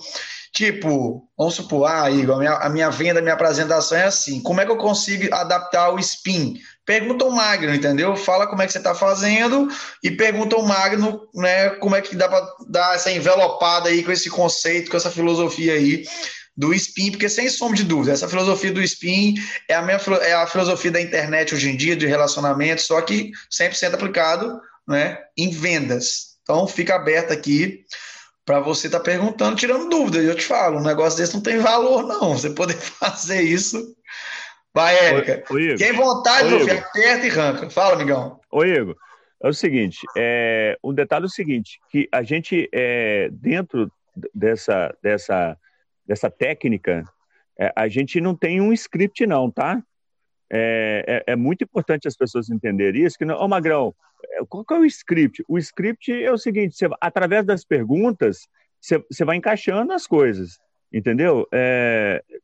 Tipo, 0.52 1.26
vamos 1.36 1.54
supor, 1.54 1.86
ah, 1.86 2.10
Igor, 2.10 2.36
a 2.36 2.38
minha, 2.38 2.52
a 2.52 2.68
minha 2.68 2.90
venda, 2.90 3.20
a 3.20 3.22
minha 3.22 3.34
apresentação 3.34 3.96
é 3.96 4.04
assim. 4.04 4.42
Como 4.42 4.60
é 4.60 4.66
que 4.66 4.70
eu 4.70 4.76
consigo 4.76 5.34
adaptar 5.34 5.90
o 5.90 5.98
spin? 5.98 6.60
Pergunta 6.84 7.24
o 7.24 7.30
Magno, 7.30 7.74
entendeu? 7.74 8.14
Fala 8.16 8.46
como 8.46 8.60
é 8.60 8.66
que 8.66 8.72
você 8.72 8.78
está 8.78 8.94
fazendo 8.94 9.68
e 10.02 10.10
pergunta 10.10 10.56
o 10.56 10.62
Magno, 10.62 11.22
né, 11.34 11.70
como 11.76 11.96
é 11.96 12.02
que 12.02 12.14
dá 12.14 12.28
para 12.28 12.46
dar 12.68 12.94
essa 12.94 13.10
envelopada 13.10 13.88
aí 13.88 14.02
com 14.02 14.12
esse 14.12 14.28
conceito, 14.28 14.90
com 14.90 14.96
essa 14.96 15.10
filosofia 15.10 15.72
aí 15.72 16.04
do 16.56 16.74
spin, 16.74 17.10
porque 17.10 17.28
sem 17.28 17.48
sombra 17.48 17.76
de 17.76 17.84
dúvida, 17.84 18.12
essa 18.12 18.28
filosofia 18.28 18.72
do 18.72 18.82
spin 18.82 19.34
é 19.68 19.74
a, 19.74 19.82
minha, 19.82 19.98
é 20.20 20.34
a 20.34 20.46
filosofia 20.46 20.90
da 20.90 21.00
internet 21.00 21.54
hoje 21.54 21.70
em 21.70 21.76
dia, 21.76 21.96
de 21.96 22.06
relacionamento, 22.06 22.82
só 22.82 23.00
que 23.00 23.32
100% 23.50 23.94
aplicado 23.94 24.60
né, 24.86 25.18
em 25.36 25.50
vendas. 25.50 26.32
Então, 26.42 26.66
fica 26.66 26.96
aberto 26.96 27.32
aqui 27.32 27.84
para 28.44 28.60
você 28.60 28.88
estar 28.88 28.98
tá 28.98 29.04
perguntando, 29.04 29.56
tirando 29.56 29.88
dúvidas. 29.88 30.24
Eu 30.24 30.34
te 30.34 30.44
falo, 30.44 30.78
um 30.78 30.82
negócio 30.82 31.18
desse 31.18 31.34
não 31.34 31.42
tem 31.42 31.58
valor, 31.58 32.06
não. 32.06 32.36
Você 32.36 32.50
poder 32.50 32.74
fazer 32.76 33.40
isso. 33.40 33.94
Vai, 34.74 34.96
Érica. 34.96 35.44
Quem 35.76 35.92
vontade, 35.92 36.48
meu 36.48 36.60
filho, 36.60 36.78
aperta 36.78 37.26
e 37.26 37.30
arranca. 37.30 37.70
Fala, 37.70 37.94
amigão. 37.94 38.40
Ô, 38.50 38.64
Igor, 38.64 38.96
é 39.42 39.48
o 39.48 39.52
seguinte, 39.52 39.98
é, 40.16 40.78
o 40.82 40.92
detalhe 40.92 41.24
é 41.24 41.26
o 41.26 41.30
seguinte, 41.30 41.78
que 41.90 42.08
a 42.12 42.22
gente, 42.22 42.68
é, 42.72 43.28
dentro 43.32 43.90
dessa, 44.34 44.94
dessa 45.02 45.56
dessa 46.06 46.30
técnica, 46.30 47.04
é, 47.58 47.72
a 47.76 47.88
gente 47.88 48.20
não 48.20 48.34
tem 48.34 48.60
um 48.60 48.72
script 48.72 49.26
não, 49.26 49.50
tá? 49.50 49.82
É, 50.50 51.22
é, 51.26 51.32
é 51.32 51.36
muito 51.36 51.64
importante 51.64 52.06
as 52.06 52.16
pessoas 52.16 52.50
entenderem 52.50 53.04
isso, 53.04 53.16
que, 53.16 53.24
ô 53.24 53.48
Magrão, 53.48 53.94
é, 54.24 54.44
qual 54.48 54.64
que 54.64 54.74
é 54.74 54.78
o 54.78 54.84
script? 54.84 55.44
O 55.48 55.58
script 55.58 56.12
é 56.12 56.30
o 56.30 56.38
seguinte, 56.38 56.76
você, 56.76 56.88
através 57.00 57.44
das 57.44 57.64
perguntas, 57.64 58.46
você, 58.80 58.98
você 59.10 59.24
vai 59.24 59.36
encaixando 59.36 59.92
as 59.92 60.06
coisas, 60.06 60.58
entendeu? 60.92 61.46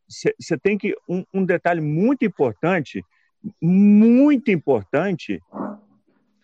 Você 0.09 0.55
é, 0.55 0.59
tem 0.63 0.79
que, 0.79 0.95
um, 1.09 1.25
um 1.35 1.45
detalhe 1.45 1.81
muito 1.81 2.25
importante, 2.25 3.03
muito 3.61 4.51
importante, 4.51 5.41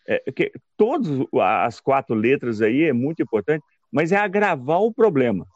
é, 0.06 0.30
que 0.32 0.52
todas 0.76 1.08
as 1.40 1.80
quatro 1.80 2.14
letras 2.14 2.60
aí 2.60 2.84
é 2.84 2.92
muito 2.92 3.22
importante, 3.22 3.64
mas 3.90 4.12
é 4.12 4.16
agravar 4.16 4.82
o 4.82 4.92
problema 4.92 5.46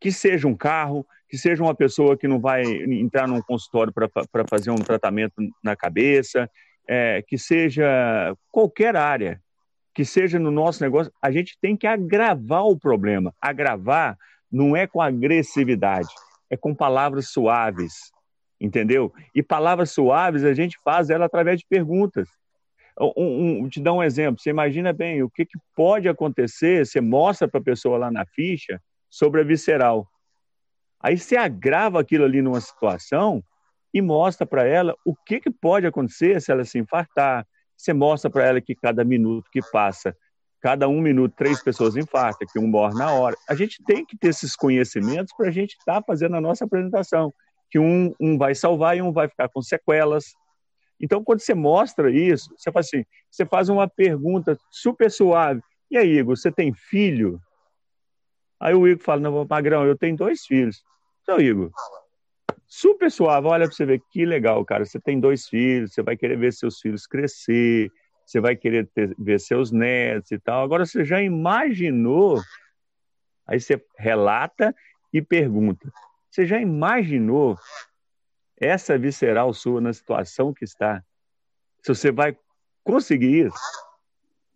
que 0.00 0.12
seja 0.12 0.46
um 0.46 0.56
carro, 0.56 1.06
que 1.28 1.36
seja 1.36 1.62
uma 1.62 1.74
pessoa 1.74 2.16
que 2.16 2.28
não 2.28 2.40
vai 2.40 2.62
entrar 2.62 3.26
num 3.26 3.42
consultório 3.42 3.92
para 3.92 4.44
fazer 4.48 4.70
um 4.70 4.76
tratamento 4.76 5.34
na 5.62 5.74
cabeça, 5.74 6.50
é, 6.88 7.22
que 7.26 7.36
seja 7.36 8.36
qualquer 8.50 8.96
área, 8.96 9.40
que 9.94 10.04
seja 10.04 10.38
no 10.38 10.50
nosso 10.50 10.82
negócio, 10.82 11.12
a 11.20 11.30
gente 11.30 11.56
tem 11.60 11.76
que 11.76 11.86
agravar 11.86 12.64
o 12.64 12.78
problema. 12.78 13.34
Agravar 13.40 14.16
não 14.50 14.76
é 14.76 14.86
com 14.86 15.00
agressividade, 15.00 16.08
é 16.48 16.56
com 16.56 16.74
palavras 16.74 17.30
suaves, 17.30 18.12
entendeu? 18.60 19.12
E 19.34 19.42
palavras 19.42 19.90
suaves 19.90 20.44
a 20.44 20.54
gente 20.54 20.78
faz 20.84 21.10
ela 21.10 21.24
através 21.24 21.60
de 21.60 21.66
perguntas. 21.68 22.28
Um, 22.98 23.64
um, 23.64 23.68
te 23.68 23.80
dar 23.80 23.92
um 23.92 24.02
exemplo. 24.02 24.40
Você 24.40 24.50
imagina 24.50 24.92
bem 24.92 25.22
o 25.22 25.28
que, 25.28 25.44
que 25.44 25.58
pode 25.74 26.08
acontecer. 26.08 26.86
Você 26.86 27.00
mostra 27.00 27.48
para 27.48 27.60
a 27.60 27.64
pessoa 27.64 27.98
lá 27.98 28.10
na 28.10 28.24
ficha 28.24 28.80
sobre 29.16 29.40
a 29.40 29.44
visceral. 29.44 30.06
Aí 31.00 31.16
você 31.16 31.36
agrava 31.38 31.98
aquilo 31.98 32.26
ali 32.26 32.42
numa 32.42 32.60
situação 32.60 33.42
e 33.92 34.02
mostra 34.02 34.46
para 34.46 34.66
ela 34.66 34.94
o 35.06 35.14
que, 35.16 35.40
que 35.40 35.50
pode 35.50 35.86
acontecer 35.86 36.38
se 36.42 36.52
ela 36.52 36.66
se 36.66 36.78
infartar. 36.78 37.46
Você 37.74 37.94
mostra 37.94 38.30
para 38.30 38.44
ela 38.44 38.60
que 38.60 38.74
cada 38.74 39.02
minuto 39.04 39.48
que 39.50 39.60
passa, 39.72 40.14
cada 40.60 40.86
um 40.86 41.00
minuto, 41.00 41.32
três 41.34 41.62
pessoas 41.62 41.96
infartam, 41.96 42.46
que 42.52 42.58
um 42.58 42.66
morre 42.66 42.94
na 42.94 43.10
hora. 43.10 43.34
A 43.48 43.54
gente 43.54 43.82
tem 43.84 44.04
que 44.04 44.18
ter 44.18 44.28
esses 44.28 44.54
conhecimentos 44.54 45.34
para 45.34 45.48
a 45.48 45.50
gente 45.50 45.76
estar 45.78 46.00
tá 46.00 46.04
fazendo 46.06 46.36
a 46.36 46.40
nossa 46.40 46.66
apresentação, 46.66 47.32
que 47.70 47.78
um, 47.78 48.14
um 48.20 48.36
vai 48.36 48.54
salvar 48.54 48.98
e 48.98 49.02
um 49.02 49.12
vai 49.12 49.28
ficar 49.28 49.48
com 49.48 49.62
sequelas. 49.62 50.26
Então, 51.00 51.24
quando 51.24 51.40
você 51.40 51.54
mostra 51.54 52.10
isso, 52.10 52.52
você 52.54 52.70
faz 52.70 52.86
assim, 52.86 53.02
você 53.30 53.46
faz 53.46 53.70
uma 53.70 53.88
pergunta 53.88 54.58
super 54.70 55.10
suave. 55.10 55.62
E 55.90 55.96
aí, 55.96 56.18
Igor, 56.18 56.36
você 56.36 56.52
tem 56.52 56.74
filho? 56.74 57.40
Aí 58.60 58.74
o 58.74 58.86
Igor 58.86 59.04
fala, 59.04 59.20
não, 59.20 59.46
Magrão, 59.48 59.84
eu 59.84 59.96
tenho 59.96 60.16
dois 60.16 60.44
filhos. 60.44 60.82
Então, 61.22 61.38
Igor, 61.38 61.70
super 62.66 63.10
suave, 63.10 63.46
olha 63.46 63.66
para 63.66 63.74
você 63.74 63.84
ver 63.84 64.02
que 64.10 64.24
legal, 64.24 64.64
cara. 64.64 64.84
Você 64.84 65.00
tem 65.00 65.20
dois 65.20 65.46
filhos, 65.46 65.92
você 65.92 66.02
vai 66.02 66.16
querer 66.16 66.38
ver 66.38 66.52
seus 66.52 66.80
filhos 66.80 67.06
crescer, 67.06 67.90
você 68.24 68.40
vai 68.40 68.56
querer 68.56 68.86
ter, 68.88 69.14
ver 69.18 69.38
seus 69.38 69.70
netos 69.70 70.30
e 70.32 70.38
tal. 70.38 70.64
Agora, 70.64 70.84
você 70.84 71.04
já 71.04 71.22
imaginou? 71.22 72.40
Aí 73.46 73.60
você 73.60 73.82
relata 73.98 74.74
e 75.12 75.22
pergunta: 75.22 75.92
você 76.30 76.44
já 76.44 76.58
imaginou 76.58 77.56
essa 78.58 78.98
visceral 78.98 79.52
sua 79.52 79.80
na 79.80 79.92
situação 79.92 80.52
que 80.52 80.64
está? 80.64 81.02
Se 81.82 81.94
você 81.94 82.10
vai 82.10 82.36
conseguir 82.82 83.46
isso? 83.46 83.58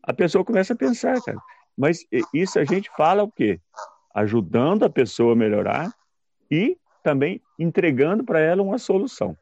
A 0.02 0.12
pessoa 0.12 0.44
começa 0.44 0.72
a 0.72 0.76
pensar, 0.76 1.20
cara. 1.22 1.38
Mas 1.80 2.06
isso 2.34 2.58
a 2.58 2.64
gente 2.64 2.90
fala 2.94 3.22
o 3.22 3.32
quê? 3.32 3.58
Ajudando 4.14 4.84
a 4.84 4.90
pessoa 4.90 5.32
a 5.32 5.36
melhorar 5.36 5.90
e 6.50 6.76
também 7.02 7.40
entregando 7.58 8.22
para 8.22 8.38
ela 8.38 8.62
uma 8.62 8.76
solução. 8.76 9.34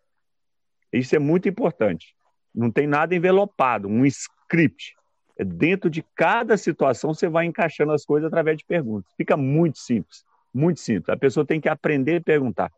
Isso 0.92 1.16
é 1.16 1.18
muito 1.18 1.48
importante. 1.48 2.14
Não 2.54 2.70
tem 2.70 2.86
nada 2.86 3.12
envelopado, 3.12 3.88
um 3.88 4.06
script. 4.06 4.94
É 5.36 5.42
dentro 5.42 5.90
de 5.90 6.00
cada 6.14 6.56
situação 6.56 7.12
você 7.12 7.28
vai 7.28 7.44
encaixando 7.44 7.90
as 7.90 8.04
coisas 8.04 8.28
através 8.28 8.56
de 8.56 8.64
perguntas. 8.64 9.12
Fica 9.16 9.36
muito 9.36 9.80
simples, 9.80 10.24
muito 10.54 10.78
simples. 10.78 11.08
A 11.08 11.16
pessoa 11.16 11.44
tem 11.44 11.60
que 11.60 11.68
aprender 11.68 12.18
a 12.18 12.20
perguntar. 12.20 12.70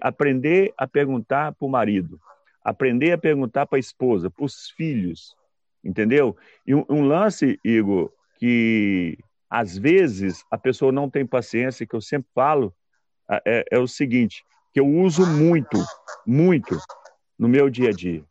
aprender 0.00 0.72
a 0.78 0.86
perguntar 0.86 1.52
para 1.52 1.66
o 1.66 1.70
marido, 1.70 2.18
aprender 2.64 3.12
a 3.12 3.18
perguntar 3.18 3.66
para 3.66 3.76
a 3.76 3.80
esposa, 3.80 4.30
para 4.30 4.46
os 4.46 4.70
filhos, 4.70 5.36
entendeu? 5.84 6.34
E 6.66 6.74
um, 6.74 6.82
um 6.88 7.02
lance, 7.02 7.60
Igor, 7.62 8.10
que 8.40 9.18
às 9.50 9.76
vezes 9.76 10.42
a 10.50 10.56
pessoa 10.56 10.90
não 10.90 11.10
tem 11.10 11.26
paciência, 11.26 11.86
que 11.86 11.94
eu 11.94 12.00
sempre 12.00 12.30
falo, 12.34 12.74
é, 13.44 13.66
é 13.70 13.78
o 13.78 13.86
seguinte: 13.86 14.42
que 14.72 14.80
eu 14.80 14.86
uso 14.86 15.26
muito, 15.26 15.76
muito 16.26 16.78
no 17.38 17.46
meu 17.46 17.68
dia 17.68 17.90
a 17.90 17.92
dia. 17.92 18.24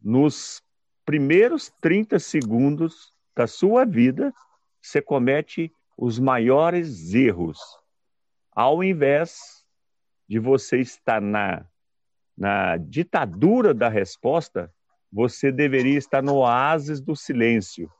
Nos 0.00 0.62
primeiros 1.04 1.72
30 1.80 2.20
segundos 2.20 3.12
da 3.34 3.48
sua 3.48 3.84
vida, 3.84 4.32
você 4.80 5.02
comete 5.02 5.72
os 5.98 6.18
maiores 6.18 7.12
erros. 7.12 7.58
Ao 8.52 8.84
invés 8.84 9.64
de 10.28 10.38
você 10.38 10.78
estar 10.80 11.20
na, 11.20 11.66
na 12.36 12.76
ditadura 12.76 13.74
da 13.74 13.88
resposta, 13.88 14.72
você 15.12 15.50
deveria 15.50 15.98
estar 15.98 16.22
no 16.22 16.36
oásis 16.36 17.00
do 17.00 17.16
silêncio. 17.16 17.90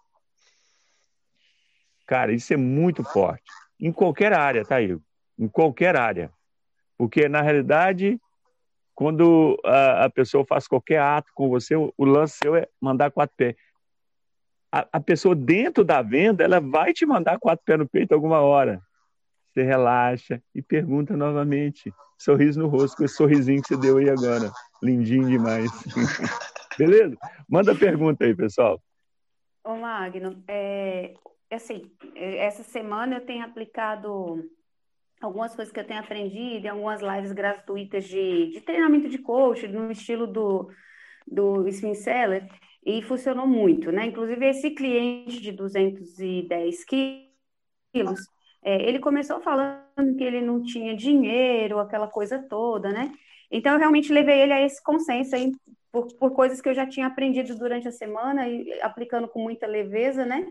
Cara, 2.06 2.32
isso 2.32 2.52
é 2.52 2.56
muito 2.56 3.02
forte. 3.02 3.42
Em 3.80 3.92
qualquer 3.92 4.32
área, 4.32 4.64
tá 4.64 4.76
aí? 4.76 4.96
Em 5.38 5.48
qualquer 5.48 5.96
área. 5.96 6.30
Porque, 6.96 7.28
na 7.28 7.42
realidade, 7.42 8.18
quando 8.94 9.60
a, 9.64 10.04
a 10.04 10.10
pessoa 10.10 10.44
faz 10.46 10.66
qualquer 10.66 11.00
ato 11.00 11.30
com 11.34 11.48
você, 11.48 11.76
o, 11.76 11.92
o 11.98 12.04
lance 12.04 12.38
seu 12.42 12.56
é 12.56 12.66
mandar 12.80 13.10
quatro 13.10 13.36
pés. 13.36 13.56
A, 14.72 14.86
a, 14.92 15.00
pessoa 15.00 15.34
dentro 15.34 15.84
da 15.84 16.00
venda, 16.00 16.44
ela 16.44 16.60
vai 16.60 16.92
te 16.92 17.04
mandar 17.04 17.38
quatro 17.38 17.64
pés 17.64 17.78
no 17.78 17.88
peito 17.88 18.14
alguma 18.14 18.40
hora. 18.40 18.80
Você 19.52 19.62
relaxa 19.62 20.42
e 20.54 20.62
pergunta 20.62 21.16
novamente. 21.16 21.92
Sorriso 22.18 22.60
no 22.60 22.68
rosto, 22.68 22.96
com 22.96 23.04
esse 23.04 23.14
sorrisinho 23.14 23.60
que 23.60 23.68
você 23.68 23.76
deu 23.76 23.98
aí 23.98 24.08
agora. 24.08 24.50
Lindinho 24.82 25.28
demais. 25.28 25.70
Beleza? 26.78 27.16
Manda 27.48 27.74
pergunta 27.74 28.24
aí, 28.24 28.34
pessoal. 28.34 28.80
Ô, 29.64 29.76
Magno, 29.76 30.42
é, 30.46 31.14
assim, 31.50 31.90
essa 32.14 32.62
semana 32.62 33.16
eu 33.16 33.26
tenho 33.26 33.44
aplicado 33.44 34.44
algumas 35.20 35.54
coisas 35.54 35.72
que 35.72 35.80
eu 35.80 35.86
tenho 35.86 36.00
aprendido 36.00 36.66
algumas 36.66 37.00
lives 37.00 37.32
gratuitas 37.32 38.04
de, 38.04 38.50
de 38.50 38.60
treinamento 38.60 39.08
de 39.08 39.18
coach, 39.18 39.66
no 39.68 39.90
estilo 39.90 40.26
do, 40.26 40.70
do 41.26 41.66
Spin 41.68 41.94
Seller, 41.94 42.46
e 42.84 43.02
funcionou 43.02 43.46
muito, 43.46 43.90
né? 43.90 44.06
Inclusive, 44.06 44.46
esse 44.46 44.70
cliente 44.70 45.40
de 45.40 45.52
210 45.52 46.84
quilos, 46.84 48.20
é, 48.62 48.88
ele 48.88 48.98
começou 48.98 49.40
falando 49.40 50.16
que 50.16 50.24
ele 50.24 50.40
não 50.40 50.62
tinha 50.62 50.94
dinheiro, 50.94 51.78
aquela 51.78 52.08
coisa 52.08 52.38
toda, 52.48 52.92
né? 52.92 53.12
Então, 53.50 53.72
eu 53.72 53.78
realmente 53.78 54.12
levei 54.12 54.40
ele 54.40 54.52
a 54.52 54.62
esse 54.62 54.82
consenso 54.82 55.34
aí, 55.34 55.52
por, 55.90 56.06
por 56.14 56.32
coisas 56.32 56.60
que 56.60 56.68
eu 56.68 56.74
já 56.74 56.86
tinha 56.86 57.06
aprendido 57.06 57.56
durante 57.56 57.88
a 57.88 57.92
semana 57.92 58.48
e 58.48 58.80
aplicando 58.82 59.28
com 59.28 59.40
muita 59.40 59.66
leveza, 59.66 60.24
né? 60.24 60.46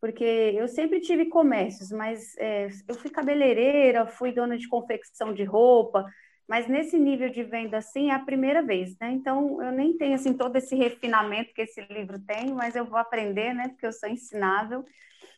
Porque 0.00 0.24
eu 0.24 0.66
sempre 0.66 1.00
tive 1.00 1.26
comércios, 1.26 1.92
mas 1.92 2.36
é, 2.38 2.68
eu 2.88 2.94
fui 2.94 3.10
cabeleireira, 3.10 4.06
fui 4.06 4.32
dona 4.32 4.56
de 4.56 4.68
confecção 4.68 5.34
de 5.34 5.44
roupa, 5.44 6.06
mas 6.48 6.66
nesse 6.66 6.98
nível 6.98 7.28
de 7.28 7.44
venda 7.44 7.78
assim 7.78 8.10
é 8.10 8.14
a 8.14 8.18
primeira 8.18 8.62
vez, 8.62 8.96
né? 8.98 9.12
Então 9.12 9.62
eu 9.62 9.70
nem 9.70 9.96
tenho 9.96 10.14
assim 10.14 10.32
todo 10.32 10.56
esse 10.56 10.74
refinamento 10.74 11.52
que 11.54 11.62
esse 11.62 11.80
livro 11.82 12.18
tem, 12.18 12.52
mas 12.52 12.74
eu 12.74 12.84
vou 12.84 12.98
aprender, 12.98 13.54
né? 13.54 13.68
Porque 13.68 13.86
eu 13.86 13.92
sou 13.92 14.08
ensinável. 14.08 14.84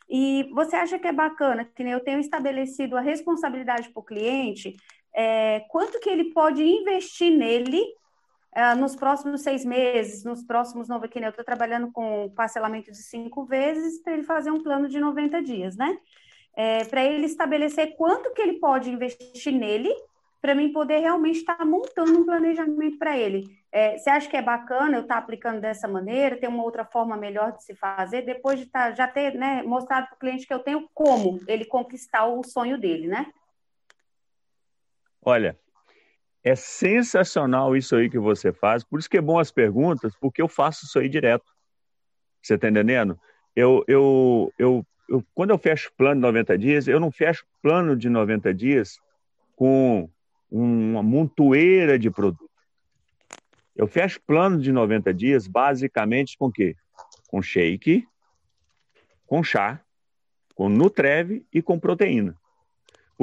E 0.09 0.49
você 0.53 0.77
acha 0.77 0.99
que 0.99 1.09
é 1.09 1.13
bacana 1.13 1.65
que 1.65 1.83
eu 1.83 2.01
tenho 2.01 2.21
estabelecido 2.21 2.97
a 2.97 3.01
responsabilidade 3.01 3.91
para 3.91 4.01
o 4.01 4.05
cliente, 4.05 4.77
é, 5.15 5.61
quanto 5.69 6.01
que 6.01 6.09
ele 6.09 6.33
pode 6.33 6.63
investir 6.63 7.31
nele 7.31 7.83
Uh, 8.55 8.77
nos 8.79 8.95
próximos 8.95 9.41
seis 9.41 9.65
meses, 9.65 10.25
nos 10.25 10.43
próximos 10.43 10.87
nove, 10.87 11.09
que 11.09 11.19
eu 11.19 11.29
estou 11.31 11.43
trabalhando 11.43 11.91
com 11.91 12.31
parcelamento 12.37 12.91
de 12.91 12.99
cinco 12.99 13.47
vezes 13.47 14.03
para 14.03 14.13
ele 14.13 14.23
fazer 14.23 14.51
um 14.51 14.63
plano 14.63 14.89
de 14.89 15.01
90 15.01 15.43
dias, 15.43 15.75
né? 15.75 15.97
É, 16.55 16.85
para 16.85 17.03
ele 17.03 17.25
estabelecer 17.25 17.97
quanto 17.97 18.31
que 18.35 18.43
ele 18.43 18.61
pode 18.61 18.91
investir 18.91 19.55
nele, 19.55 19.91
para 20.43 20.55
mim 20.55 20.71
poder 20.71 20.99
realmente 20.99 21.39
estar 21.39 21.57
tá 21.57 21.65
montando 21.65 22.19
um 22.19 22.27
planejamento 22.27 22.99
para 22.99 23.17
ele. 23.17 23.47
É, 23.71 23.97
você 23.97 24.11
acha 24.11 24.29
que 24.29 24.37
é 24.37 24.43
bacana 24.43 24.99
eu 24.99 25.03
estar 25.03 25.15
tá 25.15 25.21
aplicando 25.21 25.61
dessa 25.61 25.89
maneira? 25.89 26.37
Tem 26.37 26.49
uma 26.49 26.63
outra 26.63 26.85
forma 26.85 27.17
melhor 27.17 27.53
de 27.53 27.65
se 27.65 27.75
fazer, 27.75 28.21
depois 28.21 28.59
de 28.59 28.67
tá, 28.67 28.91
já 28.93 29.09
ter 29.09 29.35
né, 29.35 29.63
mostrado 29.63 30.09
para 30.09 30.17
o 30.17 30.19
cliente 30.19 30.47
que 30.47 30.53
eu 30.53 30.59
tenho 30.59 30.87
como 30.93 31.41
ele 31.49 31.65
conquistar 31.65 32.27
o 32.27 32.43
sonho 32.45 32.77
dele, 32.77 33.09
né? 33.09 33.33
Olha, 35.25 35.59
é 36.45 36.55
sensacional 36.57 37.77
isso 37.77 37.95
aí 37.95 38.11
que 38.11 38.19
você 38.19 38.53
faz. 38.53 38.83
Por 38.83 38.99
isso 38.99 39.09
que 39.09 39.19
é 39.19 39.21
bom 39.21 39.39
as 39.39 39.53
perguntas, 39.53 40.15
porque 40.21 40.43
eu 40.43 40.49
faço 40.49 40.85
isso 40.85 40.99
aí 40.99 41.09
direto. 41.09 41.53
Você 42.43 42.55
está 42.55 42.69
entendendo? 42.69 43.19
Eu, 43.55 43.85
eu, 43.87 44.53
eu, 44.59 44.87
eu, 45.09 45.25
quando 45.35 45.51
eu 45.51 45.59
fecho 45.59 45.93
plano 45.97 46.17
de 46.17 46.23
90 46.23 46.59
dias, 46.59 46.89
eu 46.89 46.99
não 46.99 47.13
fecho 47.13 47.47
plano 47.63 47.97
de 47.97 48.09
90 48.09 48.53
dias 48.53 48.99
com 49.55 50.09
uma 50.51 51.03
montoeira 51.03 51.99
de 51.99 52.11
produto. 52.11 52.51
Eu 53.77 53.87
fecho 53.87 54.21
plano 54.27 54.61
de 54.61 54.73
90 54.73 55.15
dias 55.15 55.47
basicamente 55.47 56.37
com 56.37 56.47
o 56.47 56.53
quê? 56.53 56.77
Com 57.29 57.41
shake, 57.41 58.07
com 59.27 59.43
chá, 59.43 59.81
com 60.55 60.69
Nutreve 60.69 61.47
e 61.53 61.63
com 61.63 61.79
proteína. 61.79 62.37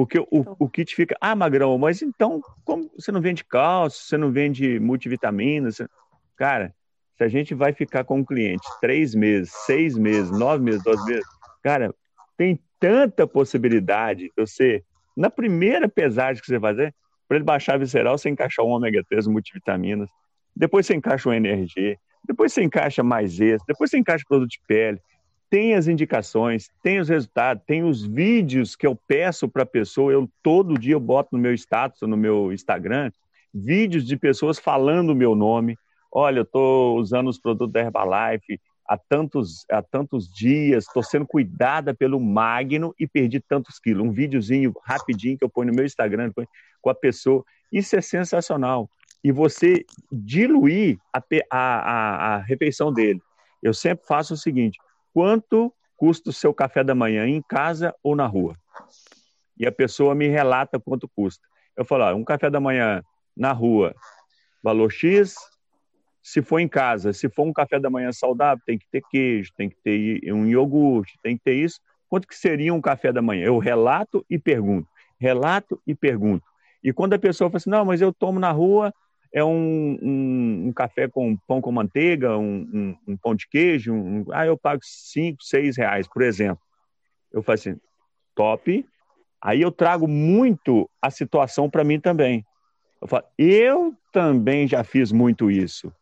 Porque 0.00 0.18
o, 0.18 0.56
o 0.58 0.66
kit 0.66 0.94
fica, 0.94 1.14
ah, 1.20 1.36
Magrão, 1.36 1.76
mas 1.76 2.00
então 2.00 2.40
como 2.64 2.90
você 2.96 3.12
não 3.12 3.20
vende 3.20 3.44
cálcio, 3.44 4.02
você 4.02 4.16
não 4.16 4.32
vende 4.32 4.80
multivitaminas? 4.80 5.82
Cara, 6.38 6.74
se 7.18 7.24
a 7.24 7.28
gente 7.28 7.54
vai 7.54 7.74
ficar 7.74 8.04
com 8.04 8.20
um 8.20 8.24
cliente 8.24 8.66
três 8.80 9.14
meses, 9.14 9.52
seis 9.66 9.98
meses, 9.98 10.30
nove 10.30 10.64
meses, 10.64 10.82
doze 10.82 11.04
meses, 11.04 11.26
cara, 11.62 11.94
tem 12.34 12.58
tanta 12.78 13.26
possibilidade 13.26 14.28
de 14.28 14.32
você, 14.34 14.82
na 15.14 15.28
primeira 15.28 15.86
pesagem 15.86 16.40
que 16.40 16.48
você 16.48 16.58
fazer, 16.58 16.94
para 17.28 17.36
ele 17.36 17.44
baixar 17.44 17.74
a 17.74 17.78
visceral, 17.78 18.16
você 18.16 18.30
encaixa 18.30 18.62
um 18.62 18.68
ômega 18.68 19.04
3 19.06 19.26
multivitaminas, 19.26 20.08
depois 20.56 20.86
você 20.86 20.94
encaixa 20.94 21.28
o 21.28 21.32
NRG, 21.34 21.98
depois 22.26 22.54
você 22.54 22.62
encaixa 22.62 23.02
mais 23.02 23.38
esse, 23.38 23.62
depois 23.66 23.90
você 23.90 23.98
encaixa 23.98 24.24
produto 24.26 24.48
de 24.48 24.62
pele, 24.66 24.98
tem 25.50 25.74
as 25.74 25.88
indicações, 25.88 26.70
tem 26.80 27.00
os 27.00 27.08
resultados, 27.08 27.62
tem 27.66 27.82
os 27.82 28.06
vídeos 28.06 28.76
que 28.76 28.86
eu 28.86 28.94
peço 28.94 29.48
para 29.48 29.64
a 29.64 29.66
pessoa, 29.66 30.12
eu 30.12 30.30
todo 30.42 30.78
dia 30.78 30.94
eu 30.94 31.00
boto 31.00 31.30
no 31.32 31.42
meu 31.42 31.52
status, 31.52 32.00
no 32.02 32.16
meu 32.16 32.52
Instagram, 32.52 33.10
vídeos 33.52 34.06
de 34.06 34.16
pessoas 34.16 34.60
falando 34.60 35.10
o 35.10 35.14
meu 35.14 35.34
nome. 35.34 35.76
Olha, 36.12 36.38
eu 36.38 36.44
estou 36.44 36.96
usando 36.98 37.28
os 37.28 37.38
produtos 37.38 37.72
da 37.72 37.80
Herbalife 37.80 38.60
há 38.90 38.96
tantos, 38.96 39.64
há 39.70 39.80
tantos 39.82 40.28
dias, 40.32 40.84
estou 40.84 41.02
sendo 41.02 41.24
cuidada 41.24 41.94
pelo 41.94 42.18
Magno 42.18 42.92
e 42.98 43.06
perdi 43.06 43.38
tantos 43.40 43.78
quilos. 43.78 44.04
Um 44.04 44.10
videozinho 44.10 44.74
rapidinho 44.84 45.38
que 45.38 45.44
eu 45.44 45.48
ponho 45.48 45.68
no 45.68 45.76
meu 45.76 45.84
Instagram 45.84 46.32
com 46.80 46.90
a 46.90 46.94
pessoa. 46.94 47.44
Isso 47.72 47.94
é 47.94 48.00
sensacional. 48.00 48.90
E 49.22 49.30
você 49.30 49.84
diluir 50.10 50.98
a, 51.12 51.22
a, 51.50 51.58
a, 51.58 52.34
a 52.34 52.38
refeição 52.38 52.92
dele. 52.92 53.20
Eu 53.62 53.72
sempre 53.72 54.04
faço 54.06 54.34
o 54.34 54.36
seguinte: 54.36 54.76
quanto 55.12 55.72
custa 55.96 56.30
o 56.30 56.32
seu 56.32 56.52
café 56.54 56.82
da 56.82 56.94
manhã 56.94 57.26
em 57.26 57.42
casa 57.42 57.94
ou 58.02 58.16
na 58.16 58.26
rua? 58.26 58.56
E 59.58 59.66
a 59.66 59.72
pessoa 59.72 60.14
me 60.14 60.28
relata 60.28 60.80
quanto 60.80 61.08
custa. 61.08 61.46
Eu 61.76 61.84
falo, 61.84 62.04
ó, 62.04 62.14
um 62.14 62.24
café 62.24 62.48
da 62.48 62.60
manhã 62.60 63.02
na 63.36 63.52
rua, 63.52 63.94
valor 64.62 64.90
X. 64.90 65.34
Se 66.22 66.42
for 66.42 66.58
em 66.58 66.68
casa, 66.68 67.12
se 67.12 67.28
for 67.28 67.46
um 67.46 67.52
café 67.52 67.80
da 67.80 67.88
manhã 67.88 68.12
saudável, 68.12 68.62
tem 68.66 68.78
que 68.78 68.86
ter 68.90 69.02
queijo, 69.10 69.50
tem 69.56 69.70
que 69.70 69.76
ter 69.82 70.32
um 70.32 70.46
iogurte, 70.46 71.18
tem 71.22 71.36
que 71.36 71.44
ter 71.44 71.54
isso. 71.54 71.80
Quanto 72.08 72.26
que 72.26 72.36
seria 72.36 72.74
um 72.74 72.80
café 72.80 73.12
da 73.12 73.22
manhã? 73.22 73.46
Eu 73.46 73.58
relato 73.58 74.24
e 74.28 74.38
pergunto, 74.38 74.88
relato 75.18 75.80
e 75.86 75.94
pergunto. 75.94 76.44
E 76.82 76.92
quando 76.92 77.14
a 77.14 77.18
pessoa 77.18 77.48
fala 77.48 77.58
assim, 77.58 77.70
não, 77.70 77.84
mas 77.84 78.00
eu 78.00 78.12
tomo 78.12 78.38
na 78.38 78.50
rua, 78.50 78.92
é 79.32 79.44
um, 79.44 79.98
um, 80.02 80.68
um, 80.68 80.72
café 80.72 81.08
com 81.08 81.36
pão 81.46 81.60
com 81.60 81.70
manteiga, 81.70 82.36
um, 82.36 82.96
um 83.06 83.16
pão 83.16 83.34
de 83.34 83.48
queijo, 83.48 83.94
ah, 84.32 84.44
eu 84.44 84.58
pago 84.58 84.80
5, 84.82 85.42
6 85.42 85.76
reais, 85.76 86.08
por 86.08 86.22
exemplo. 86.22 86.62
Eu 87.32 87.42
faço 87.42 87.68
assim, 87.68 87.80
top. 88.34 88.84
Aí 89.40 89.60
eu 89.60 89.70
trago 89.70 90.08
muito 90.08 90.90
a 91.00 91.10
situação 91.10 91.70
para 91.70 91.84
mim 91.84 92.00
também. 92.00 92.44
Eu 93.00 93.08
falo, 93.08 93.24
eu 93.38 93.94
também 94.12 94.66
já 94.66 94.82
fiz 94.82 95.12
muito 95.12 95.50
isso. 95.50 95.92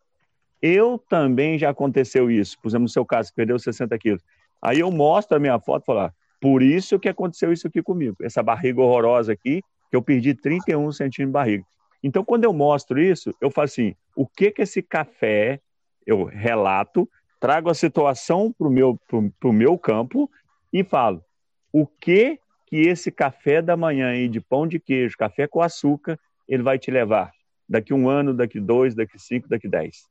Eu 0.60 0.98
também 1.08 1.58
já 1.58 1.70
aconteceu 1.70 2.30
isso. 2.30 2.56
Exemplo, 2.64 2.82
no 2.82 2.88
seu 2.88 3.04
caso, 3.04 3.32
perdeu 3.34 3.58
60 3.58 3.96
quilos. 3.98 4.22
Aí 4.60 4.80
eu 4.80 4.90
mostro 4.90 5.36
a 5.36 5.40
minha 5.40 5.58
foto 5.60 5.82
e 5.82 5.86
falo, 5.86 6.00
ah, 6.00 6.12
por 6.40 6.62
isso 6.62 6.98
que 6.98 7.08
aconteceu 7.08 7.52
isso 7.52 7.68
aqui 7.68 7.82
comigo. 7.82 8.16
Essa 8.22 8.42
barriga 8.42 8.80
horrorosa 8.80 9.32
aqui, 9.32 9.62
que 9.90 9.96
eu 9.96 10.02
perdi 10.02 10.34
31 10.34 10.90
centímetros 10.92 11.26
de 11.26 11.32
barriga. 11.32 11.64
Então, 12.02 12.24
quando 12.24 12.44
eu 12.44 12.52
mostro 12.52 13.00
isso, 13.00 13.34
eu 13.40 13.50
falo 13.50 13.66
assim: 13.66 13.94
o 14.14 14.26
que 14.26 14.50
que 14.50 14.62
esse 14.62 14.82
café, 14.82 15.60
eu 16.06 16.24
relato, 16.24 17.08
trago 17.40 17.70
a 17.70 17.74
situação 17.74 18.52
para 18.52 18.66
o 18.66 18.70
meu, 18.70 18.98
pro, 19.08 19.30
pro 19.38 19.52
meu 19.52 19.78
campo 19.78 20.30
e 20.72 20.84
falo: 20.84 21.24
o 21.72 21.86
que 21.86 22.38
que 22.66 22.76
esse 22.76 23.10
café 23.10 23.62
da 23.62 23.76
manhã 23.76 24.10
aí 24.10 24.28
de 24.28 24.40
pão 24.40 24.66
de 24.66 24.78
queijo, 24.78 25.16
café 25.16 25.46
com 25.46 25.62
açúcar, 25.62 26.18
ele 26.46 26.62
vai 26.62 26.78
te 26.78 26.90
levar 26.90 27.32
daqui 27.68 27.94
um 27.94 28.08
ano, 28.08 28.34
daqui 28.34 28.60
dois, 28.60 28.94
daqui 28.94 29.18
cinco, 29.18 29.48
daqui 29.48 29.66
dez. 29.66 30.06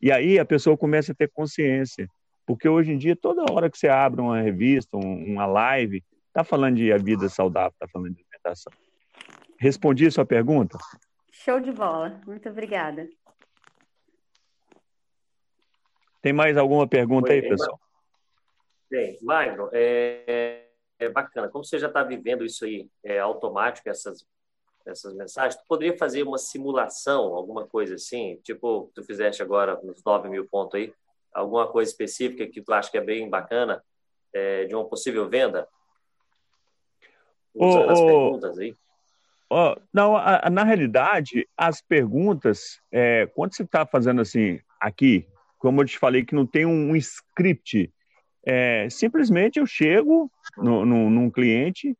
E 0.00 0.10
aí 0.10 0.38
a 0.38 0.44
pessoa 0.44 0.76
começa 0.76 1.12
a 1.12 1.14
ter 1.14 1.30
consciência, 1.30 2.08
porque 2.46 2.68
hoje 2.68 2.92
em 2.92 2.98
dia 2.98 3.14
toda 3.14 3.52
hora 3.52 3.68
que 3.68 3.78
você 3.78 3.88
abre 3.88 4.20
uma 4.20 4.40
revista, 4.40 4.96
uma 4.96 5.44
live, 5.44 6.02
tá 6.32 6.42
falando 6.42 6.76
de 6.76 6.96
vida 6.98 7.28
saudável, 7.28 7.74
tá 7.78 7.86
falando 7.88 8.14
de 8.14 8.22
alimentação. 8.22 8.72
Respondi 9.58 10.06
a 10.06 10.10
sua 10.10 10.24
pergunta? 10.24 10.78
Show 11.32 11.58
de 11.58 11.72
bola. 11.72 12.20
Muito 12.24 12.48
obrigada. 12.48 13.08
Tem 16.22 16.32
mais 16.32 16.56
alguma 16.56 16.86
pergunta 16.86 17.32
aí, 17.32 17.42
pessoal? 17.42 17.80
Tem. 18.88 19.18
Magno, 19.20 19.68
é, 19.72 20.66
é 20.98 21.08
bacana. 21.08 21.48
Como 21.48 21.64
você 21.64 21.78
já 21.78 21.88
está 21.88 22.04
vivendo 22.04 22.44
isso 22.44 22.64
aí 22.64 22.88
é, 23.02 23.18
automático, 23.18 23.88
essas, 23.88 24.24
essas 24.86 25.12
mensagens, 25.14 25.60
tu 25.60 25.66
poderia 25.66 25.96
fazer 25.98 26.22
uma 26.22 26.38
simulação, 26.38 27.34
alguma 27.34 27.66
coisa 27.66 27.96
assim? 27.96 28.36
Tipo, 28.44 28.90
tu 28.94 29.02
fizeste 29.02 29.42
agora 29.42 29.80
nos 29.82 30.02
9 30.04 30.28
mil 30.28 30.48
pontos 30.48 30.78
aí, 30.78 30.92
alguma 31.32 31.66
coisa 31.66 31.90
específica 31.90 32.46
que 32.46 32.62
tu 32.62 32.72
acha 32.72 32.90
que 32.90 32.98
é 32.98 33.02
bem 33.02 33.28
bacana 33.28 33.84
é, 34.32 34.64
de 34.66 34.74
uma 34.74 34.88
possível 34.88 35.28
venda? 35.28 35.68
Usando 37.54 37.90
as 37.90 38.00
perguntas 38.00 38.58
aí. 38.58 38.76
Oh, 39.50 39.74
não, 39.92 40.14
a, 40.14 40.46
a, 40.46 40.50
na 40.50 40.62
realidade, 40.62 41.48
as 41.56 41.80
perguntas, 41.80 42.80
é, 42.92 43.26
quando 43.34 43.54
você 43.54 43.62
está 43.62 43.86
fazendo 43.86 44.20
assim, 44.20 44.60
aqui, 44.78 45.26
como 45.58 45.80
eu 45.80 45.86
te 45.86 45.98
falei, 45.98 46.24
que 46.24 46.34
não 46.34 46.46
tem 46.46 46.66
um, 46.66 46.90
um 46.90 46.96
script, 46.96 47.90
é, 48.44 48.88
simplesmente 48.90 49.58
eu 49.58 49.66
chego 49.66 50.30
no, 50.56 50.84
no, 50.84 51.10
num 51.10 51.30
cliente, 51.30 51.96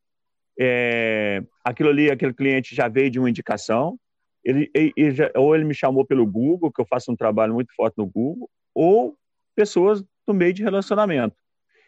é, 0.60 1.42
aquilo 1.64 1.88
ali, 1.88 2.10
aquele 2.10 2.34
cliente 2.34 2.74
já 2.74 2.86
veio 2.86 3.10
de 3.10 3.18
uma 3.18 3.30
indicação, 3.30 3.98
ele, 4.44 4.70
ele 4.74 5.10
já, 5.10 5.30
ou 5.34 5.54
ele 5.54 5.64
me 5.64 5.74
chamou 5.74 6.04
pelo 6.04 6.26
Google, 6.26 6.72
que 6.72 6.80
eu 6.80 6.86
faço 6.86 7.10
um 7.10 7.16
trabalho 7.16 7.54
muito 7.54 7.74
forte 7.74 7.96
no 7.96 8.06
Google, 8.06 8.48
ou 8.74 9.16
pessoas 9.54 10.02
do 10.26 10.34
meio 10.34 10.52
de 10.52 10.62
relacionamento. 10.62 11.36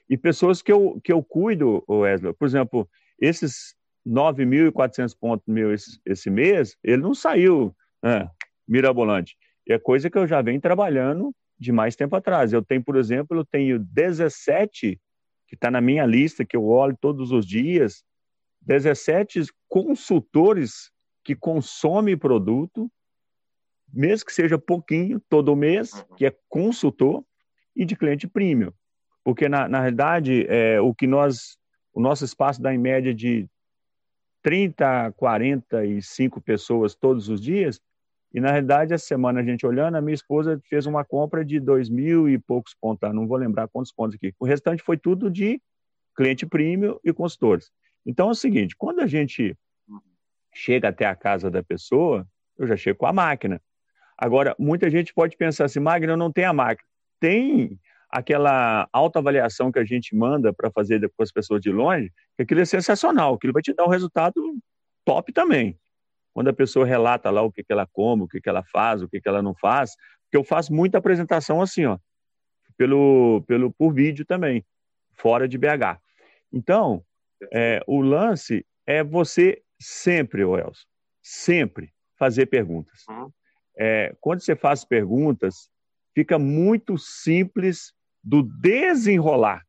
E 0.08 0.16
pessoas 0.16 0.61
que 0.61 0.72
eu, 0.72 1.00
que 1.04 1.12
eu 1.12 1.22
cuido, 1.22 1.84
Wesley, 1.88 2.32
por 2.32 2.46
exemplo, 2.46 2.88
esses 3.20 3.74
9.400 4.07 5.16
pontos 5.18 5.46
mil 5.46 5.72
esse, 5.72 6.01
esse, 6.05 6.30
mês, 6.30 6.76
ele 6.82 7.03
não 7.03 7.14
saiu 7.14 7.74
né, 8.03 8.28
mirabolante. 8.66 9.36
É 9.68 9.78
coisa 9.78 10.11
que 10.11 10.18
eu 10.18 10.26
já 10.26 10.42
venho 10.42 10.61
trabalhando 10.61 11.34
de 11.59 11.70
mais 11.70 11.94
tempo 11.94 12.16
atrás. 12.16 12.53
Eu 12.53 12.62
tenho, 12.62 12.82
por 12.82 12.96
exemplo, 12.96 13.36
eu 13.36 13.44
tenho 13.44 13.78
17, 13.78 15.01
que 15.46 15.55
está 15.55 15.70
na 15.70 15.80
minha 15.80 16.07
lista, 16.07 16.44
que 16.44 16.57
eu 16.57 16.64
olho 16.66 16.96
todos 17.01 17.30
os 17.30 17.46
dias, 17.46 18.03
17 18.62 19.44
consultores 19.68 20.90
que 21.22 21.34
consomem 21.34 22.16
produto, 22.16 22.90
mesmo 23.92 24.26
que 24.26 24.32
seja 24.32 24.59
pouquinho, 24.59 25.20
todo 25.28 25.57
mês, 25.57 25.92
uhum. 25.92 26.16
que 26.16 26.26
é 26.26 26.34
consultor, 26.48 27.24
e 27.74 27.84
de 27.84 27.96
cliente 27.96 28.26
premium. 28.26 28.72
Porque, 29.24 29.48
na, 29.48 29.68
na 29.68 29.80
realidade, 29.80 30.46
é, 30.48 30.80
o 30.80 30.94
que 30.94 31.07
nós, 31.07 31.57
o 31.92 32.01
nosso 32.01 32.24
espaço 32.24 32.61
dá 32.61 32.74
em 32.74 32.78
média 32.78 33.14
de 33.14 33.48
30, 34.43 35.12
45 35.12 36.41
pessoas 36.41 36.95
todos 36.95 37.28
os 37.28 37.41
dias, 37.41 37.80
e 38.32 38.41
na 38.41 38.51
realidade, 38.51 38.95
essa 38.95 39.07
semana 39.07 39.41
a 39.41 39.43
gente 39.43 39.66
olhando, 39.66 39.97
a 39.97 40.01
minha 40.01 40.14
esposa 40.14 40.61
fez 40.68 40.86
uma 40.86 41.05
compra 41.05 41.45
de 41.45 41.59
dois 41.59 41.88
mil 41.88 42.28
e 42.28 42.38
poucos 42.38 42.74
pontos, 42.74 43.01
tá? 43.01 43.12
não 43.12 43.26
vou 43.26 43.36
lembrar 43.36 43.66
quantos 43.68 43.93
pontos 43.93 44.14
aqui. 44.14 44.32
O 44.38 44.47
restante 44.47 44.82
foi 44.82 44.97
tudo 44.97 45.28
de 45.28 45.61
cliente 46.16 46.47
premium 46.47 46.99
e 47.05 47.12
consultores. 47.12 47.70
Então 48.07 48.28
é 48.28 48.30
o 48.30 48.34
seguinte: 48.34 48.76
quando 48.76 49.01
a 49.01 49.07
gente 49.07 49.57
chega 50.55 50.88
até 50.88 51.07
a 51.07 51.16
casa 51.16 51.51
da 51.51 51.62
pessoa, 51.62 52.26
eu 52.57 52.66
já 52.66 52.76
chego 52.76 52.99
com 52.99 53.07
a 53.07 53.12
máquina. 53.12 53.61
Agora, 54.16 54.55
muita 54.59 54.88
gente 54.91 55.12
pode 55.12 55.36
pensar 55.36 55.64
assim, 55.64 55.80
Magna, 55.80 56.12
eu 56.12 56.16
não 56.16 56.30
tenho 56.30 56.51
a 56.51 56.53
máquina. 56.53 56.86
Tem 57.18 57.80
aquela 58.11 58.88
autoavaliação 58.92 59.70
que 59.70 59.78
a 59.78 59.84
gente 59.84 60.14
manda 60.14 60.52
para 60.52 60.70
fazer 60.70 61.00
com 61.16 61.22
as 61.22 61.30
pessoas 61.30 61.61
de 61.61 61.70
longe, 61.70 62.11
que 62.36 62.42
aquilo 62.42 62.61
é 62.61 62.64
sensacional, 62.64 63.34
aquilo 63.34 63.52
vai 63.52 63.62
te 63.62 63.72
dar 63.72 63.84
um 63.84 63.90
resultado 63.90 64.34
top 65.04 65.32
também 65.32 65.78
quando 66.32 66.48
a 66.48 66.52
pessoa 66.52 66.86
relata 66.86 67.30
lá 67.30 67.42
o 67.42 67.52
que, 67.52 67.62
que 67.62 67.72
ela 67.72 67.86
come, 67.86 68.22
o 68.22 68.28
que, 68.28 68.40
que 68.40 68.48
ela 68.48 68.62
faz, 68.64 69.02
o 69.02 69.08
que, 69.08 69.20
que 69.20 69.28
ela 69.28 69.42
não 69.42 69.54
faz, 69.54 69.96
porque 70.24 70.36
eu 70.36 70.44
faço 70.44 70.72
muita 70.72 70.98
apresentação 70.98 71.61
assim, 71.61 71.86
ó, 71.86 71.98
pelo, 72.76 73.42
pelo, 73.46 73.72
por 73.72 73.92
vídeo 73.92 74.24
também, 74.24 74.64
fora 75.12 75.48
de 75.48 75.58
BH. 75.58 76.00
Então, 76.52 77.04
é, 77.52 77.82
o 77.86 78.00
lance 78.00 78.64
é 78.86 79.02
você 79.02 79.62
sempre, 79.78 80.42
Elson, 80.42 80.86
sempre 81.22 81.92
fazer 82.16 82.46
perguntas. 82.46 83.04
Uhum. 83.08 83.30
É, 83.76 84.14
quando 84.20 84.40
você 84.40 84.54
faz 84.54 84.84
perguntas, 84.84 85.68
fica 86.14 86.38
muito 86.38 86.96
simples 86.98 87.92
do 88.23 88.43
desenrolar. 88.43 89.62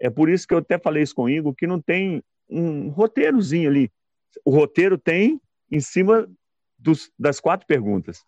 É 0.00 0.10
por 0.10 0.28
isso 0.28 0.46
que 0.46 0.54
eu 0.54 0.58
até 0.58 0.78
falei 0.78 1.02
isso 1.02 1.14
com 1.14 1.24
o 1.24 1.30
Igor, 1.30 1.54
que 1.54 1.66
não 1.66 1.80
tem 1.80 2.22
um 2.48 2.88
roteirozinho 2.88 3.70
ali. 3.70 3.90
O 4.44 4.50
roteiro 4.50 4.98
tem 4.98 5.40
em 5.70 5.80
cima 5.80 6.28
dos, 6.78 7.10
das 7.18 7.40
quatro 7.40 7.66
perguntas. 7.66 8.22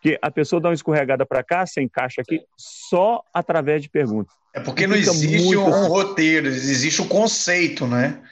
Que 0.00 0.18
a 0.20 0.30
pessoa 0.30 0.60
dá 0.60 0.68
uma 0.68 0.74
escorregada 0.74 1.24
para 1.24 1.42
cá, 1.42 1.64
você 1.64 1.80
encaixa 1.80 2.20
aqui 2.20 2.44
só 2.58 3.22
através 3.32 3.82
de 3.82 3.88
perguntas. 3.88 4.34
É 4.54 4.60
porque 4.60 4.86
não 4.86 4.94
existe 4.94 5.44
muito... 5.44 5.60
um 5.60 5.88
roteiro, 5.88 6.46
existe 6.46 7.00
o 7.00 7.04
um 7.04 7.08
conceito, 7.08 7.86
né? 7.86 8.22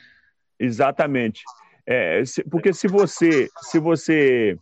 Exatamente. 0.58 1.42
É, 1.86 2.24
se, 2.24 2.44
porque 2.44 2.72
se 2.72 2.86
você, 2.86 3.48
se 3.62 3.78
você 3.78 4.56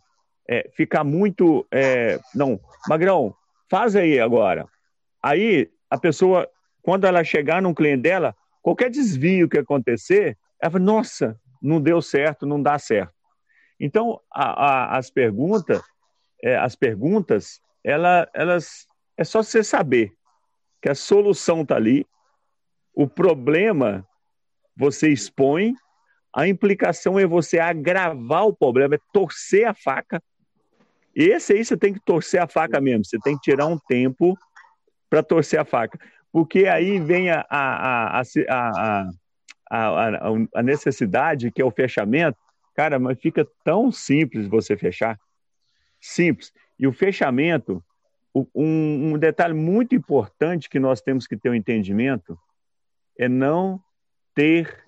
é, 0.49 0.69
ficar 0.75 1.03
muito. 1.03 1.67
É, 1.71 2.19
não, 2.33 2.59
Magrão, 2.87 3.35
faz 3.69 3.95
aí 3.95 4.19
agora. 4.19 4.65
Aí 5.21 5.69
a 5.91 5.97
pessoa, 5.97 6.49
quando 6.81 7.05
ela 7.05 7.21
chegar 7.21 7.61
num 7.61 7.73
cliente 7.73 8.03
dela, 8.03 8.33
qualquer 8.61 8.89
desvio 8.89 9.49
que 9.49 9.57
acontecer, 9.57 10.37
ela 10.61 10.71
fala, 10.71 10.83
nossa, 10.83 11.39
não 11.61 11.81
deu 11.81 12.01
certo, 12.01 12.45
não 12.45 12.63
dá 12.63 12.79
certo. 12.79 13.13
Então, 13.77 14.21
a, 14.31 14.93
a, 14.93 14.97
as 14.97 15.11
perguntas, 15.11 15.81
é, 16.41 16.55
as 16.55 16.77
perguntas, 16.77 17.59
ela, 17.83 18.29
elas 18.33 18.87
é 19.17 19.25
só 19.25 19.43
você 19.43 19.63
saber 19.65 20.13
que 20.81 20.87
a 20.87 20.95
solução 20.95 21.61
está 21.61 21.75
ali, 21.75 22.07
o 22.95 23.05
problema 23.05 24.07
você 24.77 25.09
expõe, 25.09 25.75
a 26.33 26.47
implicação 26.47 27.19
é 27.19 27.25
você 27.25 27.59
agravar 27.59 28.47
o 28.47 28.55
problema, 28.55 28.95
é 28.95 28.99
torcer 29.11 29.67
a 29.67 29.73
faca. 29.73 30.23
Esse 31.13 31.51
aí 31.51 31.65
você 31.65 31.75
tem 31.75 31.93
que 31.93 31.99
torcer 31.99 32.41
a 32.41 32.47
faca 32.47 32.79
mesmo, 32.79 33.03
você 33.03 33.19
tem 33.19 33.35
que 33.35 33.41
tirar 33.41 33.65
um 33.65 33.77
tempo 33.77 34.37
para 35.11 35.21
torcer 35.21 35.59
a 35.59 35.65
faca. 35.65 35.99
Porque 36.31 36.65
aí 36.65 36.99
vem 36.99 37.29
a, 37.29 37.45
a, 37.47 38.21
a, 38.21 39.09
a, 39.69 40.29
a, 40.55 40.63
necessidade, 40.63 41.51
que 41.51 41.61
é 41.61 41.65
o 41.65 41.69
fechamento, 41.69 42.39
Cara, 42.73 42.97
mas 42.97 43.19
fica 43.19 43.47
tão 43.63 43.91
simples 43.91 44.47
você 44.47 44.77
fechar. 44.77 45.19
Simples. 45.99 46.53
E 46.79 46.87
o 46.87 46.93
fechamento, 46.93 47.83
um, 48.33 49.13
um 49.13 49.17
detalhe 49.17 49.53
muito 49.53 49.93
importante 49.93 50.69
que 50.69 50.79
nós 50.79 51.01
temos 51.01 51.27
que 51.27 51.37
ter 51.37 51.49
um 51.49 51.55
entendimento 51.55 52.37
é 53.17 53.27
não 53.27 53.79
ter 54.33 54.83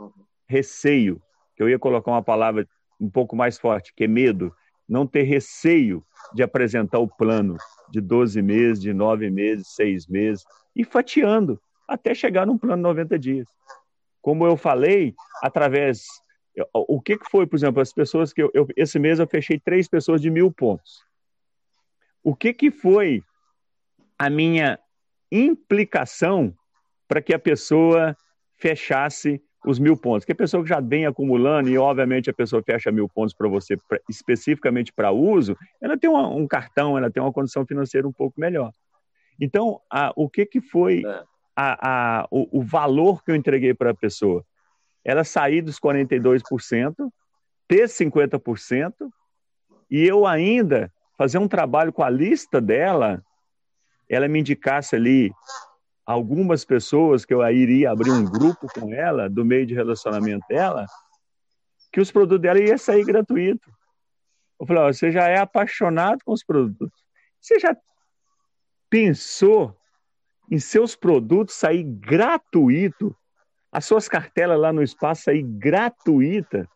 receio. 0.48 1.22
Eu 1.58 1.70
ia 1.70 1.78
colocar 1.78 2.12
uma 2.12 2.24
palavra 2.24 2.68
um 3.00 3.10
pouco 3.10 3.36
mais 3.36 3.60
forte, 3.60 3.94
que 3.94 4.06
é 4.06 4.08
medo. 4.08 4.56
Não 4.88 5.06
ter 5.06 5.24
receio 5.24 6.04
de 6.34 6.42
apresentar 6.42 7.00
o 7.00 7.08
plano 7.08 7.58
de 7.94 8.02
12 8.02 8.42
meses, 8.42 8.82
de 8.82 8.92
9 8.92 9.30
meses, 9.30 9.76
6 9.76 10.08
meses, 10.08 10.44
e 10.76 10.84
fatiando 10.84 11.62
até 11.88 12.16
chegar 12.16 12.48
num 12.48 12.58
plano 12.58 12.78
de 12.78 12.82
90 12.82 13.20
dias. 13.20 13.48
Como 14.20 14.48
eu 14.48 14.58
falei, 14.58 15.14
através 15.44 16.08
o 16.74 17.00
que, 17.00 17.18
que 17.18 17.30
foi, 17.30 17.46
por 17.46 17.56
exemplo, 17.56 17.82
as 17.82 17.94
pessoas 17.94 18.34
que 18.34 18.42
eu, 18.42 18.50
eu, 18.54 18.68
esse 18.76 18.98
mês 18.98 19.20
eu 19.20 19.28
fechei 19.28 19.60
três 19.60 19.88
pessoas 19.88 20.20
de 20.20 20.32
mil 20.32 20.52
pontos. 20.52 21.06
O 22.24 22.36
que, 22.36 22.52
que 22.52 22.72
foi 22.72 23.22
a 24.18 24.28
minha 24.28 24.80
implicação 25.32 26.56
para 27.08 27.22
que 27.22 27.34
a 27.34 27.40
pessoa 27.40 28.18
fechasse 28.58 29.40
os 29.66 29.80
mil 29.80 29.96
pontos? 29.98 30.26
Que 30.26 30.32
a 30.32 30.36
pessoa 30.36 30.64
que 30.64 30.70
já 30.70 30.80
vem 30.80 31.06
acumulando, 31.06 31.70
e 31.70 31.78
obviamente 31.78 32.30
a 32.30 32.34
pessoa 32.34 32.62
fecha 32.64 32.92
mil 32.92 33.08
pontos 33.10 33.34
para 33.34 33.48
você, 33.48 33.78
pra, 33.78 34.00
especificamente 34.10 34.92
para 34.94 35.12
uso, 35.12 35.58
ela 35.82 35.98
tem 35.98 36.10
uma, 36.10 36.28
um 36.28 36.48
cartão, 36.48 36.98
ela 36.98 37.10
tem 37.10 37.22
uma 37.22 37.34
condição 37.34 37.66
financeira 37.66 38.08
um 38.08 38.14
pouco 38.14 38.40
melhor. 38.40 38.72
Então, 39.40 39.80
a, 39.90 40.12
o 40.16 40.30
que, 40.30 40.46
que 40.46 40.62
foi 40.62 41.04
é. 41.06 41.24
a, 41.56 42.22
a, 42.22 42.28
o, 42.30 42.60
o 42.60 42.62
valor 42.62 43.24
que 43.24 43.32
eu 43.32 43.36
entreguei 43.36 43.74
para 43.74 43.92
a 43.92 43.96
pessoa? 43.96 44.46
ela 45.04 45.24
sair 45.24 45.62
dos 45.62 45.80
42%, 45.80 47.12
ter 47.68 47.88
50%, 47.88 48.94
e 49.90 50.08
eu 50.08 50.26
ainda 50.26 50.92
fazer 51.18 51.38
um 51.38 51.48
trabalho 51.48 51.92
com 51.92 52.04
a 52.04 52.10
lista 52.10 52.62
dela, 52.62 53.22
ela 54.10 54.28
me 54.28 54.40
indicasse 54.40 54.96
ali 54.96 55.32
algumas 56.06 56.66
pessoas 56.66 57.26
que 57.26 57.34
eu 57.34 57.42
iria 57.50 57.92
abrir 57.92 58.12
um 58.12 58.26
grupo 58.26 58.68
com 58.74 58.94
ela, 58.94 59.30
do 59.30 59.46
meio 59.46 59.66
de 59.66 59.74
relacionamento 59.74 60.46
dela, 60.48 60.86
que 61.92 62.02
os 62.02 62.12
produtos 62.12 62.42
dela 62.42 62.60
iam 62.60 62.78
sair 62.78 63.04
gratuito. 63.04 63.70
Eu 64.60 64.66
falei, 64.66 64.84
ó, 64.84 64.94
você 64.94 65.12
já 65.12 65.28
é 65.28 65.40
apaixonado 65.40 66.20
com 66.26 66.34
os 66.34 66.44
produtos. 66.44 66.92
Você 67.40 67.60
já 67.60 67.76
pensou 68.90 69.76
em 70.52 70.60
seus 70.60 70.96
produtos 70.96 71.56
sair 71.56 71.84
gratuito 71.84 73.16
as 73.72 73.86
suas 73.86 74.08
cartelas 74.08 74.60
lá 74.60 74.72
no 74.72 74.84
espaço 74.84 75.32
aí 75.32 75.42
gratuita. 75.42 76.70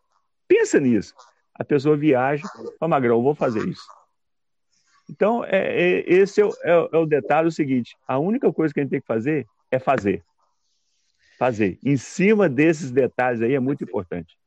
Pensa 0.48 0.80
nisso. 0.80 1.14
a 1.54 1.64
pessoa 1.64 1.98
viaja, 1.98 2.48
fala, 2.80 2.90
Magrão, 2.90 3.18
eu 3.18 3.24
vou 3.24 3.36
fazer 3.36 3.68
isso. 3.68 3.82
Então, 5.10 5.44
é, 5.46 5.58
é, 5.58 6.04
esse 6.06 6.42
é 6.42 6.46
o, 6.46 6.50
é, 6.64 6.90
é 6.94 6.98
o 6.98 7.06
detalhe, 7.06 7.48
o 7.48 7.52
seguinte, 7.52 7.96
a 8.08 8.20
única 8.20 8.52
coisa 8.52 8.74
que 8.74 8.80
a 8.80 8.84
gente 8.84 8.92
tem 8.92 9.02
que 9.02 9.08
fazer 9.08 9.48
é 9.72 9.80
fazer. 9.80 10.24
Fazer. 11.40 11.80
Em 11.84 11.96
cima 11.98 12.50
desses 12.50 12.92
detalhes 12.92 13.42
aí 13.42 13.54
é 13.54 13.60
muito 13.60 13.84
importante. 13.84 14.38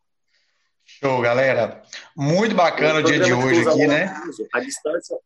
Show, 0.85 1.21
galera. 1.21 1.83
Muito 2.17 2.55
bacana 2.55 2.99
o, 2.99 3.03
o 3.03 3.05
dia 3.05 3.21
de 3.21 3.33
hoje 3.33 3.67
aqui, 3.67 3.87
né? 3.87 4.13
A 4.53 4.61
distância. 4.61 5.17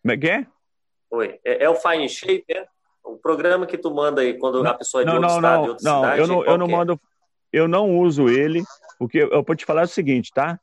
Como 0.00 0.12
é 0.12 0.16
que 0.16 0.28
é? 0.28 0.46
Oi. 1.10 1.40
É, 1.44 1.64
é 1.64 1.68
o 1.68 1.74
Fine 1.74 2.08
Shape, 2.08 2.44
é? 2.48 2.66
O 3.04 3.16
programa 3.16 3.66
que 3.66 3.76
tu 3.76 3.92
manda 3.92 4.20
aí 4.20 4.38
quando 4.38 4.66
a 4.66 4.74
pessoa 4.74 5.02
é 5.02 5.04
de 5.04 5.10
não, 5.10 5.20
outro 5.20 5.28
não, 5.28 5.36
estado, 5.36 5.56
não, 5.56 5.62
de 5.62 5.70
outra 5.70 5.90
não, 5.90 6.00
cidade. 6.00 6.20
Eu 6.20 6.26
não, 6.26 6.44
eu 6.44 6.58
não 6.58 6.68
mando. 6.68 7.00
Eu 7.52 7.68
não 7.68 7.98
uso 7.98 8.28
ele, 8.28 8.62
porque 8.98 9.18
eu 9.18 9.42
vou 9.42 9.56
te 9.56 9.66
falar 9.66 9.82
o 9.82 9.88
seguinte, 9.88 10.30
tá? 10.32 10.58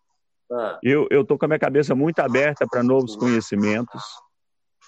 Ah. 0.52 0.80
Eu, 0.82 1.24
tô 1.24 1.38
com 1.38 1.46
a 1.46 1.48
minha 1.48 1.60
cabeça 1.60 1.94
muito 1.94 2.20
aberta 2.20 2.66
para 2.68 2.82
novos 2.82 3.16
conhecimentos. 3.16 4.02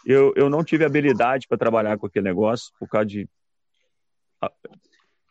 Eu, 0.06 0.34
eu 0.36 0.50
não 0.50 0.64
tive 0.64 0.84
habilidade 0.84 1.48
para 1.48 1.58
trabalhar 1.58 1.98
com 1.98 2.08
aquele 2.08 2.26
negócio 2.26 2.72
por 2.80 2.88
causa 2.88 3.06
de. 3.06 3.30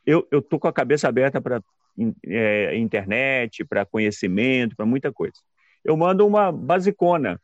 Eu, 0.06 0.26
eu 0.30 0.40
tô 0.40 0.58
com 0.58 0.68
a 0.68 0.72
cabeça 0.72 1.08
aberta 1.08 1.40
para 1.40 1.60
é, 2.26 2.76
internet, 2.76 3.64
para 3.64 3.84
conhecimento, 3.84 4.76
para 4.76 4.86
muita 4.86 5.12
coisa. 5.12 5.34
Eu 5.84 5.96
mando 5.96 6.26
uma 6.26 6.52
basicona, 6.52 7.40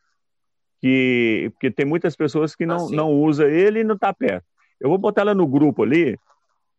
que, 0.80 1.50
porque 1.52 1.70
tem 1.70 1.86
muitas 1.86 2.14
pessoas 2.14 2.54
que 2.54 2.66
não, 2.66 2.86
ah, 2.86 2.90
não 2.90 3.12
usa 3.12 3.48
ele 3.48 3.80
e 3.80 3.84
não 3.84 3.94
está 3.94 4.12
perto. 4.12 4.46
Eu 4.80 4.88
vou 4.88 4.98
botar 4.98 5.22
ela 5.22 5.34
no 5.34 5.46
grupo 5.46 5.82
ali. 5.82 6.18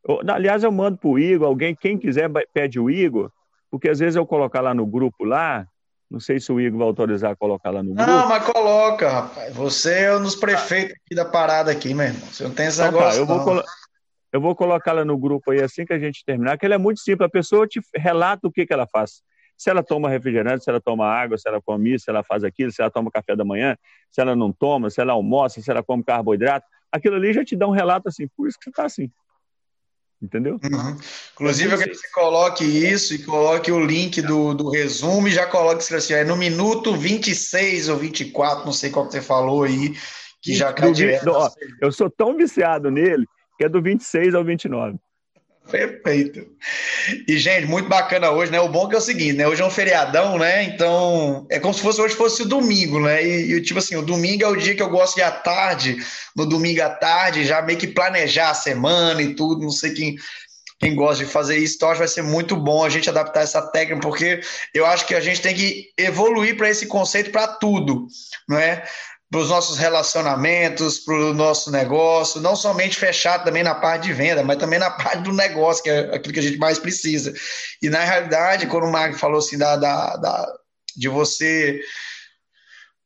Eu, 0.08 0.22
aliás, 0.30 0.64
eu 0.64 0.72
mando 0.72 0.98
para 0.98 1.10
o 1.10 1.20
Igor, 1.20 1.48
alguém, 1.48 1.76
quem 1.76 1.98
quiser, 1.98 2.30
pede 2.54 2.80
o 2.80 2.90
Igor, 2.90 3.32
porque 3.70 3.90
às 3.90 4.00
vezes 4.00 4.16
eu 4.16 4.26
colocar 4.26 4.62
lá 4.62 4.74
no 4.74 4.86
grupo 4.86 5.26
lá, 5.26 5.68
não 6.10 6.20
sei 6.22 6.40
se 6.40 6.52
o 6.52 6.60
Igor 6.60 6.80
vai 6.80 6.88
autorizar 6.88 7.32
a 7.32 7.36
colocar 7.36 7.70
lá 7.70 7.84
no 7.84 7.94
grupo. 7.94 8.10
Não, 8.10 8.30
mas 8.30 8.44
coloca, 8.46 9.10
rapaz. 9.10 9.54
Você 9.54 10.04
é 10.04 10.16
um 10.16 10.22
dos 10.22 10.36
prefeitos 10.36 10.96
aqui 10.96 11.14
da 11.14 11.26
parada 11.26 11.70
aqui, 11.70 11.94
meu 11.94 12.06
irmão. 12.08 12.28
Você 12.28 12.44
não 12.44 12.52
tem 12.52 12.68
esse 12.68 12.80
então, 12.80 12.94
tá, 12.94 12.98
negócio, 12.98 13.28
tá, 13.28 13.34
eu 13.34 13.44
vou 13.44 13.64
Eu 14.32 14.42
vou 14.42 14.56
colocar 14.56 14.92
ela 14.92 15.04
no 15.04 15.18
grupo 15.18 15.52
aí 15.52 15.62
assim 15.62 15.86
que 15.86 15.92
a 15.94 16.00
gente 16.00 16.24
terminar, 16.26 16.58
que 16.58 16.66
ela 16.66 16.76
é 16.76 16.78
muito 16.78 17.02
simples. 17.02 17.26
A 17.26 17.30
pessoa 17.30 17.68
te 17.68 17.82
relata 17.94 18.48
o 18.48 18.52
que, 18.52 18.66
que 18.66 18.74
ela 18.74 18.88
faz. 18.88 19.22
Se 19.58 19.70
ela 19.70 19.84
toma 19.84 20.08
refrigerante, 20.08 20.64
se 20.64 20.70
ela 20.70 20.80
toma 20.80 21.06
água, 21.06 21.38
se 21.38 21.50
ela 21.50 21.62
come 21.62 21.96
isso, 21.96 22.06
se 22.06 22.12
ela 22.12 22.24
faz 22.24 22.44
aquilo, 22.44 22.72
se 22.72 22.82
ela 22.82 22.92
toma 22.92 23.12
café 23.12 23.36
da 23.36 23.44
manhã, 23.44 23.76
se 24.10 24.22
ela 24.22 24.36
não 24.36 24.52
toma, 24.54 24.90
se 24.90 25.02
ela 25.02 25.14
almoça, 25.14 25.62
se 25.62 25.70
ela 25.70 25.84
come 25.84 26.04
carboidrato. 26.04 26.66
Aquilo 26.90 27.16
ali 27.16 27.34
já 27.34 27.44
te 27.44 27.56
dá 27.56 27.68
um 27.68 27.72
relato 27.72 28.08
assim, 28.08 28.28
por 28.38 28.48
isso 28.48 28.58
que 28.58 28.66
você 28.66 28.70
está 28.70 28.86
assim. 28.86 29.12
Entendeu? 30.22 30.60
Uhum. 30.64 30.98
Inclusive, 31.34 31.74
eu 31.74 31.78
quero 31.78 31.92
que 31.92 31.98
você 31.98 32.12
coloque 32.12 32.64
isso 32.64 33.14
e 33.14 33.24
coloque 33.24 33.72
o 33.72 33.80
link 33.80 34.20
do, 34.22 34.56
do 34.56 34.70
resumo 34.72 35.28
e 35.28 35.32
já 35.32 35.46
coloque 35.46 35.94
assim, 35.94 36.14
é 36.14 36.24
no 36.24 36.36
minuto 36.36 36.96
26 36.96 37.90
ou 37.90 37.98
24, 37.98 38.66
não 38.66 38.74
sei 38.74 38.90
qual 38.90 39.06
que 39.06 39.12
você 39.12 39.22
falou 39.22 39.64
aí, 39.64 39.96
que 40.42 40.56
já 40.56 40.74
cai 40.74 40.92
direto. 40.92 41.30
Ó, 41.30 41.50
eu 41.82 41.92
sou 41.92 42.10
tão 42.10 42.36
viciado 42.36 42.90
nele 42.90 43.28
que 43.58 43.66
é 43.66 43.70
do 43.70 43.82
26 43.82 44.34
ao 44.34 44.44
29. 44.44 44.98
Perfeito. 45.70 46.48
E, 47.28 47.38
gente, 47.38 47.68
muito 47.68 47.90
bacana 47.90 48.32
hoje, 48.32 48.52
né? 48.52 48.60
O 48.60 48.70
bom 48.70 48.86
é 48.86 48.90
que 48.90 48.96
é 48.96 48.98
o 48.98 49.02
seguinte, 49.02 49.34
né? 49.34 49.48
Hoje 49.48 49.62
é 49.62 49.66
um 49.66 49.70
feriadão, 49.70 50.38
né? 50.38 50.64
Então, 50.64 51.46
é 51.50 51.60
como 51.60 51.74
se 51.74 51.82
fosse 51.82 52.00
hoje 52.00 52.16
fosse 52.16 52.42
o 52.44 52.48
domingo, 52.48 53.00
né? 53.00 53.24
E, 53.24 53.54
e, 53.54 53.62
tipo 53.62 53.80
assim, 53.80 53.96
o 53.96 54.02
domingo 54.02 54.44
é 54.44 54.48
o 54.48 54.56
dia 54.56 54.76
que 54.76 54.82
eu 54.82 54.90
gosto 54.90 55.16
de 55.16 55.22
à 55.22 55.32
tarde, 55.32 55.98
no 56.36 56.46
domingo 56.46 56.82
à 56.82 56.90
tarde, 56.90 57.46
já 57.46 57.62
meio 57.62 57.78
que 57.78 57.88
planejar 57.88 58.52
a 58.52 58.54
semana 58.54 59.22
e 59.22 59.36
tudo. 59.36 59.62
Não 59.62 59.70
sei 59.70 59.94
quem, 59.94 60.16
quem 60.80 60.96
gosta 60.96 61.26
de 61.26 61.30
fazer 61.30 61.58
isso, 61.58 61.76
então 61.76 61.90
acho 61.90 61.98
que 61.98 62.06
vai 62.06 62.08
ser 62.08 62.22
muito 62.22 62.56
bom 62.56 62.84
a 62.84 62.90
gente 62.90 63.10
adaptar 63.10 63.42
essa 63.42 63.62
técnica, 63.62 64.02
porque 64.02 64.40
eu 64.74 64.86
acho 64.86 65.06
que 65.06 65.16
a 65.16 65.20
gente 65.20 65.42
tem 65.42 65.56
que 65.56 65.90
evoluir 65.98 66.56
para 66.56 66.70
esse 66.70 66.86
conceito 66.86 67.32
para 67.32 67.48
tudo, 67.48 68.08
não 68.48 68.58
é? 68.58 68.84
Para 69.30 69.42
os 69.42 69.50
nossos 69.50 69.78
relacionamentos, 69.78 71.00
para 71.00 71.16
o 71.16 71.34
nosso 71.34 71.70
negócio, 71.70 72.40
não 72.40 72.56
somente 72.56 72.98
fechado 72.98 73.44
também 73.44 73.62
na 73.62 73.76
parte 73.76 74.04
de 74.04 74.14
venda, 74.14 74.42
mas 74.42 74.58
também 74.58 74.80
na 74.80 74.90
parte 74.90 75.24
do 75.24 75.34
negócio, 75.34 75.84
que 75.84 75.90
é 75.90 76.16
aquilo 76.16 76.34
que 76.34 76.40
a 76.40 76.44
gente 76.44 76.58
mais 76.58 76.80
precisa. 76.80 77.34
E 77.82 77.90
na 77.90 78.04
realidade, 78.04 78.68
quando 78.68 78.86
o 78.86 78.92
Marco 78.92 79.18
falou 79.18 79.40
assim 79.40 79.58
da, 79.58 79.76
da, 79.76 80.16
da 80.16 80.58
de 80.96 81.10
você 81.10 81.80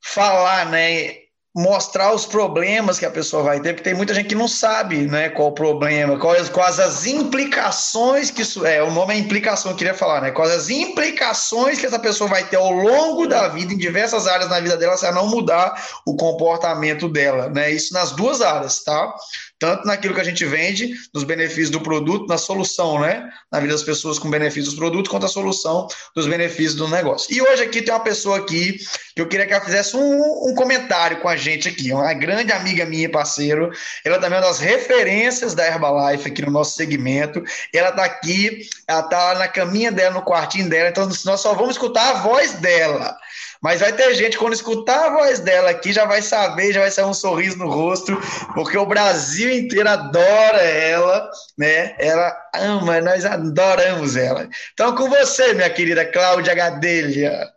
falar, 0.04 0.70
né, 0.70 1.21
mostrar 1.54 2.14
os 2.14 2.26
problemas 2.26 2.98
que 2.98 3.06
a 3.06 3.12
pessoa 3.12 3.44
vai 3.44 3.60
ter, 3.60 3.74
porque 3.74 3.90
tem 3.90 3.94
muita 3.94 4.14
gente 4.14 4.30
que 4.30 4.36
não 4.36 4.48
sabe, 4.48 5.06
né, 5.08 5.28
qual 5.30 5.50
o 5.50 5.54
problema, 5.54 6.18
quais, 6.18 6.48
quais 6.48 6.80
as 6.80 7.06
implicações 7.06 8.32
que 8.32 8.42
isso 8.42 8.66
é, 8.66 8.82
o 8.82 8.90
nome 8.90 9.14
é 9.14 9.18
implicação, 9.18 9.72
eu 9.72 9.78
queria 9.78 9.94
falar, 9.94 10.22
né, 10.22 10.32
quais 10.32 10.50
as 10.50 10.70
implicações 10.70 11.78
que 11.78 11.86
essa 11.86 12.00
pessoa 12.00 12.30
vai 12.30 12.46
ter 12.46 12.56
ao 12.56 12.72
longo 12.72 13.28
da 13.28 13.50
vida, 13.50 13.74
em 13.74 13.78
diversas 13.78 14.28
áreas 14.28 14.50
na 14.50 14.62
vida 14.62 14.78
dela, 14.78 14.96
se 14.96 15.06
ela 15.06 15.16
não 15.16 15.28
mudar 15.28 15.76
o 16.06 16.16
comportamento 16.16 17.10
dela, 17.10 17.50
né, 17.50 17.70
isso 17.70 17.94
nas 17.94 18.12
duas 18.12 18.42
áreas, 18.42 18.82
tá? 18.84 19.14
Tanto 19.62 19.86
naquilo 19.86 20.16
que 20.16 20.20
a 20.20 20.24
gente 20.24 20.44
vende, 20.44 20.92
nos 21.14 21.24
benefícios 21.24 21.70
do 21.70 21.80
produto, 21.80 22.26
na 22.28 22.40
solução, 22.40 23.00
né? 23.00 23.30
Na 23.52 23.60
vida 23.60 23.74
das 23.74 23.84
pessoas 23.84 24.18
com 24.18 24.28
benefícios 24.28 24.74
do 24.74 24.80
produto, 24.80 25.08
quanto 25.08 25.28
a 25.28 25.30
solução 25.30 25.88
dos 26.16 26.26
benefícios 26.26 26.74
do 26.74 26.88
negócio. 26.88 27.32
E 27.32 27.40
hoje 27.40 27.62
aqui 27.62 27.80
tem 27.80 27.94
uma 27.94 28.00
pessoa 28.00 28.40
aqui 28.40 28.80
que 29.16 29.22
eu 29.22 29.28
queria 29.28 29.46
que 29.46 29.54
ela 29.54 29.64
fizesse 29.64 29.96
um, 29.96 30.50
um 30.50 30.56
comentário 30.56 31.22
com 31.22 31.30
a 31.30 31.38
gente 31.38 31.70
aqui, 31.70 31.94
uma 31.94 32.12
grande 32.16 32.52
amiga 32.52 32.88
minha 32.88 33.06
e 33.06 33.08
parceiro. 33.08 33.70
Ela 34.04 34.18
também 34.18 34.40
é 34.40 34.42
uma 34.42 34.48
das 34.48 34.58
referências 34.58 35.54
da 35.54 35.68
Herbalife 35.68 36.28
aqui 36.28 36.42
no 36.42 36.52
nosso 36.52 36.76
segmento. 36.76 37.44
Ela 37.72 37.90
está 37.90 38.04
aqui, 38.04 38.68
ela 38.88 39.02
está 39.02 39.36
na 39.36 39.48
caminha 39.48 39.92
dela, 39.92 40.16
no 40.16 40.24
quartinho 40.24 40.68
dela, 40.68 40.90
então 40.90 41.08
nós 41.24 41.40
só 41.40 41.54
vamos 41.54 41.76
escutar 41.76 42.10
a 42.10 42.14
voz 42.24 42.54
dela. 42.54 43.16
Mas 43.62 43.80
vai 43.80 43.94
ter 43.94 44.16
gente, 44.16 44.40
quando 44.40 44.54
escutar 44.54 45.06
a 45.06 45.10
voz 45.12 45.40
dela 45.40 45.70
aqui, 45.70 45.94
já 45.94 46.04
vai 46.06 46.22
saber, 46.22 46.74
já 46.74 46.82
vai 46.82 46.90
sair 46.90 47.06
um 47.06 47.14
sorriso 47.14 47.60
no 47.60 47.70
rosto, 47.70 48.18
porque 48.56 48.76
o 48.76 48.88
Brasil 48.88 49.52
inteiro 49.52 49.88
adora 49.88 50.62
ela, 50.62 51.30
né? 51.56 51.96
Ela 52.00 52.36
ama, 52.56 53.00
nós 53.02 53.24
adoramos 53.24 54.16
ela. 54.16 54.50
Então, 54.74 54.96
com 54.96 55.08
você, 55.08 55.54
minha 55.54 55.70
querida 55.70 56.04
Cláudia 56.12 56.56
Gadelha. 56.56 57.54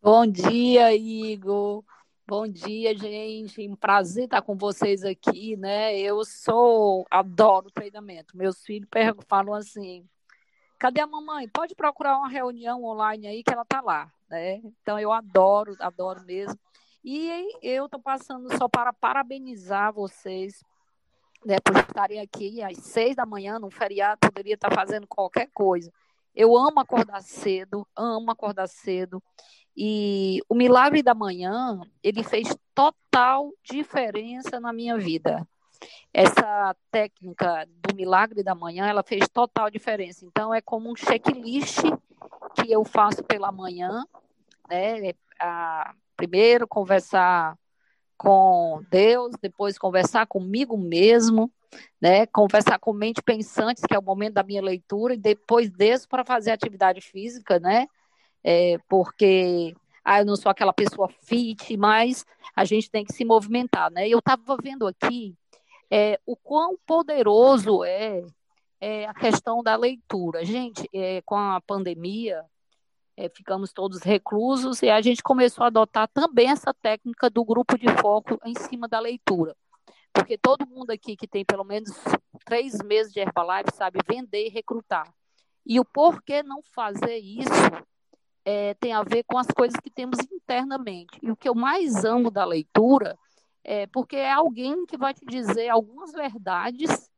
Bom 0.00 0.24
dia, 0.24 0.94
Igor. 0.94 1.82
Bom 2.28 2.46
dia, 2.46 2.96
gente. 2.96 3.68
Um 3.68 3.74
prazer 3.74 4.24
estar 4.24 4.40
com 4.40 4.56
vocês 4.56 5.02
aqui, 5.04 5.56
né? 5.56 5.98
Eu 5.98 6.24
sou, 6.24 7.04
adoro 7.10 7.72
treinamento. 7.72 8.36
Meus 8.36 8.62
filhos 8.64 8.88
falam 9.28 9.54
assim: 9.54 10.04
cadê 10.78 11.00
a 11.00 11.06
mamãe? 11.06 11.48
Pode 11.48 11.74
procurar 11.74 12.16
uma 12.18 12.28
reunião 12.28 12.84
online 12.84 13.26
aí 13.26 13.42
que 13.42 13.52
ela 13.52 13.64
tá 13.64 13.80
lá, 13.80 14.12
né? 14.28 14.60
Então 14.82 14.98
eu 14.98 15.12
adoro, 15.12 15.76
adoro 15.80 16.22
mesmo. 16.24 16.58
E 17.04 17.30
eu 17.62 17.88
tô 17.88 17.98
passando 18.00 18.56
só 18.56 18.68
para 18.68 18.92
parabenizar 18.92 19.92
vocês, 19.92 20.64
né, 21.44 21.56
por 21.60 21.76
estarem 21.76 22.20
aqui 22.20 22.60
às 22.62 22.78
seis 22.78 23.14
da 23.14 23.24
manhã, 23.24 23.58
num 23.58 23.70
feriado, 23.70 24.18
poderia 24.20 24.54
estar 24.54 24.74
fazendo 24.74 25.06
qualquer 25.06 25.48
coisa. 25.54 25.92
Eu 26.34 26.56
amo 26.56 26.80
acordar 26.80 27.22
cedo, 27.22 27.86
amo 27.94 28.30
acordar 28.30 28.66
cedo. 28.66 29.22
E 29.76 30.40
o 30.48 30.54
milagre 30.54 31.02
da 31.02 31.14
manhã, 31.14 31.80
ele 32.02 32.22
fez 32.24 32.56
total 32.74 33.52
diferença 33.62 34.58
na 34.58 34.72
minha 34.72 34.98
vida 34.98 35.46
essa 36.12 36.74
técnica 36.90 37.66
do 37.82 37.94
milagre 37.94 38.42
da 38.42 38.54
manhã, 38.54 38.86
ela 38.86 39.02
fez 39.02 39.28
total 39.28 39.70
diferença. 39.70 40.24
Então, 40.24 40.52
é 40.52 40.60
como 40.60 40.90
um 40.90 40.96
checklist 40.96 41.80
que 42.54 42.72
eu 42.72 42.84
faço 42.84 43.22
pela 43.24 43.52
manhã, 43.52 44.04
né? 44.68 45.12
A, 45.38 45.94
primeiro, 46.16 46.66
conversar 46.66 47.56
com 48.16 48.82
Deus, 48.90 49.34
depois 49.40 49.78
conversar 49.78 50.26
comigo 50.26 50.76
mesmo, 50.76 51.52
né? 52.00 52.26
Conversar 52.26 52.78
com 52.78 52.92
mente 52.92 53.22
pensantes, 53.22 53.84
que 53.84 53.94
é 53.94 53.98
o 53.98 54.02
momento 54.02 54.34
da 54.34 54.42
minha 54.42 54.62
leitura, 54.62 55.14
e 55.14 55.18
depois 55.18 55.70
desço 55.70 56.08
para 56.08 56.24
fazer 56.24 56.50
atividade 56.50 57.00
física, 57.00 57.58
né? 57.58 57.86
É, 58.42 58.78
porque 58.88 59.74
ah, 60.04 60.20
eu 60.20 60.24
não 60.24 60.36
sou 60.36 60.50
aquela 60.50 60.72
pessoa 60.72 61.08
fit, 61.22 61.76
mas 61.76 62.24
a 62.54 62.64
gente 62.64 62.90
tem 62.90 63.04
que 63.04 63.12
se 63.12 63.24
movimentar, 63.24 63.90
né? 63.90 64.08
Eu 64.08 64.20
estava 64.20 64.56
vendo 64.62 64.86
aqui 64.86 65.36
é, 65.90 66.20
o 66.26 66.36
quão 66.36 66.76
poderoso 66.86 67.84
é, 67.84 68.24
é, 68.80 69.06
a 69.06 69.14
questão 69.14 69.62
da 69.62 69.76
leitura. 69.76 70.44
Gente, 70.44 70.88
é, 70.92 71.22
com 71.22 71.36
a 71.36 71.60
pandemia, 71.60 72.44
é, 73.16 73.28
ficamos 73.28 73.72
todos 73.72 74.02
reclusos 74.02 74.82
e 74.82 74.90
a 74.90 75.00
gente 75.00 75.22
começou 75.22 75.64
a 75.64 75.68
adotar 75.68 76.08
também 76.08 76.50
essa 76.50 76.74
técnica 76.74 77.30
do 77.30 77.44
grupo 77.44 77.78
de 77.78 77.88
foco 78.00 78.38
em 78.44 78.54
cima 78.54 78.86
da 78.86 79.00
leitura. 79.00 79.56
Porque 80.12 80.36
todo 80.38 80.66
mundo 80.66 80.90
aqui 80.90 81.16
que 81.16 81.26
tem 81.26 81.44
pelo 81.44 81.64
menos 81.64 81.90
três 82.44 82.78
meses 82.82 83.12
de 83.12 83.20
Herbalife 83.20 83.74
sabe 83.74 84.00
vender 84.06 84.46
e 84.46 84.50
recrutar. 84.50 85.12
E 85.64 85.80
o 85.80 85.84
porquê 85.84 86.42
não 86.42 86.62
fazer 86.62 87.18
isso 87.18 87.50
é, 88.44 88.74
tem 88.74 88.92
a 88.92 89.02
ver 89.02 89.24
com 89.24 89.36
as 89.36 89.48
coisas 89.48 89.78
que 89.80 89.90
temos 89.90 90.18
internamente. 90.32 91.18
E 91.22 91.30
o 91.30 91.36
que 91.36 91.48
eu 91.48 91.54
mais 91.54 92.04
amo 92.04 92.30
da 92.30 92.44
leitura 92.44 93.18
é, 93.68 93.84
porque 93.88 94.14
é 94.14 94.30
alguém 94.30 94.86
que 94.86 94.96
vai 94.96 95.12
te 95.12 95.26
dizer 95.26 95.68
algumas 95.68 96.12
verdades 96.12 97.10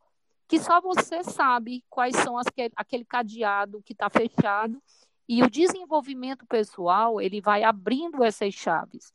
que 0.49 0.59
só 0.59 0.81
você 0.81 1.23
sabe 1.23 1.85
quais 1.91 2.17
são 2.17 2.39
as 2.39 2.47
que, 2.47 2.73
aquele 2.75 3.05
cadeado 3.05 3.83
que 3.85 3.93
está 3.93 4.09
fechado 4.09 4.83
E 5.29 5.43
o 5.43 5.51
desenvolvimento 5.51 6.47
pessoal, 6.47 7.21
ele 7.21 7.39
vai 7.39 7.63
abrindo 7.63 8.25
essas 8.25 8.55
chaves. 8.55 9.13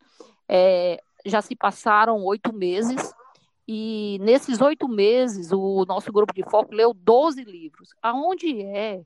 É, 0.47 1.01
já 1.25 1.41
se 1.41 1.55
passaram 1.55 2.23
oito 2.23 2.53
meses, 2.53 3.11
e 3.67 4.19
nesses 4.21 4.61
oito 4.61 4.87
meses, 4.87 5.51
o 5.51 5.85
nosso 5.85 6.13
grupo 6.13 6.35
de 6.35 6.43
foco 6.43 6.75
leu 6.75 6.93
12 6.93 7.43
livros. 7.43 7.89
Aonde 7.99 8.61
é 8.61 9.01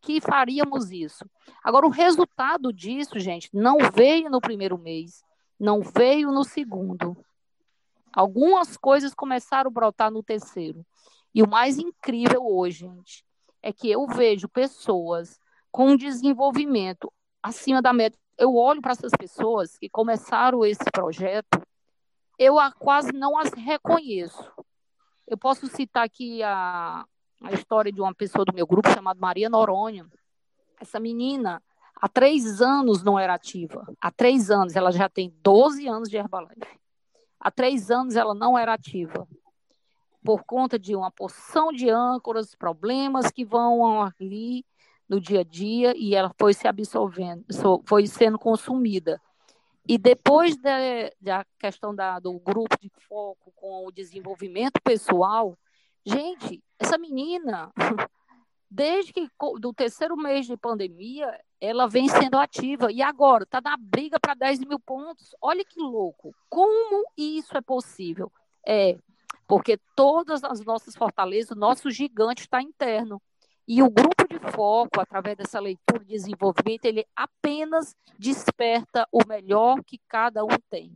que 0.00 0.18
faríamos 0.18 0.90
isso? 0.90 1.28
Agora, 1.62 1.86
o 1.86 1.90
resultado 1.90 2.72
disso, 2.72 3.18
gente, 3.18 3.50
não 3.52 3.76
veio 3.94 4.30
no 4.30 4.40
primeiro 4.40 4.78
mês, 4.78 5.22
não 5.60 5.82
veio 5.82 6.32
no 6.32 6.42
segundo. 6.42 7.14
Algumas 8.16 8.76
coisas 8.76 9.14
começaram 9.14 9.68
a 9.68 9.72
brotar 9.72 10.10
no 10.10 10.22
terceiro. 10.22 10.84
E 11.34 11.42
o 11.42 11.48
mais 11.48 11.78
incrível 11.78 12.42
hoje, 12.44 12.80
gente, 12.86 13.24
é 13.62 13.72
que 13.72 13.90
eu 13.90 14.06
vejo 14.06 14.48
pessoas 14.48 15.38
com 15.70 15.96
desenvolvimento 15.96 17.12
acima 17.42 17.82
da 17.82 17.92
meta. 17.92 18.18
Eu 18.38 18.56
olho 18.56 18.80
para 18.80 18.92
essas 18.92 19.12
pessoas 19.12 19.76
que 19.78 19.88
começaram 19.88 20.64
esse 20.64 20.84
projeto 20.90 21.60
eu 22.38 22.56
quase 22.78 23.12
não 23.12 23.38
as 23.38 23.50
reconheço. 23.52 24.52
Eu 25.26 25.38
posso 25.38 25.66
citar 25.66 26.04
aqui 26.04 26.42
a, 26.42 27.04
a 27.42 27.52
história 27.52 27.90
de 27.90 28.00
uma 28.00 28.14
pessoa 28.14 28.44
do 28.44 28.54
meu 28.54 28.66
grupo 28.66 28.90
chamada 28.90 29.18
Maria 29.18 29.48
Noronha. 29.48 30.06
Essa 30.78 31.00
menina, 31.00 31.62
há 31.94 32.08
três 32.08 32.60
anos 32.60 33.02
não 33.02 33.18
era 33.18 33.34
ativa. 33.34 33.86
Há 34.00 34.10
três 34.10 34.50
anos, 34.50 34.76
ela 34.76 34.92
já 34.92 35.08
tem 35.08 35.34
12 35.42 35.88
anos 35.88 36.10
de 36.10 36.16
Herbalife. 36.16 36.78
Há 37.40 37.50
três 37.50 37.90
anos 37.90 38.16
ela 38.16 38.34
não 38.34 38.58
era 38.58 38.74
ativa. 38.74 39.26
Por 40.24 40.42
conta 40.44 40.78
de 40.78 40.96
uma 40.96 41.10
porção 41.10 41.72
de 41.72 41.88
âncoras, 41.88 42.54
problemas 42.54 43.30
que 43.30 43.44
vão 43.44 44.02
ali 44.02 44.64
no 45.08 45.20
dia 45.20 45.40
a 45.40 45.44
dia, 45.44 45.96
e 45.96 46.14
ela 46.14 46.32
foi 46.36 46.52
se 46.52 46.66
absorvendo, 46.66 47.44
foi 47.86 48.06
sendo 48.06 48.38
consumida. 48.38 49.20
E 49.88 49.96
depois 49.96 50.56
da, 50.56 50.78
da 51.20 51.46
questão 51.60 51.94
da, 51.94 52.18
do 52.18 52.32
grupo 52.40 52.76
de 52.80 52.90
foco 53.08 53.52
com 53.54 53.86
o 53.86 53.92
desenvolvimento 53.92 54.80
pessoal, 54.82 55.56
gente, 56.04 56.60
essa 56.76 56.98
menina, 56.98 57.72
desde 58.68 59.12
que 59.12 59.28
do 59.60 59.72
terceiro 59.72 60.16
mês 60.16 60.46
de 60.46 60.56
pandemia, 60.56 61.32
ela 61.60 61.86
vem 61.86 62.08
sendo 62.08 62.36
ativa. 62.38 62.92
E 62.92 63.02
agora 63.02 63.44
está 63.44 63.60
na 63.60 63.76
briga 63.76 64.18
para 64.20 64.34
10 64.34 64.60
mil 64.60 64.78
pontos. 64.78 65.34
Olha 65.40 65.64
que 65.64 65.80
louco. 65.80 66.34
Como 66.48 67.06
isso 67.16 67.56
é 67.56 67.60
possível? 67.60 68.30
É 68.66 68.96
porque 69.46 69.78
todas 69.94 70.42
as 70.42 70.60
nossas 70.64 70.96
fortalezas, 70.96 71.52
o 71.52 71.58
nosso 71.58 71.90
gigante 71.90 72.42
está 72.42 72.60
interno. 72.60 73.22
E 73.68 73.82
o 73.82 73.90
grupo 73.90 74.28
de 74.28 74.38
foco, 74.52 75.00
através 75.00 75.36
dessa 75.36 75.58
leitura 75.58 76.04
de 76.04 76.10
desenvolvimento, 76.10 76.84
ele 76.84 77.06
apenas 77.14 77.96
desperta 78.18 79.06
o 79.10 79.20
melhor 79.26 79.82
que 79.84 80.00
cada 80.08 80.44
um 80.44 80.58
tem. 80.70 80.92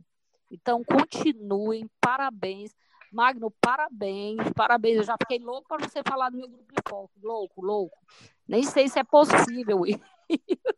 Então, 0.49 0.83
continuem, 0.83 1.89
parabéns. 1.99 2.73
Magno, 3.11 3.51
parabéns, 3.59 4.39
parabéns. 4.55 4.97
Eu 4.97 5.03
já 5.03 5.15
fiquei 5.17 5.39
louco 5.39 5.67
para 5.67 5.85
você 5.85 6.01
falar 6.07 6.29
do 6.29 6.37
meu 6.37 6.47
grupo 6.47 6.73
de 6.73 6.81
foco. 6.87 7.11
Louco, 7.21 7.61
louco. 7.61 7.97
Nem 8.47 8.63
sei 8.63 8.87
se 8.87 8.99
é 8.99 9.03
possível. 9.03 9.81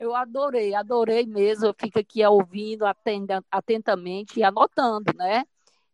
Eu 0.00 0.14
adorei, 0.14 0.74
adorei 0.74 1.24
mesmo. 1.24 1.66
Eu 1.66 1.74
fico 1.78 1.98
aqui 1.98 2.24
ouvindo 2.26 2.84
atentamente 3.50 4.40
e 4.40 4.42
anotando, 4.42 5.12
né? 5.16 5.44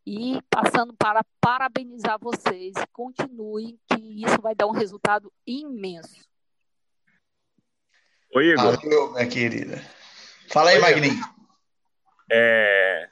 e 0.07 0.41
passando 0.49 0.95
para 0.95 1.24
parabenizar 1.41 2.18
vocês. 2.20 2.74
Continuem, 2.93 3.78
que 3.88 4.24
isso 4.24 4.41
vai 4.41 4.55
dar 4.55 4.66
um 4.66 4.72
resultado 4.72 5.32
imenso. 5.47 6.28
Oi, 8.34 8.47
Igor. 8.53 8.76
Valeu, 8.76 9.12
minha 9.12 9.28
querida. 9.28 9.76
Fala 10.49 10.70
aí, 10.70 10.76
Oi, 10.76 10.82
Magninho. 10.82 11.24
É, 12.30 13.09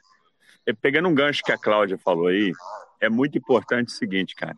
é, 0.65 0.73
pegando 0.73 1.09
um 1.09 1.15
gancho 1.15 1.43
que 1.43 1.51
a 1.51 1.57
Cláudia 1.57 1.97
falou 1.97 2.27
aí, 2.27 2.51
é 2.99 3.09
muito 3.09 3.37
importante 3.37 3.89
o 3.89 3.97
seguinte, 3.97 4.35
cara. 4.35 4.57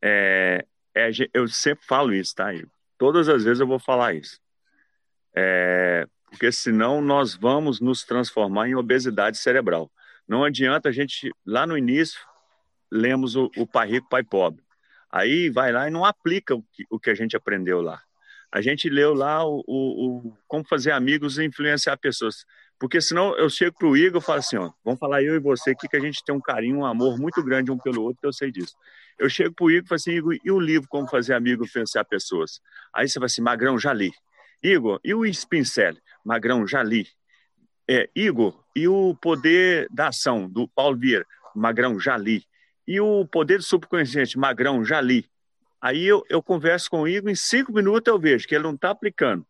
É, 0.00 0.66
é, 0.94 1.10
eu 1.32 1.48
sempre 1.48 1.84
falo 1.86 2.14
isso, 2.14 2.34
tá, 2.34 2.52
Igor? 2.54 2.70
Todas 2.98 3.28
as 3.28 3.44
vezes 3.44 3.60
eu 3.60 3.66
vou 3.66 3.78
falar 3.78 4.14
isso. 4.14 4.38
É, 5.34 6.06
porque 6.30 6.50
senão 6.50 7.00
nós 7.00 7.34
vamos 7.34 7.80
nos 7.80 8.04
transformar 8.04 8.68
em 8.68 8.74
obesidade 8.74 9.38
cerebral. 9.38 9.90
Não 10.26 10.44
adianta 10.44 10.88
a 10.88 10.92
gente, 10.92 11.30
lá 11.44 11.66
no 11.66 11.78
início, 11.78 12.20
lemos 12.90 13.36
o, 13.36 13.50
o 13.56 13.66
Pai 13.66 13.88
Rico, 13.88 14.08
Pai 14.08 14.24
Pobre. 14.24 14.62
Aí 15.10 15.48
vai 15.50 15.72
lá 15.72 15.88
e 15.88 15.90
não 15.90 16.04
aplica 16.04 16.54
o 16.54 16.62
que, 16.62 16.84
o 16.90 16.98
que 16.98 17.10
a 17.10 17.14
gente 17.14 17.36
aprendeu 17.36 17.80
lá. 17.80 18.02
A 18.50 18.60
gente 18.60 18.88
leu 18.88 19.14
lá 19.14 19.44
o, 19.46 19.62
o, 19.66 20.28
o 20.28 20.38
como 20.46 20.64
fazer 20.66 20.90
amigos 20.90 21.38
e 21.38 21.44
influenciar 21.44 21.96
pessoas. 21.96 22.44
Porque 22.78 23.00
senão 23.00 23.36
eu 23.38 23.48
chego 23.48 23.76
para 23.78 23.88
o 23.88 23.96
Igor 23.96 24.20
e 24.20 24.24
falo 24.24 24.38
assim, 24.38 24.56
ó, 24.56 24.70
vamos 24.84 25.00
falar 25.00 25.22
eu 25.22 25.34
e 25.34 25.38
você 25.38 25.70
aqui 25.70 25.88
que 25.88 25.96
a 25.96 26.00
gente 26.00 26.22
tem 26.24 26.34
um 26.34 26.40
carinho, 26.40 26.78
um 26.78 26.84
amor 26.84 27.18
muito 27.18 27.42
grande 27.42 27.70
um 27.70 27.78
pelo 27.78 28.02
outro, 28.02 28.20
que 28.20 28.26
eu 28.26 28.32
sei 28.32 28.50
disso. 28.50 28.74
Eu 29.18 29.30
chego 29.30 29.54
para 29.54 29.64
o 29.64 29.70
Igor 29.70 29.84
e 29.84 29.88
falo 29.88 29.96
assim, 29.96 30.12
Igor, 30.12 30.36
e 30.44 30.50
o 30.50 30.60
livro 30.60 30.86
Como 30.88 31.08
Fazer 31.08 31.32
Amigo 31.32 31.64
e 31.64 31.66
Influenciar 31.66 32.04
Pessoas? 32.04 32.60
Aí 32.94 33.08
você 33.08 33.18
vai 33.18 33.26
assim, 33.26 33.40
Magrão, 33.40 33.78
já 33.78 33.94
li. 33.94 34.12
Igor, 34.62 35.00
e 35.02 35.14
o 35.14 35.24
Spincel? 35.32 35.94
Magrão, 36.22 36.66
já 36.66 36.82
li. 36.82 37.06
É, 37.88 38.10
Igor, 38.14 38.62
e 38.74 38.86
o 38.86 39.14
Poder 39.14 39.88
da 39.90 40.08
Ação, 40.08 40.48
do 40.48 40.68
Paulo 40.68 40.98
Vieira, 40.98 41.24
Magrão, 41.54 41.98
já 41.98 42.16
li. 42.18 42.44
E 42.86 43.00
o 43.00 43.26
Poder 43.26 43.56
do 43.56 43.64
Subconsciente, 43.64 44.38
Magrão, 44.38 44.84
já 44.84 45.00
li. 45.00 45.26
Aí 45.80 46.04
eu, 46.04 46.22
eu 46.28 46.42
converso 46.42 46.90
com 46.90 47.02
o 47.02 47.08
Igor, 47.08 47.30
em 47.30 47.34
cinco 47.34 47.72
minutos 47.72 48.12
eu 48.12 48.18
vejo 48.18 48.46
que 48.46 48.54
ele 48.54 48.64
não 48.64 48.74
está 48.74 48.90
aplicando 48.90 49.46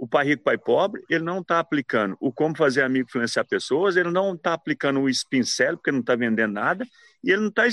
o 0.00 0.08
Pai 0.08 0.24
Rico, 0.24 0.42
Pai 0.42 0.56
Pobre, 0.56 1.04
ele 1.10 1.22
não 1.22 1.40
está 1.40 1.58
aplicando 1.58 2.16
o 2.18 2.32
Como 2.32 2.56
Fazer 2.56 2.80
Amigo 2.80 3.06
Influenciar 3.06 3.44
Pessoas, 3.44 3.96
ele 3.98 4.10
não 4.10 4.32
está 4.32 4.54
aplicando 4.54 4.98
o 4.98 5.12
Spincel, 5.12 5.76
porque 5.76 5.92
não 5.92 6.00
está 6.00 6.16
vendendo 6.16 6.54
nada, 6.54 6.88
e 7.22 7.30
ele 7.30 7.42
não 7.42 7.48
está 7.48 7.64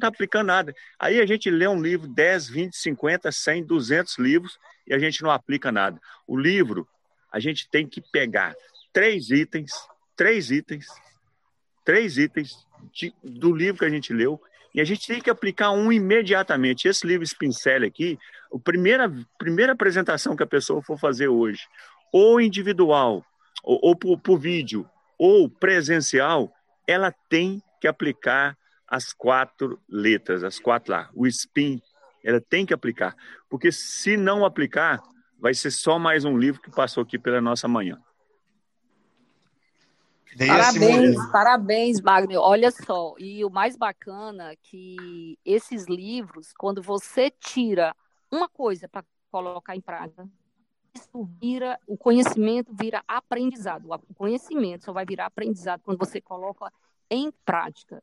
tá 0.00 0.06
aplicando 0.06 0.46
nada. 0.46 0.74
Aí 0.98 1.20
a 1.20 1.26
gente 1.26 1.50
lê 1.50 1.68
um 1.68 1.78
livro, 1.78 2.08
10, 2.08 2.48
20, 2.48 2.74
50, 2.74 3.30
100, 3.30 3.64
200 3.66 4.16
livros, 4.16 4.58
e 4.86 4.94
a 4.94 4.98
gente 4.98 5.22
não 5.22 5.30
aplica 5.30 5.70
nada. 5.70 6.00
O 6.26 6.34
livro, 6.34 6.88
a 7.30 7.38
gente 7.38 7.68
tem 7.68 7.86
que 7.86 8.00
pegar 8.00 8.54
três 8.90 9.28
itens, 9.28 9.70
três 10.16 10.50
itens, 10.50 10.86
três 11.84 12.16
itens 12.16 12.66
de, 12.90 13.12
do 13.22 13.54
livro 13.54 13.80
que 13.80 13.84
a 13.84 13.90
gente 13.90 14.14
leu, 14.14 14.40
e 14.76 14.80
a 14.80 14.84
gente 14.84 15.06
tem 15.06 15.22
que 15.22 15.30
aplicar 15.30 15.70
um 15.70 15.90
imediatamente. 15.90 16.86
Esse 16.86 17.06
livro 17.06 17.26
Spincel 17.26 17.86
aqui, 17.86 18.18
a 18.52 18.58
primeira, 18.58 19.10
primeira 19.38 19.72
apresentação 19.72 20.36
que 20.36 20.42
a 20.42 20.46
pessoa 20.46 20.82
for 20.82 20.98
fazer 20.98 21.28
hoje, 21.28 21.62
ou 22.12 22.38
individual, 22.38 23.24
ou, 23.64 23.80
ou 23.82 23.96
por, 23.96 24.20
por 24.20 24.38
vídeo, 24.38 24.86
ou 25.18 25.48
presencial, 25.48 26.52
ela 26.86 27.10
tem 27.30 27.62
que 27.80 27.88
aplicar 27.88 28.54
as 28.86 29.14
quatro 29.14 29.80
letras, 29.88 30.44
as 30.44 30.58
quatro 30.58 30.92
lá, 30.92 31.08
o 31.14 31.26
SPIN, 31.26 31.80
ela 32.22 32.40
tem 32.40 32.66
que 32.66 32.74
aplicar, 32.74 33.16
porque 33.48 33.72
se 33.72 34.16
não 34.16 34.44
aplicar, 34.44 35.00
vai 35.40 35.54
ser 35.54 35.70
só 35.70 35.98
mais 35.98 36.24
um 36.26 36.36
livro 36.36 36.60
que 36.60 36.70
passou 36.70 37.02
aqui 37.02 37.18
pela 37.18 37.40
nossa 37.40 37.66
manhã. 37.66 37.98
Parabéns, 40.38 41.30
parabéns, 41.30 42.00
Magno. 42.00 42.40
Olha 42.40 42.70
só, 42.70 43.14
e 43.18 43.44
o 43.44 43.50
mais 43.50 43.76
bacana 43.76 44.52
é 44.52 44.56
que 44.56 45.38
esses 45.44 45.86
livros, 45.86 46.52
quando 46.52 46.82
você 46.82 47.30
tira 47.30 47.94
uma 48.30 48.48
coisa 48.48 48.88
para 48.88 49.04
colocar 49.30 49.74
em 49.74 49.80
prática, 49.80 50.28
isso 50.94 51.24
vira, 51.40 51.78
o 51.86 51.96
conhecimento 51.96 52.74
vira 52.74 53.02
aprendizado. 53.06 53.86
O 54.08 54.14
conhecimento 54.14 54.84
só 54.84 54.92
vai 54.92 55.06
virar 55.06 55.26
aprendizado 55.26 55.80
quando 55.82 55.98
você 55.98 56.20
coloca 56.20 56.72
em 57.10 57.30
prática. 57.44 58.02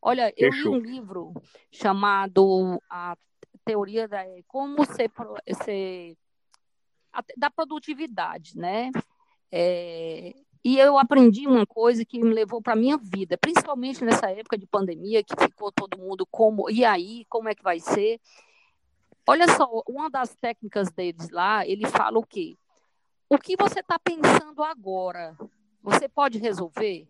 Olha, 0.00 0.32
eu 0.36 0.50
li 0.50 0.68
um 0.68 0.78
livro 0.78 1.32
chamado 1.70 2.82
A 2.90 3.16
Teoria 3.64 4.08
da 4.08 4.24
Como 4.46 4.84
Ser, 4.84 5.10
ser 5.64 6.16
da 7.36 7.50
Produtividade, 7.50 8.56
né? 8.56 8.90
É, 9.50 10.34
e 10.64 10.78
eu 10.78 10.96
aprendi 10.96 11.46
uma 11.46 11.66
coisa 11.66 12.04
que 12.04 12.20
me 12.20 12.32
levou 12.32 12.62
para 12.62 12.74
a 12.74 12.76
minha 12.76 12.96
vida, 12.96 13.36
principalmente 13.36 14.04
nessa 14.04 14.30
época 14.30 14.56
de 14.56 14.66
pandemia, 14.66 15.22
que 15.22 15.34
ficou 15.36 15.72
todo 15.72 15.98
mundo 15.98 16.24
como, 16.26 16.70
e 16.70 16.84
aí, 16.84 17.24
como 17.28 17.48
é 17.48 17.54
que 17.54 17.62
vai 17.62 17.80
ser? 17.80 18.20
Olha 19.26 19.48
só, 19.48 19.68
uma 19.88 20.08
das 20.08 20.34
técnicas 20.36 20.90
deles 20.90 21.30
lá, 21.30 21.66
ele 21.66 21.86
fala 21.86 22.18
o 22.18 22.26
quê? 22.26 22.56
O 23.28 23.38
que 23.38 23.56
você 23.56 23.80
está 23.80 23.98
pensando 23.98 24.62
agora, 24.62 25.36
você 25.82 26.08
pode 26.08 26.38
resolver? 26.38 27.08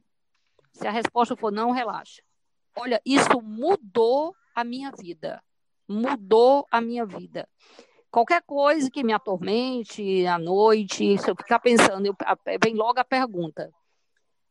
Se 0.72 0.86
a 0.86 0.90
resposta 0.90 1.36
for 1.36 1.52
não, 1.52 1.72
relaxa. 1.72 2.22
Olha, 2.74 3.02
isso 3.04 3.40
mudou 3.42 4.34
a 4.54 4.64
minha 4.64 4.90
vida. 4.90 5.42
Mudou 5.86 6.66
a 6.70 6.80
minha 6.80 7.04
vida 7.04 7.46
qualquer 8.12 8.42
coisa 8.42 8.90
que 8.90 9.02
me 9.02 9.14
atormente 9.14 10.26
à 10.26 10.38
noite, 10.38 11.16
se 11.16 11.30
eu 11.30 11.34
ficar 11.34 11.58
pensando, 11.58 12.06
eu, 12.06 12.14
vem 12.62 12.74
logo 12.74 13.00
a 13.00 13.04
pergunta. 13.04 13.72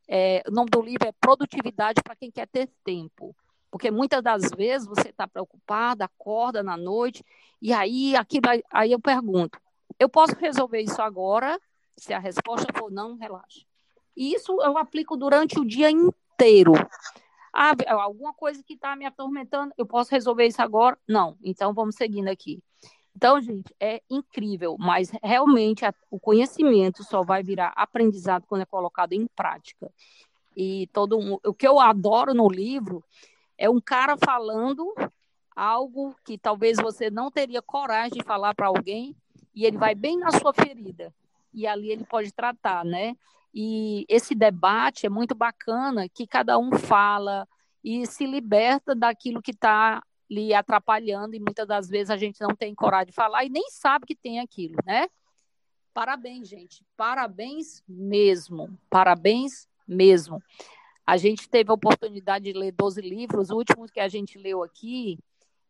É, 0.09 0.43
o 0.47 0.51
nome 0.51 0.69
do 0.71 0.81
livro 0.81 1.07
é 1.07 1.11
Produtividade 1.11 2.01
para 2.03 2.15
quem 2.15 2.31
quer 2.31 2.47
ter 2.47 2.67
tempo. 2.83 3.35
Porque 3.69 3.91
muitas 3.91 4.21
das 4.21 4.49
vezes 4.49 4.87
você 4.87 5.09
está 5.09 5.27
preocupada, 5.27 6.03
acorda 6.03 6.61
na 6.61 6.75
noite, 6.75 7.23
e 7.61 7.71
aí, 7.71 8.15
aqui 8.15 8.41
aí 8.69 8.91
eu 8.91 8.99
pergunto, 8.99 9.57
Eu 9.99 10.09
posso 10.09 10.35
resolver 10.35 10.81
isso 10.81 11.01
agora, 11.01 11.61
se 11.95 12.13
a 12.13 12.19
resposta 12.19 12.67
for 12.75 12.91
não, 12.91 13.15
relaxa. 13.15 13.61
E 14.17 14.33
isso 14.33 14.59
eu 14.61 14.77
aplico 14.77 15.15
durante 15.15 15.59
o 15.59 15.65
dia 15.65 15.89
inteiro. 15.89 16.73
Ah, 17.53 17.73
alguma 17.89 18.33
coisa 18.33 18.63
que 18.63 18.73
está 18.73 18.95
me 18.95 19.05
atormentando, 19.05 19.73
eu 19.77 19.85
posso 19.85 20.09
resolver 20.09 20.47
isso 20.47 20.61
agora? 20.61 20.97
Não. 21.07 21.37
Então 21.43 21.73
vamos 21.73 21.95
seguindo 21.95 22.27
aqui. 22.27 22.61
Então, 23.21 23.39
gente, 23.39 23.71
é 23.79 24.01
incrível, 24.09 24.75
mas 24.79 25.11
realmente 25.21 25.85
a, 25.85 25.93
o 26.09 26.19
conhecimento 26.19 27.03
só 27.03 27.21
vai 27.21 27.43
virar 27.43 27.71
aprendizado 27.75 28.47
quando 28.47 28.63
é 28.63 28.65
colocado 28.65 29.13
em 29.13 29.27
prática. 29.35 29.91
E 30.57 30.89
todo 30.91 31.39
o 31.45 31.53
que 31.53 31.67
eu 31.67 31.79
adoro 31.79 32.33
no 32.33 32.49
livro 32.49 33.03
é 33.59 33.69
um 33.69 33.79
cara 33.79 34.17
falando 34.17 34.91
algo 35.55 36.15
que 36.25 36.35
talvez 36.35 36.77
você 36.77 37.11
não 37.11 37.29
teria 37.29 37.61
coragem 37.61 38.17
de 38.17 38.23
falar 38.23 38.55
para 38.55 38.65
alguém 38.65 39.15
e 39.53 39.65
ele 39.67 39.77
vai 39.77 39.93
bem 39.93 40.17
na 40.17 40.31
sua 40.31 40.51
ferida 40.51 41.13
e 41.53 41.67
ali 41.67 41.91
ele 41.91 42.03
pode 42.03 42.33
tratar, 42.33 42.83
né? 42.83 43.15
E 43.53 44.03
esse 44.09 44.33
debate 44.33 45.05
é 45.05 45.09
muito 45.09 45.35
bacana, 45.35 46.09
que 46.09 46.25
cada 46.25 46.57
um 46.57 46.71
fala 46.71 47.47
e 47.83 48.03
se 48.07 48.25
liberta 48.25 48.95
daquilo 48.95 49.43
que 49.43 49.51
está 49.51 50.01
lhe 50.31 50.53
atrapalhando, 50.53 51.35
e 51.35 51.39
muitas 51.41 51.67
das 51.67 51.89
vezes 51.89 52.09
a 52.09 52.15
gente 52.15 52.39
não 52.39 52.55
tem 52.55 52.73
coragem 52.73 53.07
de 53.07 53.11
falar 53.11 53.43
e 53.43 53.49
nem 53.49 53.69
sabe 53.69 54.05
que 54.05 54.15
tem 54.15 54.39
aquilo, 54.39 54.77
né? 54.85 55.09
Parabéns, 55.93 56.47
gente. 56.47 56.85
Parabéns 56.95 57.83
mesmo. 57.85 58.79
Parabéns 58.89 59.67
mesmo. 59.85 60.41
A 61.05 61.17
gente 61.17 61.49
teve 61.49 61.69
a 61.69 61.73
oportunidade 61.73 62.45
de 62.45 62.57
ler 62.57 62.71
12 62.71 63.01
livros, 63.01 63.49
o 63.49 63.57
último 63.57 63.85
que 63.91 63.99
a 63.99 64.07
gente 64.07 64.37
leu 64.37 64.63
aqui, 64.63 65.19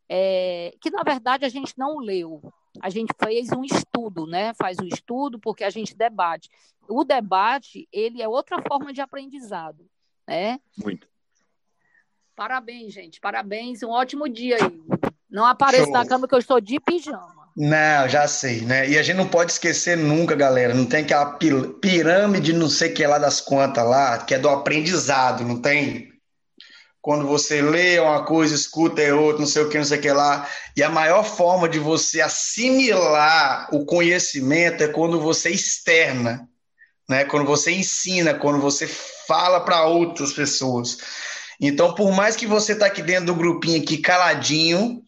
é, 0.07 0.75
que 0.79 0.91
na 0.91 1.01
verdade 1.01 1.43
a 1.43 1.49
gente 1.49 1.73
não 1.75 1.97
leu, 1.97 2.53
a 2.79 2.89
gente 2.91 3.11
fez 3.17 3.51
um 3.51 3.63
estudo, 3.63 4.27
né? 4.27 4.53
Faz 4.53 4.77
um 4.79 4.85
estudo 4.85 5.39
porque 5.39 5.63
a 5.63 5.71
gente 5.71 5.95
debate. 5.95 6.51
O 6.87 7.03
debate, 7.03 7.87
ele 7.91 8.21
é 8.21 8.27
outra 8.27 8.61
forma 8.61 8.93
de 8.93 9.01
aprendizado, 9.01 9.89
né? 10.27 10.59
Muito. 10.77 11.10
Parabéns, 12.41 12.91
gente. 12.91 13.19
Parabéns. 13.19 13.83
Um 13.83 13.91
ótimo 13.91 14.27
dia 14.27 14.55
aí. 14.55 14.81
Não 15.29 15.45
apareça 15.45 15.83
Show. 15.83 15.93
na 15.93 16.03
cama 16.07 16.27
que 16.27 16.33
eu 16.33 16.39
estou 16.39 16.59
de 16.59 16.79
pijama. 16.79 17.51
Não, 17.55 18.09
já 18.09 18.27
sei, 18.27 18.61
né? 18.61 18.89
E 18.89 18.97
a 18.97 19.03
gente 19.03 19.17
não 19.17 19.27
pode 19.27 19.51
esquecer 19.51 19.95
nunca, 19.95 20.33
galera. 20.33 20.73
Não 20.73 20.87
tem 20.87 21.03
aquela 21.03 21.37
pirâmide, 21.37 22.51
não 22.51 22.67
sei 22.67 22.89
o 22.89 22.93
que 22.95 23.05
lá 23.05 23.19
das 23.19 23.41
contas 23.41 23.87
lá, 23.87 24.17
que 24.17 24.33
é 24.33 24.39
do 24.39 24.49
aprendizado, 24.49 25.43
não 25.43 25.61
tem? 25.61 26.09
quando 26.99 27.25
você 27.25 27.63
lê 27.63 27.99
uma 27.99 28.23
coisa, 28.25 28.53
escuta 28.53 29.01
é 29.01 29.11
outra, 29.11 29.39
não 29.39 29.47
sei 29.47 29.63
o 29.63 29.69
que, 29.69 29.77
não 29.77 29.85
sei 29.85 29.97
o 29.97 30.01
que 30.01 30.11
lá. 30.11 30.47
E 30.77 30.83
a 30.83 30.89
maior 30.89 31.23
forma 31.23 31.67
de 31.67 31.79
você 31.79 32.21
assimilar 32.21 33.67
o 33.71 33.85
conhecimento 33.85 34.83
é 34.83 34.87
quando 34.87 35.19
você 35.19 35.49
externa, 35.49 36.47
né? 37.09 37.25
Quando 37.25 37.45
você 37.45 37.71
ensina, 37.71 38.35
quando 38.35 38.59
você 38.59 38.87
fala 38.87 39.61
para 39.61 39.85
outras 39.85 40.31
pessoas. 40.31 40.97
Então, 41.61 41.93
por 41.93 42.11
mais 42.11 42.35
que 42.35 42.47
você 42.47 42.75
tá 42.75 42.87
aqui 42.87 43.01
dentro 43.01 43.27
do 43.27 43.35
grupinho 43.35 43.81
aqui 43.81 43.97
caladinho, 43.97 45.01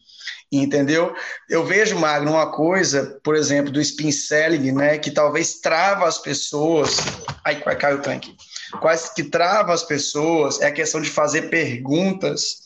entendeu? 0.52 1.14
Eu 1.50 1.66
vejo, 1.66 1.98
Magno, 1.98 2.34
uma 2.34 2.52
coisa, 2.52 3.20
por 3.24 3.36
exemplo, 3.36 3.72
do 3.72 3.82
spin 3.82 4.12
selling, 4.12 4.72
né, 4.72 5.00
que 5.00 5.10
talvez 5.10 5.56
trava 5.56 6.08
as 6.08 6.20
pessoas. 6.20 6.98
Ai, 7.44 7.60
caiu 7.60 7.98
o 7.98 8.02
tanque 8.02 8.36
quais 8.80 9.10
que 9.10 9.24
trava 9.24 9.74
as 9.74 9.84
pessoas 9.84 10.62
é 10.62 10.68
a 10.68 10.72
questão 10.72 11.02
de 11.02 11.10
fazer 11.10 11.44
perguntas. 11.44 12.64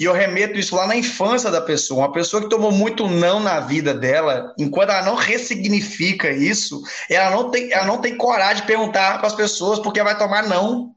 E 0.00 0.04
eu 0.04 0.12
remeto 0.12 0.58
isso 0.58 0.74
lá 0.74 0.86
na 0.86 0.96
infância 0.96 1.50
da 1.50 1.60
pessoa. 1.60 2.00
Uma 2.00 2.12
pessoa 2.12 2.42
que 2.42 2.48
tomou 2.48 2.72
muito 2.72 3.08
não 3.08 3.38
na 3.38 3.60
vida 3.60 3.94
dela, 3.94 4.52
enquanto 4.58 4.90
ela 4.90 5.04
não 5.04 5.14
ressignifica 5.14 6.30
isso, 6.30 6.82
ela 7.08 7.30
não 7.30 7.50
tem, 7.50 7.72
ela 7.72 7.86
não 7.86 7.98
tem 7.98 8.16
coragem 8.16 8.62
de 8.62 8.66
perguntar 8.66 9.18
para 9.18 9.26
as 9.26 9.34
pessoas 9.34 9.78
porque 9.78 10.02
vai 10.02 10.16
tomar 10.16 10.48
não. 10.48 10.94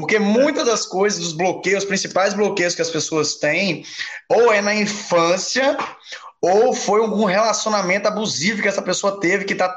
Porque 0.00 0.18
muitas 0.18 0.66
das 0.66 0.86
coisas, 0.86 1.20
dos 1.20 1.32
bloqueios, 1.32 1.82
os 1.82 1.88
principais 1.88 2.34
bloqueios 2.34 2.74
que 2.74 2.82
as 2.82 2.90
pessoas 2.90 3.34
têm, 3.34 3.84
ou 4.28 4.52
é 4.52 4.60
na 4.60 4.74
infância, 4.74 5.76
ou 6.40 6.74
foi 6.74 7.00
algum 7.00 7.24
relacionamento 7.24 8.08
abusivo 8.08 8.62
que 8.62 8.68
essa 8.68 8.82
pessoa 8.82 9.20
teve 9.20 9.44
que 9.44 9.52
está 9.52 9.68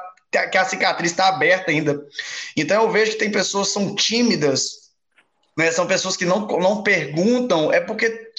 que 0.51 0.57
a 0.57 0.65
cicatriz 0.65 1.11
está 1.11 1.27
aberta 1.27 1.69
ainda. 1.69 2.03
Então 2.57 2.83
eu 2.83 2.91
vejo 2.91 3.11
que 3.11 3.19
tem 3.19 3.29
pessoas 3.29 3.67
que 3.67 3.73
são 3.73 3.93
tímidas, 3.93 4.89
né? 5.55 5.71
são 5.71 5.85
pessoas 5.85 6.17
que 6.17 6.25
não, 6.25 6.47
não 6.47 6.81
perguntam, 6.81 7.71
é 7.71 7.79
porque 7.79 8.31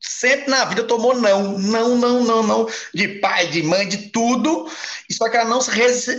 sempre 0.00 0.50
na 0.50 0.64
vida 0.64 0.82
tomou 0.82 1.14
não, 1.14 1.56
não, 1.56 1.96
não, 1.96 2.24
não, 2.24 2.42
não, 2.42 2.68
de 2.92 3.06
pai, 3.20 3.46
de 3.46 3.62
mãe, 3.62 3.86
de 3.86 4.08
tudo, 4.08 4.68
só 5.08 5.28
que 5.28 5.36
ela 5.36 5.48
não, 5.48 5.60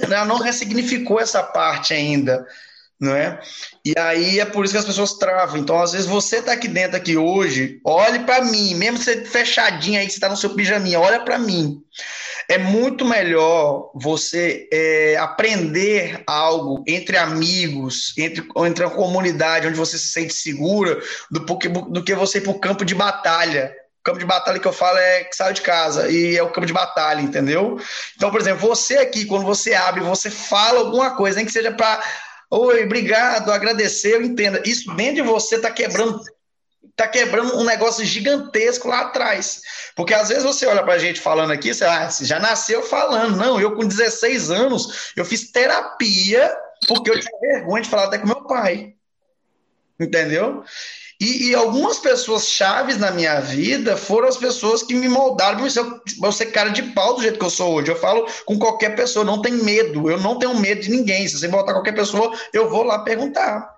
ela 0.03 0.25
não 0.25 0.37
ressignificou 0.37 1.19
essa 1.19 1.43
parte 1.43 1.93
ainda 1.93 2.47
não 3.01 3.15
é? 3.15 3.39
E 3.83 3.95
aí 3.97 4.39
é 4.39 4.45
por 4.45 4.63
isso 4.63 4.75
que 4.75 4.79
as 4.79 4.85
pessoas 4.85 5.13
travam. 5.15 5.57
Então, 5.57 5.81
às 5.81 5.91
vezes, 5.91 6.05
você 6.05 6.39
tá 6.39 6.53
aqui 6.53 6.67
dentro 6.67 6.95
aqui 6.95 7.17
hoje, 7.17 7.81
olhe 7.83 8.19
para 8.19 8.43
mim, 8.43 8.75
mesmo 8.75 8.99
você 8.99 9.25
fechadinho 9.25 9.99
aí, 9.99 10.07
você 10.07 10.19
tá 10.19 10.29
no 10.29 10.37
seu 10.37 10.51
pijaminha, 10.51 10.99
olha 10.99 11.19
para 11.19 11.39
mim. 11.39 11.81
É 12.47 12.59
muito 12.59 13.03
melhor 13.03 13.89
você 13.95 14.67
é, 14.71 15.17
aprender 15.17 16.21
algo 16.27 16.83
entre 16.87 17.17
amigos, 17.17 18.13
entre, 18.17 18.47
entre 18.57 18.85
uma 18.85 18.93
comunidade 18.93 19.67
onde 19.67 19.77
você 19.77 19.97
se 19.97 20.09
sente 20.09 20.33
segura, 20.33 21.01
do, 21.31 21.39
do 21.39 22.03
que 22.03 22.13
você 22.13 22.37
ir 22.37 22.41
para 22.41 22.51
o 22.51 22.59
campo 22.59 22.85
de 22.85 22.93
batalha. 22.93 23.73
O 24.01 24.03
campo 24.03 24.19
de 24.19 24.25
batalha 24.25 24.59
que 24.59 24.67
eu 24.67 24.73
falo 24.73 24.97
é 24.97 25.23
que 25.23 25.35
sai 25.35 25.53
de 25.53 25.61
casa 25.61 26.09
e 26.09 26.35
é 26.35 26.43
o 26.43 26.51
campo 26.51 26.67
de 26.67 26.73
batalha, 26.73 27.21
entendeu? 27.21 27.79
Então, 28.15 28.29
por 28.29 28.41
exemplo, 28.41 28.67
você 28.67 28.97
aqui, 28.97 29.25
quando 29.25 29.45
você 29.45 29.73
abre, 29.73 30.01
você 30.01 30.29
fala 30.29 30.79
alguma 30.79 31.15
coisa, 31.15 31.37
nem 31.37 31.45
que 31.45 31.51
seja 31.51 31.71
para 31.71 32.03
Oi, 32.53 32.83
obrigado, 32.83 33.49
agradecer, 33.49 34.15
eu 34.15 34.21
entendo. 34.21 34.61
Isso 34.65 34.93
dentro 34.95 35.15
de 35.15 35.21
você 35.21 35.55
está 35.55 35.71
quebrando 35.71 36.21
tá 36.95 37.07
quebrando 37.07 37.57
um 37.57 37.63
negócio 37.63 38.03
gigantesco 38.05 38.87
lá 38.87 39.01
atrás. 39.01 39.61
Porque 39.95 40.13
às 40.13 40.29
vezes 40.29 40.43
você 40.43 40.65
olha 40.65 40.83
para 40.83 40.95
a 40.95 40.99
gente 40.99 41.19
falando 41.19 41.51
aqui, 41.51 41.73
você, 41.73 41.85
ah, 41.85 42.09
você 42.09 42.25
já 42.25 42.39
nasceu 42.39 42.83
falando. 42.83 43.37
Não, 43.37 43.59
eu 43.59 43.73
com 43.75 43.87
16 43.87 44.51
anos, 44.51 45.11
eu 45.15 45.23
fiz 45.23 45.51
terapia 45.51 46.53
porque 46.87 47.09
eu 47.09 47.19
tinha 47.19 47.39
vergonha 47.39 47.83
de 47.83 47.89
falar 47.89 48.05
até 48.05 48.17
com 48.17 48.27
meu 48.27 48.43
pai. 48.43 48.95
Entendeu? 49.99 50.63
E, 51.22 51.49
e, 51.49 51.55
algumas 51.55 51.99
pessoas 51.99 52.47
chaves 52.47 52.97
na 52.97 53.11
minha 53.11 53.39
vida 53.39 53.95
foram 53.95 54.28
as 54.28 54.38
pessoas 54.38 54.82
que 54.82 54.95
me 54.95 55.07
moldaram 55.07 55.59
para 55.59 55.67
eu, 55.80 56.01
eu 56.19 56.32
ser 56.32 56.47
cara 56.47 56.69
de 56.72 56.82
pau 56.82 57.13
do 57.13 57.22
jeito 57.22 57.38
que 57.38 57.45
eu 57.45 57.49
sou 57.51 57.76
hoje. 57.76 57.91
Eu 57.91 57.95
falo 57.95 58.26
com 58.43 58.57
qualquer 58.57 58.95
pessoa, 58.95 59.24
não 59.24 59.39
tem 59.39 59.54
medo. 59.54 60.09
Eu 60.09 60.20
não 60.20 60.39
tenho 60.39 60.58
medo 60.59 60.82
de 60.82 60.89
ninguém. 60.89 61.28
Se 61.28 61.37
você 61.37 61.47
botar 61.47 61.74
qualquer 61.74 61.93
pessoa, 61.93 62.36
eu 62.51 62.71
vou 62.71 62.82
lá 62.82 63.04
perguntar. 63.04 63.70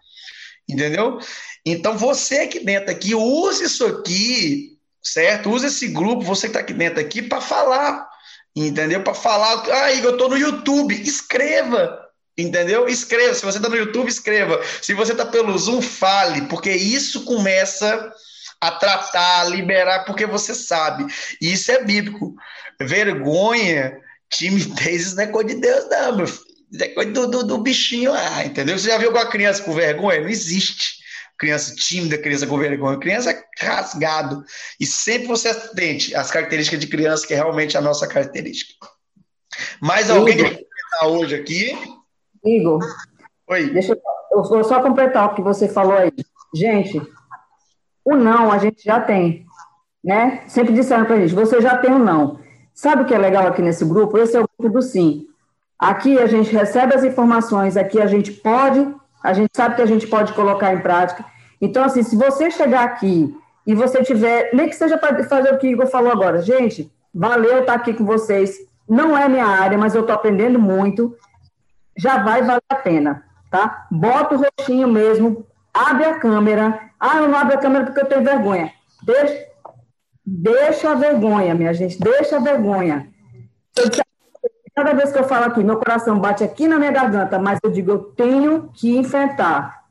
Entendeu? 0.70 1.20
Então, 1.66 1.98
você 1.98 2.40
aqui 2.40 2.62
dentro 2.62 2.90
aqui, 2.90 3.14
use 3.14 3.66
isso 3.66 3.86
aqui, 3.88 4.78
certo? 5.04 5.50
Use 5.50 5.68
esse 5.68 5.90
grupo, 5.90 6.22
você 6.22 6.44
que 6.44 6.52
está 6.52 6.62
aqui 6.62 6.74
dentro 6.74 7.02
aqui, 7.02 7.22
para 7.22 7.42
falar. 7.42 8.08
Entendeu? 8.56 9.04
Para 9.04 9.14
falar. 9.14 9.66
Ah, 9.70 9.94
eu 9.94 10.12
estou 10.12 10.30
no 10.30 10.38
YouTube. 10.38 10.96
Escreva. 10.96 12.03
Entendeu? 12.38 12.88
Escreva. 12.88 13.34
Se 13.34 13.46
você 13.46 13.58
está 13.58 13.70
no 13.70 13.76
YouTube, 13.76 14.08
escreva. 14.08 14.62
Se 14.82 14.94
você 14.94 15.12
está 15.12 15.26
pelo 15.26 15.58
Zoom, 15.58 15.82
fale, 15.82 16.48
porque 16.48 16.72
isso 16.72 17.26
começa 17.26 18.12
a 18.60 18.72
tratar, 18.72 19.42
a 19.42 19.46
liberar, 19.46 20.06
porque 20.06 20.26
você 20.26 20.56
sabe. 20.56 21.06
E 21.42 21.54
isso 21.54 21.72
é 21.72 21.84
bíblico. 21.84 22.36
Vergonha, 22.82 23.98
timidez, 24.30 25.08
isso 25.08 25.16
não 25.16 25.24
é 25.24 25.28
coisa 25.28 25.50
de 25.50 25.62
Deus, 25.62 25.90
não, 25.90 26.16
meu 26.16 26.28
filho. 26.28 26.54
Isso 26.72 26.84
é 26.84 26.88
coisa 26.88 27.12
do, 27.12 27.28
do, 27.28 27.44
do 27.44 27.58
bichinho 27.60 28.12
lá, 28.12 28.44
entendeu? 28.44 28.78
Você 28.80 28.88
já 28.88 28.98
viu 28.98 29.10
alguma 29.10 29.30
criança 29.30 29.62
com 29.62 29.74
vergonha? 29.74 30.22
Não 30.22 30.30
existe. 30.30 31.04
Criança 31.38 31.76
tímida, 31.76 32.18
criança 32.18 32.48
com 32.48 32.58
vergonha, 32.58 32.98
criança 32.98 33.44
rasgado. 33.60 34.44
E 34.80 34.86
sempre 34.86 35.28
você 35.28 35.50
atende 35.50 36.16
as 36.16 36.32
características 36.32 36.80
de 36.80 36.88
criança, 36.88 37.28
que 37.28 37.34
é 37.34 37.38
realmente 37.38 37.78
a 37.78 37.82
nossa 37.82 38.08
característica. 38.08 38.74
Mais 39.80 40.10
alguém 40.10 40.38
que 40.38 40.66
hoje 41.04 41.36
aqui? 41.36 41.78
Igor, 42.46 42.80
Oi. 43.50 43.70
Deixa 43.70 43.94
eu, 43.94 44.02
eu 44.32 44.44
vou 44.44 44.64
só 44.64 44.82
completar 44.82 45.26
o 45.26 45.36
que 45.36 45.42
você 45.42 45.68
falou 45.68 45.94
aí. 45.94 46.12
Gente, 46.54 47.02
o 48.04 48.16
não 48.16 48.52
a 48.52 48.58
gente 48.58 48.84
já 48.84 49.00
tem, 49.00 49.46
né? 50.04 50.44
Sempre 50.48 50.74
disseram 50.74 51.06
pra 51.06 51.18
gente, 51.18 51.36
você 51.36 51.62
já 51.62 51.78
tem 51.78 51.92
o 51.92 52.00
não. 52.00 52.40
Sabe 52.74 53.04
o 53.04 53.06
que 53.06 53.14
é 53.14 53.18
legal 53.18 53.46
aqui 53.48 53.62
nesse 53.62 53.86
grupo? 53.86 54.18
Esse 54.18 54.36
é 54.36 54.40
o 54.40 54.48
grupo 54.58 54.74
do 54.74 54.82
sim. 54.82 55.28
Aqui 55.78 56.18
a 56.18 56.26
gente 56.26 56.52
recebe 56.52 56.96
as 56.96 57.04
informações, 57.04 57.76
aqui 57.76 58.02
a 58.02 58.08
gente 58.08 58.32
pode, 58.32 58.88
a 59.22 59.34
gente 59.34 59.52
sabe 59.56 59.76
que 59.76 59.82
a 59.82 59.86
gente 59.86 60.08
pode 60.08 60.34
colocar 60.34 60.74
em 60.74 60.80
prática. 60.80 61.24
Então, 61.62 61.84
assim, 61.84 62.02
se 62.02 62.16
você 62.16 62.50
chegar 62.50 62.84
aqui 62.84 63.36
e 63.68 63.76
você 63.76 64.04
tiver, 64.04 64.50
nem 64.54 64.68
que 64.68 64.76
seja 64.76 64.98
para 64.98 65.24
fazer 65.26 65.54
o 65.54 65.58
que 65.58 65.68
o 65.68 65.70
Igor 65.70 65.88
falou 65.88 66.12
agora, 66.12 66.42
gente, 66.42 66.92
valeu 67.14 67.60
estar 67.60 67.74
aqui 67.74 67.94
com 67.94 68.06
vocês. 68.06 68.58
Não 68.88 69.18
é 69.18 69.28
minha 69.30 69.46
área, 69.46 69.78
mas 69.78 69.94
eu 69.94 70.02
estou 70.02 70.16
aprendendo 70.16 70.58
muito 70.60 71.16
já 71.98 72.24
vai 72.24 72.42
valer 72.42 72.62
a 72.70 72.76
pena, 72.76 73.24
tá? 73.50 73.88
Bota 73.92 74.36
o 74.36 74.44
roxinho 74.44 74.88
mesmo, 74.88 75.46
abre 75.74 76.06
a 76.06 76.20
câmera. 76.20 76.92
Ah, 77.00 77.18
eu 77.18 77.28
não 77.28 77.38
abro 77.38 77.56
a 77.56 77.60
câmera 77.60 77.86
porque 77.86 78.02
eu 78.02 78.06
tenho 78.06 78.24
vergonha. 78.24 78.72
Deixa, 79.04 79.46
deixa 80.26 80.92
a 80.92 80.96
vergonha, 80.96 81.54
minha 81.54 81.74
gente, 81.74 82.00
deixa 82.00 82.38
a 82.38 82.40
vergonha. 82.40 83.10
cada 84.76 84.94
vez 84.94 85.12
que 85.12 85.20
eu 85.20 85.24
falo 85.24 85.46
aqui, 85.46 85.64
meu 85.64 85.78
coração 85.78 86.20
bate 86.20 86.44
aqui 86.44 86.68
na 86.68 86.80
minha 86.80 86.92
garganta, 86.92 87.38
mas 87.38 87.60
eu 87.64 87.72
digo, 87.72 87.92
eu 87.92 88.00
tenho 88.00 88.70
que 88.74 88.96
enfrentar. 88.98 89.84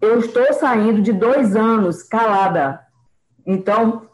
Eu 0.00 0.18
estou 0.18 0.52
saindo 0.52 1.00
de 1.00 1.12
dois 1.12 1.54
anos 1.54 2.02
calada. 2.02 2.80
Então, 3.46 4.08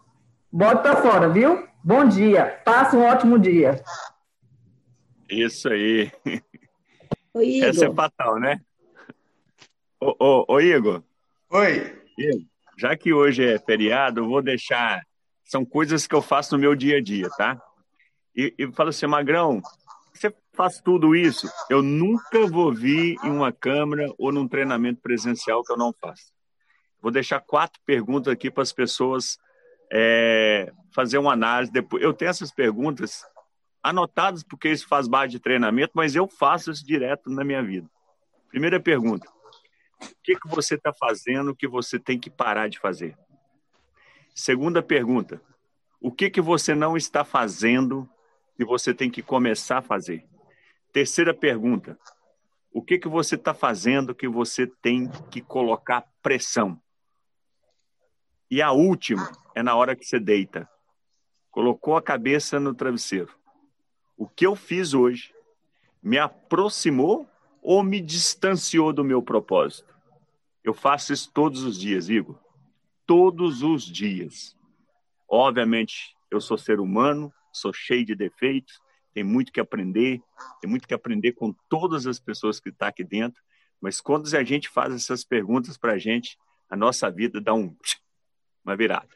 bota 0.52 0.96
fora, 0.96 1.28
viu? 1.28 1.66
Bom 1.82 2.06
dia. 2.06 2.60
Passe 2.64 2.94
um 2.94 3.04
ótimo 3.04 3.38
dia. 3.38 3.82
Isso 5.30 5.68
aí. 5.68 6.10
Essa 7.62 7.86
é 7.86 7.94
fatal, 7.94 8.38
né? 8.38 8.60
Ô, 10.00 10.14
ô, 10.18 10.44
ô 10.54 10.60
Igor. 10.60 11.02
Oi. 11.50 11.98
Já 12.76 12.96
que 12.96 13.12
hoje 13.12 13.44
é 13.44 13.58
feriado, 13.58 14.20
eu 14.20 14.28
vou 14.28 14.42
deixar. 14.42 15.02
São 15.44 15.64
coisas 15.64 16.06
que 16.06 16.14
eu 16.14 16.22
faço 16.22 16.54
no 16.54 16.60
meu 16.60 16.74
dia 16.74 16.98
a 16.98 17.02
dia, 17.02 17.28
tá? 17.30 17.60
E, 18.36 18.54
e 18.58 18.72
falo 18.72 18.90
assim, 18.90 19.06
Magrão, 19.06 19.60
você 20.12 20.32
faz 20.52 20.80
tudo 20.80 21.16
isso? 21.16 21.48
Eu 21.70 21.82
nunca 21.82 22.46
vou 22.46 22.72
vir 22.72 23.16
em 23.24 23.30
uma 23.30 23.52
câmara 23.52 24.12
ou 24.18 24.30
num 24.30 24.46
treinamento 24.46 25.00
presencial 25.00 25.62
que 25.64 25.72
eu 25.72 25.76
não 25.76 25.92
faço. 25.92 26.32
Vou 27.00 27.10
deixar 27.10 27.40
quatro 27.40 27.80
perguntas 27.86 28.32
aqui 28.32 28.50
para 28.50 28.62
as 28.62 28.72
pessoas 28.72 29.38
é, 29.92 30.72
fazer 30.94 31.18
uma 31.18 31.32
análise. 31.32 31.72
Depois, 31.72 32.02
eu 32.02 32.12
tenho 32.12 32.30
essas 32.30 32.52
perguntas 32.52 33.24
anotadas 33.82 34.42
porque 34.42 34.68
isso 34.68 34.86
faz 34.86 35.08
parte 35.08 35.32
de 35.32 35.40
treinamento, 35.40 35.92
mas 35.94 36.14
eu 36.14 36.26
faço 36.26 36.70
isso 36.70 36.84
direto 36.84 37.30
na 37.30 37.44
minha 37.44 37.62
vida. 37.62 37.88
Primeira 38.48 38.80
pergunta: 38.80 39.28
o 40.00 40.14
que, 40.22 40.36
que 40.36 40.48
você 40.48 40.74
está 40.74 40.92
fazendo 40.92 41.54
que 41.54 41.68
você 41.68 41.98
tem 41.98 42.18
que 42.18 42.30
parar 42.30 42.68
de 42.68 42.78
fazer? 42.78 43.16
Segunda 44.34 44.82
pergunta: 44.82 45.42
o 46.00 46.12
que, 46.12 46.30
que 46.30 46.40
você 46.40 46.74
não 46.74 46.96
está 46.96 47.24
fazendo 47.24 48.08
que 48.56 48.64
você 48.64 48.94
tem 48.94 49.10
que 49.10 49.22
começar 49.22 49.78
a 49.78 49.82
fazer? 49.82 50.24
Terceira 50.92 51.34
pergunta: 51.34 51.98
o 52.72 52.82
que, 52.82 52.98
que 52.98 53.08
você 53.08 53.34
está 53.34 53.54
fazendo 53.54 54.14
que 54.14 54.28
você 54.28 54.66
tem 54.66 55.08
que 55.30 55.40
colocar 55.40 56.06
pressão? 56.22 56.80
E 58.50 58.62
a 58.62 58.72
última 58.72 59.30
é 59.54 59.62
na 59.62 59.76
hora 59.76 59.94
que 59.94 60.04
você 60.04 60.18
deita. 60.18 60.68
Colocou 61.50 61.96
a 61.96 62.02
cabeça 62.02 62.58
no 62.58 62.74
travesseiro. 62.74 63.37
O 64.18 64.26
que 64.26 64.44
eu 64.44 64.56
fiz 64.56 64.94
hoje 64.94 65.32
me 66.02 66.18
aproximou 66.18 67.30
ou 67.62 67.84
me 67.84 68.00
distanciou 68.00 68.92
do 68.92 69.04
meu 69.04 69.22
propósito? 69.22 69.96
Eu 70.64 70.74
faço 70.74 71.12
isso 71.12 71.30
todos 71.32 71.62
os 71.62 71.78
dias, 71.78 72.08
Igor. 72.08 72.36
Todos 73.06 73.62
os 73.62 73.84
dias. 73.84 74.56
Obviamente, 75.28 76.16
eu 76.32 76.40
sou 76.40 76.58
ser 76.58 76.80
humano, 76.80 77.32
sou 77.52 77.72
cheio 77.72 78.04
de 78.04 78.16
defeitos, 78.16 78.80
tem 79.14 79.22
muito 79.22 79.52
que 79.52 79.60
aprender, 79.60 80.20
tem 80.60 80.68
muito 80.68 80.88
que 80.88 80.94
aprender 80.94 81.32
com 81.32 81.54
todas 81.68 82.04
as 82.04 82.18
pessoas 82.18 82.58
que 82.58 82.70
estão 82.70 82.86
tá 82.86 82.88
aqui 82.88 83.04
dentro, 83.04 83.40
mas 83.80 84.00
quando 84.00 84.26
a 84.34 84.42
gente 84.42 84.68
faz 84.68 84.92
essas 84.92 85.24
perguntas 85.24 85.78
para 85.78 85.92
a 85.92 85.98
gente, 85.98 86.36
a 86.68 86.76
nossa 86.76 87.08
vida 87.08 87.40
dá 87.40 87.54
um, 87.54 87.74
uma 88.64 88.76
virada. 88.76 89.08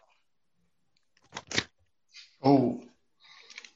Oh. 2.40 2.91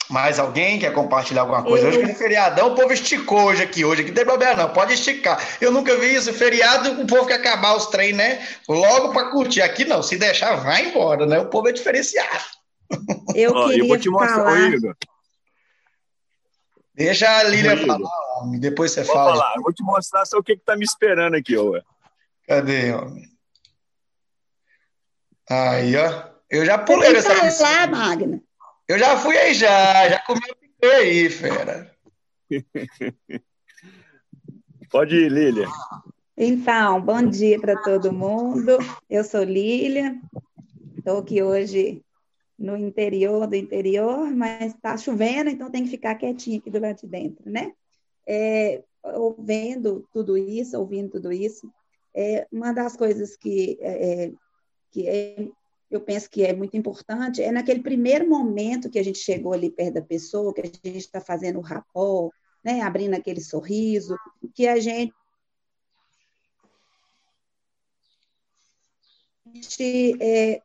Mais 0.09 0.39
alguém 0.39 0.78
quer 0.78 0.93
compartilhar 0.93 1.43
alguma 1.43 1.62
coisa? 1.62 1.87
Eu... 1.87 1.91
Hoje 1.91 2.05
que 2.05 2.11
é 2.11 2.15
feriadão, 2.15 2.73
o 2.73 2.74
povo 2.74 2.93
esticou 2.93 3.45
hoje 3.45 3.62
aqui. 3.62 3.85
Hoje 3.85 4.03
aqui 4.03 4.11
não 4.11 4.16
tem 4.16 4.24
problema, 4.24 4.55
não. 4.55 4.73
Pode 4.73 4.95
esticar. 4.95 5.43
Eu 5.61 5.73
nunca 5.73 5.97
vi 5.97 6.15
isso. 6.15 6.33
Feriado, 6.33 7.01
o 7.01 7.07
povo 7.07 7.27
quer 7.27 7.35
acabar 7.35 7.77
os 7.77 7.87
trem, 7.87 8.12
né? 8.12 8.47
Logo 8.69 9.12
para 9.12 9.31
curtir. 9.31 9.62
Aqui 9.62 9.85
não. 9.85 10.03
Se 10.03 10.16
deixar, 10.16 10.57
vai 10.57 10.87
embora, 10.87 11.27
né? 11.27 11.39
O 11.41 11.47
povo 11.47 11.69
é 11.69 11.73
diferenciado. 11.73 12.45
Eu 13.35 13.51
oh, 13.51 13.66
queria 13.66 13.83
eu 13.83 13.89
vou 13.89 13.99
te 13.99 14.09
mostrar, 14.09 14.35
falar... 14.37 14.70
Igor. 14.70 14.97
Deixa 16.95 17.28
a 17.39 17.43
Lília 17.43 17.77
falar, 17.77 18.39
homem. 18.39 18.59
Depois 18.59 18.93
você 18.93 19.03
vou 19.03 19.15
fala. 19.15 19.37
Falar. 19.37 19.55
Eu 19.57 19.62
vou 19.62 19.73
te 19.73 19.83
mostrar 19.83 20.24
só 20.24 20.39
o 20.39 20.43
que, 20.43 20.57
que 20.57 20.65
tá 20.65 20.77
me 20.77 20.85
esperando 20.85 21.35
aqui, 21.35 21.55
ué. 21.55 21.83
Cadê, 22.47 22.95
homem? 22.95 23.28
Aí, 25.51 25.95
ó. 25.97 26.23
Eu 26.49 26.65
já 26.65 26.78
pulei 26.78 27.15
essa 27.15 27.35
falar, 27.35 27.91
Magna. 27.91 28.41
Eu 28.88 28.98
já 29.00 29.16
fui 29.16 29.36
aí 29.36 29.52
já, 29.52 30.08
já 30.08 30.20
comi 30.20 30.40
o 30.82 30.86
aí, 30.86 31.28
fera. 31.28 31.90
Pode 34.90 35.16
ir, 35.16 35.28
Lília. 35.28 35.66
Então, 36.36 37.02
bom 37.02 37.20
dia 37.20 37.60
para 37.60 37.82
todo 37.82 38.12
mundo. 38.12 38.78
Eu 39.10 39.24
sou 39.24 39.42
Lília. 39.42 40.16
Estou 40.96 41.18
aqui 41.18 41.42
hoje 41.42 42.00
no 42.56 42.76
interior 42.76 43.48
do 43.48 43.56
interior, 43.56 44.30
mas 44.30 44.72
está 44.72 44.96
chovendo, 44.96 45.50
então 45.50 45.70
tem 45.70 45.82
que 45.82 45.90
ficar 45.90 46.14
quietinho 46.14 46.60
aqui 46.60 46.70
do 46.70 46.78
lado 46.78 46.96
de 46.96 47.08
dentro, 47.08 47.50
né? 47.50 47.72
É, 48.24 48.84
ouvindo 49.02 50.08
tudo 50.12 50.38
isso, 50.38 50.78
ouvindo 50.78 51.10
tudo 51.10 51.32
isso, 51.32 51.68
é, 52.14 52.46
uma 52.52 52.72
das 52.72 52.96
coisas 52.96 53.36
que, 53.36 53.76
é, 53.80 54.26
é 54.26 54.32
que 54.92 55.08
é 55.08 55.48
eu 55.90 56.00
penso 56.00 56.28
que 56.28 56.44
é 56.44 56.52
muito 56.52 56.76
importante, 56.76 57.42
é 57.42 57.52
naquele 57.52 57.80
primeiro 57.82 58.28
momento 58.28 58.90
que 58.90 58.98
a 58.98 59.04
gente 59.04 59.18
chegou 59.18 59.52
ali 59.52 59.70
perto 59.70 59.94
da 59.94 60.02
pessoa, 60.02 60.52
que 60.52 60.60
a 60.60 60.64
gente 60.64 60.96
está 60.98 61.20
fazendo 61.20 61.58
o 61.58 61.62
rapó, 61.62 62.30
né, 62.64 62.80
abrindo 62.82 63.14
aquele 63.14 63.40
sorriso, 63.40 64.16
que 64.54 64.66
a 64.66 64.80
gente 64.80 65.12
é, 70.20 70.60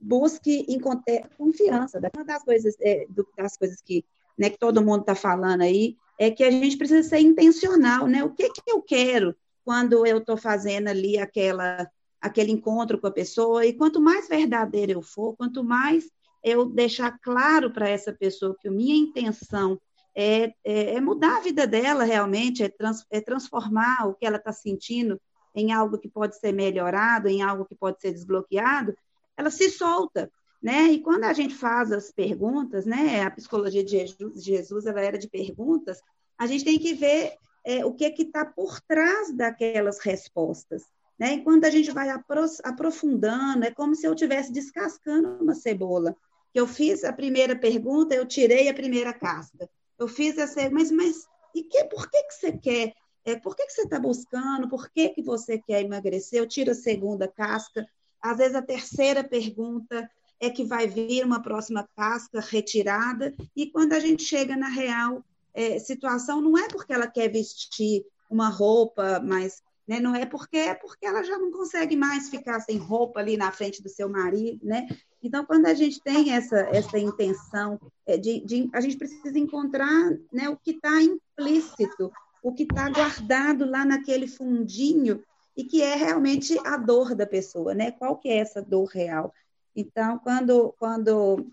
busque 0.00 0.66
encontrar 0.68 1.28
confiança. 1.36 2.00
Uma 2.14 2.24
das 2.24 2.42
coisas, 2.42 2.74
é, 2.80 3.06
das 3.36 3.56
coisas 3.56 3.80
que, 3.80 4.04
né, 4.36 4.50
que 4.50 4.58
todo 4.58 4.84
mundo 4.84 5.02
está 5.02 5.14
falando 5.14 5.62
aí 5.62 5.96
é 6.18 6.30
que 6.30 6.42
a 6.44 6.50
gente 6.50 6.76
precisa 6.76 7.08
ser 7.08 7.20
intencional, 7.20 8.06
né? 8.06 8.22
O 8.22 8.30
que, 8.30 8.48
que 8.50 8.62
eu 8.68 8.82
quero 8.82 9.34
quando 9.64 10.06
eu 10.06 10.18
estou 10.18 10.36
fazendo 10.36 10.88
ali 10.88 11.18
aquela 11.18 11.90
aquele 12.24 12.50
encontro 12.50 12.98
com 12.98 13.06
a 13.06 13.12
pessoa, 13.12 13.66
e 13.66 13.74
quanto 13.74 14.00
mais 14.00 14.26
verdadeiro 14.26 14.92
eu 14.92 15.02
for, 15.02 15.36
quanto 15.36 15.62
mais 15.62 16.10
eu 16.42 16.64
deixar 16.64 17.18
claro 17.20 17.70
para 17.70 17.86
essa 17.86 18.14
pessoa 18.14 18.56
que 18.58 18.66
a 18.66 18.70
minha 18.70 18.96
intenção 18.96 19.78
é, 20.14 20.54
é, 20.64 20.94
é, 20.94 21.00
mudar 21.02 21.36
a 21.36 21.40
vida 21.40 21.66
dela 21.66 22.02
realmente, 22.02 22.62
é, 22.62 22.68
trans, 22.70 23.04
é 23.10 23.20
transformar 23.20 24.08
o 24.08 24.14
que 24.14 24.24
ela 24.24 24.38
está 24.38 24.52
sentindo 24.52 25.20
em 25.54 25.70
algo 25.70 25.98
que 25.98 26.08
pode 26.08 26.38
ser 26.38 26.52
melhorado, 26.52 27.28
em 27.28 27.42
algo 27.42 27.66
que 27.66 27.74
pode 27.74 28.00
ser 28.00 28.12
desbloqueado, 28.12 28.96
ela 29.36 29.50
se 29.50 29.68
solta, 29.68 30.30
né? 30.62 30.84
E 30.92 31.00
quando 31.00 31.24
a 31.24 31.32
gente 31.34 31.54
faz 31.54 31.92
as 31.92 32.10
perguntas, 32.10 32.86
né? 32.86 33.20
A 33.20 33.30
psicologia 33.30 33.84
de 33.84 34.06
Jesus, 34.36 34.86
ela 34.86 35.02
era 35.02 35.18
de 35.18 35.28
perguntas, 35.28 36.00
a 36.38 36.46
gente 36.46 36.64
tem 36.64 36.78
que 36.78 36.94
ver 36.94 37.34
é, 37.66 37.84
o 37.84 37.92
que 37.92 38.06
está 38.06 38.46
por 38.46 38.80
trás 38.80 39.30
daquelas 39.36 39.98
respostas. 39.98 40.93
Né? 41.18 41.34
Enquanto 41.34 41.64
a 41.64 41.70
gente 41.70 41.90
vai 41.90 42.08
aprofundando, 42.10 43.64
é 43.64 43.70
como 43.70 43.94
se 43.94 44.06
eu 44.06 44.14
estivesse 44.14 44.52
descascando 44.52 45.42
uma 45.42 45.54
cebola. 45.54 46.16
Eu 46.54 46.66
fiz 46.66 47.04
a 47.04 47.12
primeira 47.12 47.56
pergunta, 47.56 48.14
eu 48.14 48.26
tirei 48.26 48.68
a 48.68 48.74
primeira 48.74 49.12
casca. 49.12 49.68
Eu 49.98 50.08
fiz 50.08 50.36
essa, 50.38 50.68
mas, 50.70 50.90
mas 50.90 51.26
e 51.54 51.62
que, 51.62 51.84
por 51.84 52.10
que, 52.10 52.22
que 52.24 52.34
você 52.34 52.52
quer? 52.52 52.94
É, 53.24 53.36
por 53.36 53.56
que, 53.56 53.64
que 53.66 53.72
você 53.72 53.82
está 53.82 53.98
buscando? 53.98 54.68
Por 54.68 54.90
que, 54.90 55.08
que 55.10 55.22
você 55.22 55.58
quer 55.58 55.82
emagrecer? 55.82 56.40
Eu 56.40 56.48
tiro 56.48 56.72
a 56.72 56.74
segunda 56.74 57.28
casca. 57.28 57.86
Às 58.20 58.38
vezes 58.38 58.54
a 58.54 58.62
terceira 58.62 59.22
pergunta 59.22 60.10
é 60.40 60.50
que 60.50 60.64
vai 60.64 60.86
vir 60.86 61.24
uma 61.24 61.40
próxima 61.40 61.88
casca 61.96 62.40
retirada. 62.40 63.32
E 63.56 63.70
quando 63.70 63.92
a 63.92 64.00
gente 64.00 64.22
chega 64.24 64.56
na 64.56 64.68
real 64.68 65.24
é, 65.54 65.78
situação, 65.78 66.40
não 66.40 66.58
é 66.58 66.68
porque 66.68 66.92
ela 66.92 67.06
quer 67.06 67.28
vestir 67.28 68.04
uma 68.28 68.48
roupa 68.48 69.20
mais 69.20 69.62
né? 69.86 70.00
Não 70.00 70.14
é 70.14 70.24
porque 70.24 70.56
é 70.56 70.74
porque 70.74 71.06
ela 71.06 71.22
já 71.22 71.38
não 71.38 71.50
consegue 71.50 71.96
mais 71.96 72.28
ficar 72.28 72.60
sem 72.60 72.78
roupa 72.78 73.20
ali 73.20 73.36
na 73.36 73.52
frente 73.52 73.82
do 73.82 73.88
seu 73.88 74.08
marido, 74.08 74.64
né? 74.64 74.86
Então, 75.22 75.44
quando 75.44 75.66
a 75.66 75.74
gente 75.74 76.00
tem 76.02 76.32
essa, 76.32 76.58
essa 76.70 76.98
intenção 76.98 77.80
é, 78.06 78.16
de, 78.16 78.40
de 78.44 78.68
a 78.72 78.80
gente 78.80 78.96
precisa 78.96 79.38
encontrar 79.38 80.10
né, 80.32 80.48
o 80.48 80.56
que 80.56 80.72
está 80.72 81.00
implícito, 81.00 82.12
o 82.42 82.52
que 82.52 82.64
está 82.64 82.90
guardado 82.90 83.64
lá 83.64 83.84
naquele 83.84 84.26
fundinho 84.26 85.22
e 85.56 85.64
que 85.64 85.80
é 85.80 85.94
realmente 85.94 86.58
a 86.66 86.76
dor 86.76 87.14
da 87.14 87.26
pessoa, 87.26 87.74
né? 87.74 87.90
Qual 87.92 88.16
que 88.18 88.28
é 88.28 88.38
essa 88.38 88.60
dor 88.60 88.86
real? 88.86 89.32
Então, 89.74 90.18
quando, 90.18 90.74
quando 90.78 91.46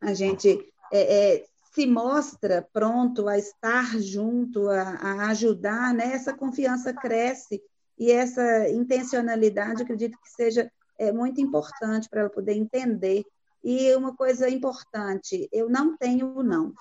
a 0.00 0.14
gente 0.14 0.72
é, 0.92 1.34
é, 1.34 1.46
se 1.70 1.86
mostra 1.86 2.66
pronto 2.72 3.28
a 3.28 3.38
estar 3.38 3.98
junto, 4.00 4.68
a, 4.68 4.82
a 4.82 5.28
ajudar, 5.28 5.94
né? 5.94 6.12
essa 6.12 6.32
confiança 6.32 6.92
cresce 6.92 7.62
e 7.98 8.10
essa 8.10 8.68
intencionalidade, 8.70 9.82
acredito 9.82 10.18
que 10.20 10.30
seja 10.30 10.70
é, 10.98 11.12
muito 11.12 11.40
importante 11.40 12.08
para 12.08 12.20
ela 12.20 12.30
poder 12.30 12.54
entender. 12.54 13.24
E 13.62 13.94
uma 13.94 14.16
coisa 14.16 14.48
importante, 14.48 15.48
eu 15.52 15.68
não 15.68 15.96
tenho 15.96 16.34
o 16.36 16.42
não. 16.42 16.72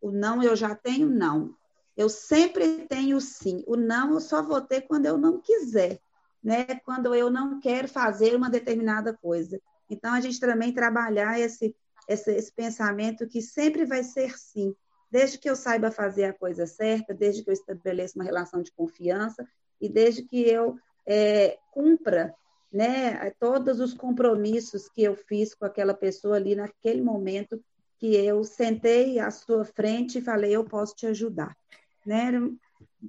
O 0.00 0.10
não 0.10 0.42
eu 0.42 0.54
já 0.54 0.74
tenho 0.74 1.08
não. 1.08 1.54
Eu 1.96 2.08
sempre 2.08 2.86
tenho 2.86 3.20
sim. 3.20 3.64
O 3.66 3.76
não 3.76 4.12
eu 4.12 4.20
só 4.20 4.42
vou 4.42 4.60
ter 4.60 4.82
quando 4.82 5.06
eu 5.06 5.18
não 5.18 5.40
quiser, 5.40 5.98
né? 6.42 6.64
Quando 6.84 7.14
eu 7.14 7.30
não 7.30 7.58
quero 7.58 7.88
fazer 7.88 8.34
uma 8.36 8.48
determinada 8.48 9.12
coisa. 9.14 9.60
Então 9.88 10.12
a 10.12 10.20
gente 10.20 10.38
também 10.38 10.72
trabalhar 10.72 11.38
esse 11.40 11.74
esse, 12.10 12.32
esse 12.32 12.52
pensamento 12.52 13.26
que 13.28 13.40
sempre 13.40 13.84
vai 13.84 14.02
ser 14.02 14.36
sim. 14.36 14.74
desde 15.10 15.38
que 15.38 15.48
eu 15.48 15.54
saiba 15.54 15.90
fazer 15.92 16.24
a 16.24 16.32
coisa 16.32 16.66
certa, 16.66 17.14
desde 17.14 17.44
que 17.44 17.50
eu 17.50 17.54
estabeleça 17.54 18.18
uma 18.18 18.24
relação 18.24 18.62
de 18.62 18.72
confiança 18.72 19.46
e 19.80 19.88
desde 19.88 20.22
que 20.22 20.42
eu 20.42 20.76
é, 21.06 21.56
cumpra 21.72 22.34
né, 22.72 23.30
todos 23.38 23.80
os 23.80 23.94
compromissos 23.94 24.88
que 24.88 25.02
eu 25.02 25.14
fiz 25.14 25.54
com 25.54 25.64
aquela 25.64 25.94
pessoa 25.94 26.36
ali 26.36 26.54
naquele 26.54 27.00
momento 27.00 27.62
que 27.98 28.14
eu 28.14 28.42
sentei 28.42 29.18
à 29.18 29.30
sua 29.30 29.64
frente 29.64 30.18
e 30.18 30.22
falei, 30.22 30.52
eu 30.52 30.64
posso 30.64 30.94
te 30.94 31.06
ajudar. 31.06 31.56
Né? 32.04 32.26
Era 32.26 32.40
um 32.40 32.58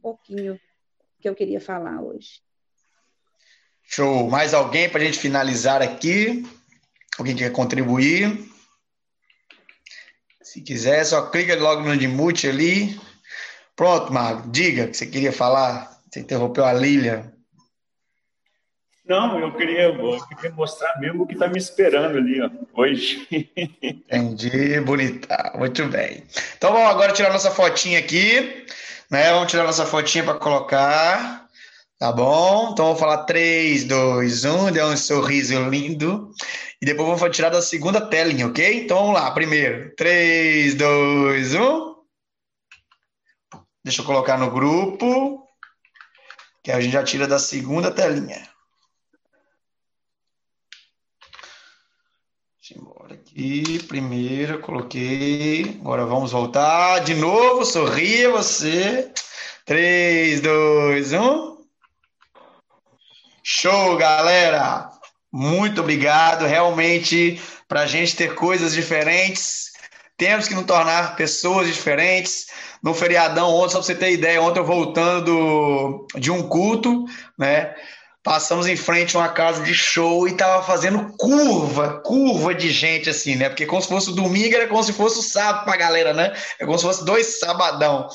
pouquinho 0.01 0.59
que 1.19 1.29
eu 1.29 1.35
queria 1.35 1.61
falar 1.61 2.01
hoje. 2.01 2.41
Show. 3.83 4.29
Mais 4.29 4.53
alguém 4.53 4.89
para 4.89 5.01
a 5.01 5.05
gente 5.05 5.19
finalizar 5.19 5.81
aqui? 5.81 6.43
Alguém 7.17 7.35
quer 7.35 7.51
contribuir? 7.51 8.50
Se 10.43 10.61
quiser, 10.61 11.03
só 11.05 11.29
clica 11.29 11.55
logo 11.55 11.81
no 11.81 11.95
Dimute 11.95 12.47
ali. 12.47 12.99
Pronto, 13.75 14.11
Mago. 14.11 14.49
Diga 14.49 14.87
que 14.87 14.97
você 14.97 15.05
queria 15.05 15.31
falar. 15.31 15.99
Você 16.09 16.19
interrompeu 16.19 16.65
a 16.65 16.73
Lília. 16.73 17.31
Não, 19.05 19.39
eu 19.39 19.51
queria, 19.53 19.83
eu 19.83 20.25
queria 20.27 20.51
mostrar 20.51 20.99
mesmo 20.99 21.23
o 21.23 21.27
que 21.27 21.33
está 21.33 21.47
me 21.47 21.57
esperando 21.57 22.17
ali 22.17 22.41
ó, 22.41 22.49
hoje. 22.73 23.27
Entendi, 23.81 24.79
bonita. 24.79 25.53
Muito 25.55 25.85
bem. 25.87 26.23
Então 26.57 26.71
vamos 26.71 26.89
agora 26.89 27.11
tirar 27.11 27.33
nossa 27.33 27.51
fotinha 27.51 27.99
aqui. 27.99 28.65
Né? 29.09 29.31
Vamos 29.31 29.51
tirar 29.51 29.63
nossa 29.63 29.85
fotinha 29.85 30.23
para 30.23 30.35
colocar. 30.35 31.40
Tá 32.01 32.11
bom? 32.11 32.71
Então 32.71 32.87
vou 32.87 32.95
falar 32.95 33.25
3, 33.25 33.83
2, 33.83 34.43
1, 34.43 34.71
dê 34.71 34.83
um 34.83 34.97
sorriso 34.97 35.69
lindo. 35.69 36.33
E 36.81 36.85
depois 36.87 37.19
vou 37.19 37.29
tirar 37.29 37.49
da 37.49 37.61
segunda 37.61 38.01
telinha, 38.01 38.47
ok? 38.47 38.85
Então 38.85 38.97
vamos 38.97 39.13
lá, 39.13 39.29
primeiro. 39.29 39.93
3, 39.95 40.73
2, 40.73 41.53
1. 41.53 41.95
Deixa 43.83 44.01
eu 44.01 44.05
colocar 44.05 44.35
no 44.39 44.49
grupo. 44.49 45.47
Que 46.63 46.71
a 46.71 46.81
gente 46.81 46.93
já 46.93 47.03
tira 47.03 47.27
da 47.27 47.37
segunda 47.37 47.91
telinha. 47.91 48.49
Embora 52.75 53.13
aqui, 53.13 53.77
primeiro 53.83 54.59
coloquei. 54.59 55.77
Agora 55.81 56.07
vamos 56.07 56.31
voltar 56.31 56.97
de 57.01 57.13
novo. 57.13 57.63
Sorria 57.63 58.31
você. 58.31 59.13
3, 59.67 60.41
2, 60.41 61.13
1. 61.13 61.50
Show, 63.43 63.97
galera! 63.97 64.89
Muito 65.31 65.81
obrigado. 65.81 66.45
Realmente, 66.45 67.41
para 67.67 67.81
a 67.81 67.87
gente 67.87 68.15
ter 68.15 68.35
coisas 68.35 68.73
diferentes, 68.73 69.71
temos 70.15 70.47
que 70.47 70.53
nos 70.53 70.65
tornar 70.65 71.15
pessoas 71.15 71.67
diferentes. 71.67 72.47
No 72.83 72.93
feriadão, 72.93 73.49
ontem, 73.49 73.71
só 73.71 73.77
para 73.77 73.85
você 73.87 73.95
ter 73.95 74.11
ideia, 74.11 74.41
ontem 74.41 74.59
eu 74.59 74.65
voltando 74.65 75.25
do, 75.25 76.07
de 76.19 76.29
um 76.29 76.47
culto, 76.47 77.05
né? 77.37 77.73
Passamos 78.23 78.67
em 78.67 78.75
frente 78.75 79.15
a 79.15 79.19
uma 79.19 79.29
casa 79.29 79.63
de 79.63 79.73
show 79.73 80.27
e 80.27 80.35
tava 80.35 80.61
fazendo 80.61 81.11
curva, 81.17 82.01
curva 82.05 82.53
de 82.53 82.69
gente 82.69 83.09
assim, 83.09 83.35
né? 83.35 83.49
Porque 83.49 83.65
como 83.65 83.81
se 83.81 83.87
fosse 83.87 84.11
o 84.11 84.15
domingo, 84.15 84.53
era 84.53 84.67
como 84.67 84.83
se 84.83 84.93
fosse 84.93 85.17
o 85.17 85.23
sábado 85.23 85.65
pra 85.65 85.75
galera, 85.75 86.13
né? 86.13 86.31
É 86.59 86.65
como 86.65 86.77
se 86.77 86.83
fosse 86.83 87.03
dois 87.03 87.39
sabadão. 87.39 88.07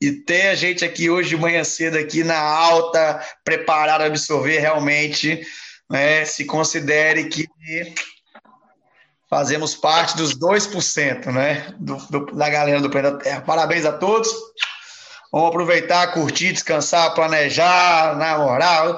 E 0.00 0.12
ter 0.12 0.48
a 0.48 0.54
gente 0.54 0.84
aqui 0.84 1.10
hoje 1.10 1.30
de 1.30 1.36
manhã 1.36 1.62
cedo 1.62 1.98
aqui 1.98 2.24
na 2.24 2.38
alta, 2.38 3.20
preparado 3.44 4.00
a 4.00 4.06
absorver 4.06 4.58
realmente, 4.58 5.46
né? 5.90 6.24
Se 6.24 6.46
considere 6.46 7.24
que 7.24 7.46
fazemos 9.28 9.74
parte 9.74 10.16
dos 10.16 10.34
2%, 10.34 11.26
né? 11.26 11.74
Do, 11.78 11.96
do, 12.06 12.26
da 12.34 12.48
galera 12.48 12.80
do 12.80 12.88
Planeta 12.88 13.18
Terra. 13.18 13.40
Parabéns 13.42 13.84
a 13.84 13.92
todos. 13.92 14.28
Vamos 15.32 15.50
aproveitar, 15.50 16.12
curtir, 16.12 16.52
descansar, 16.52 17.14
planejar, 17.14 18.16
namorar. 18.16 18.88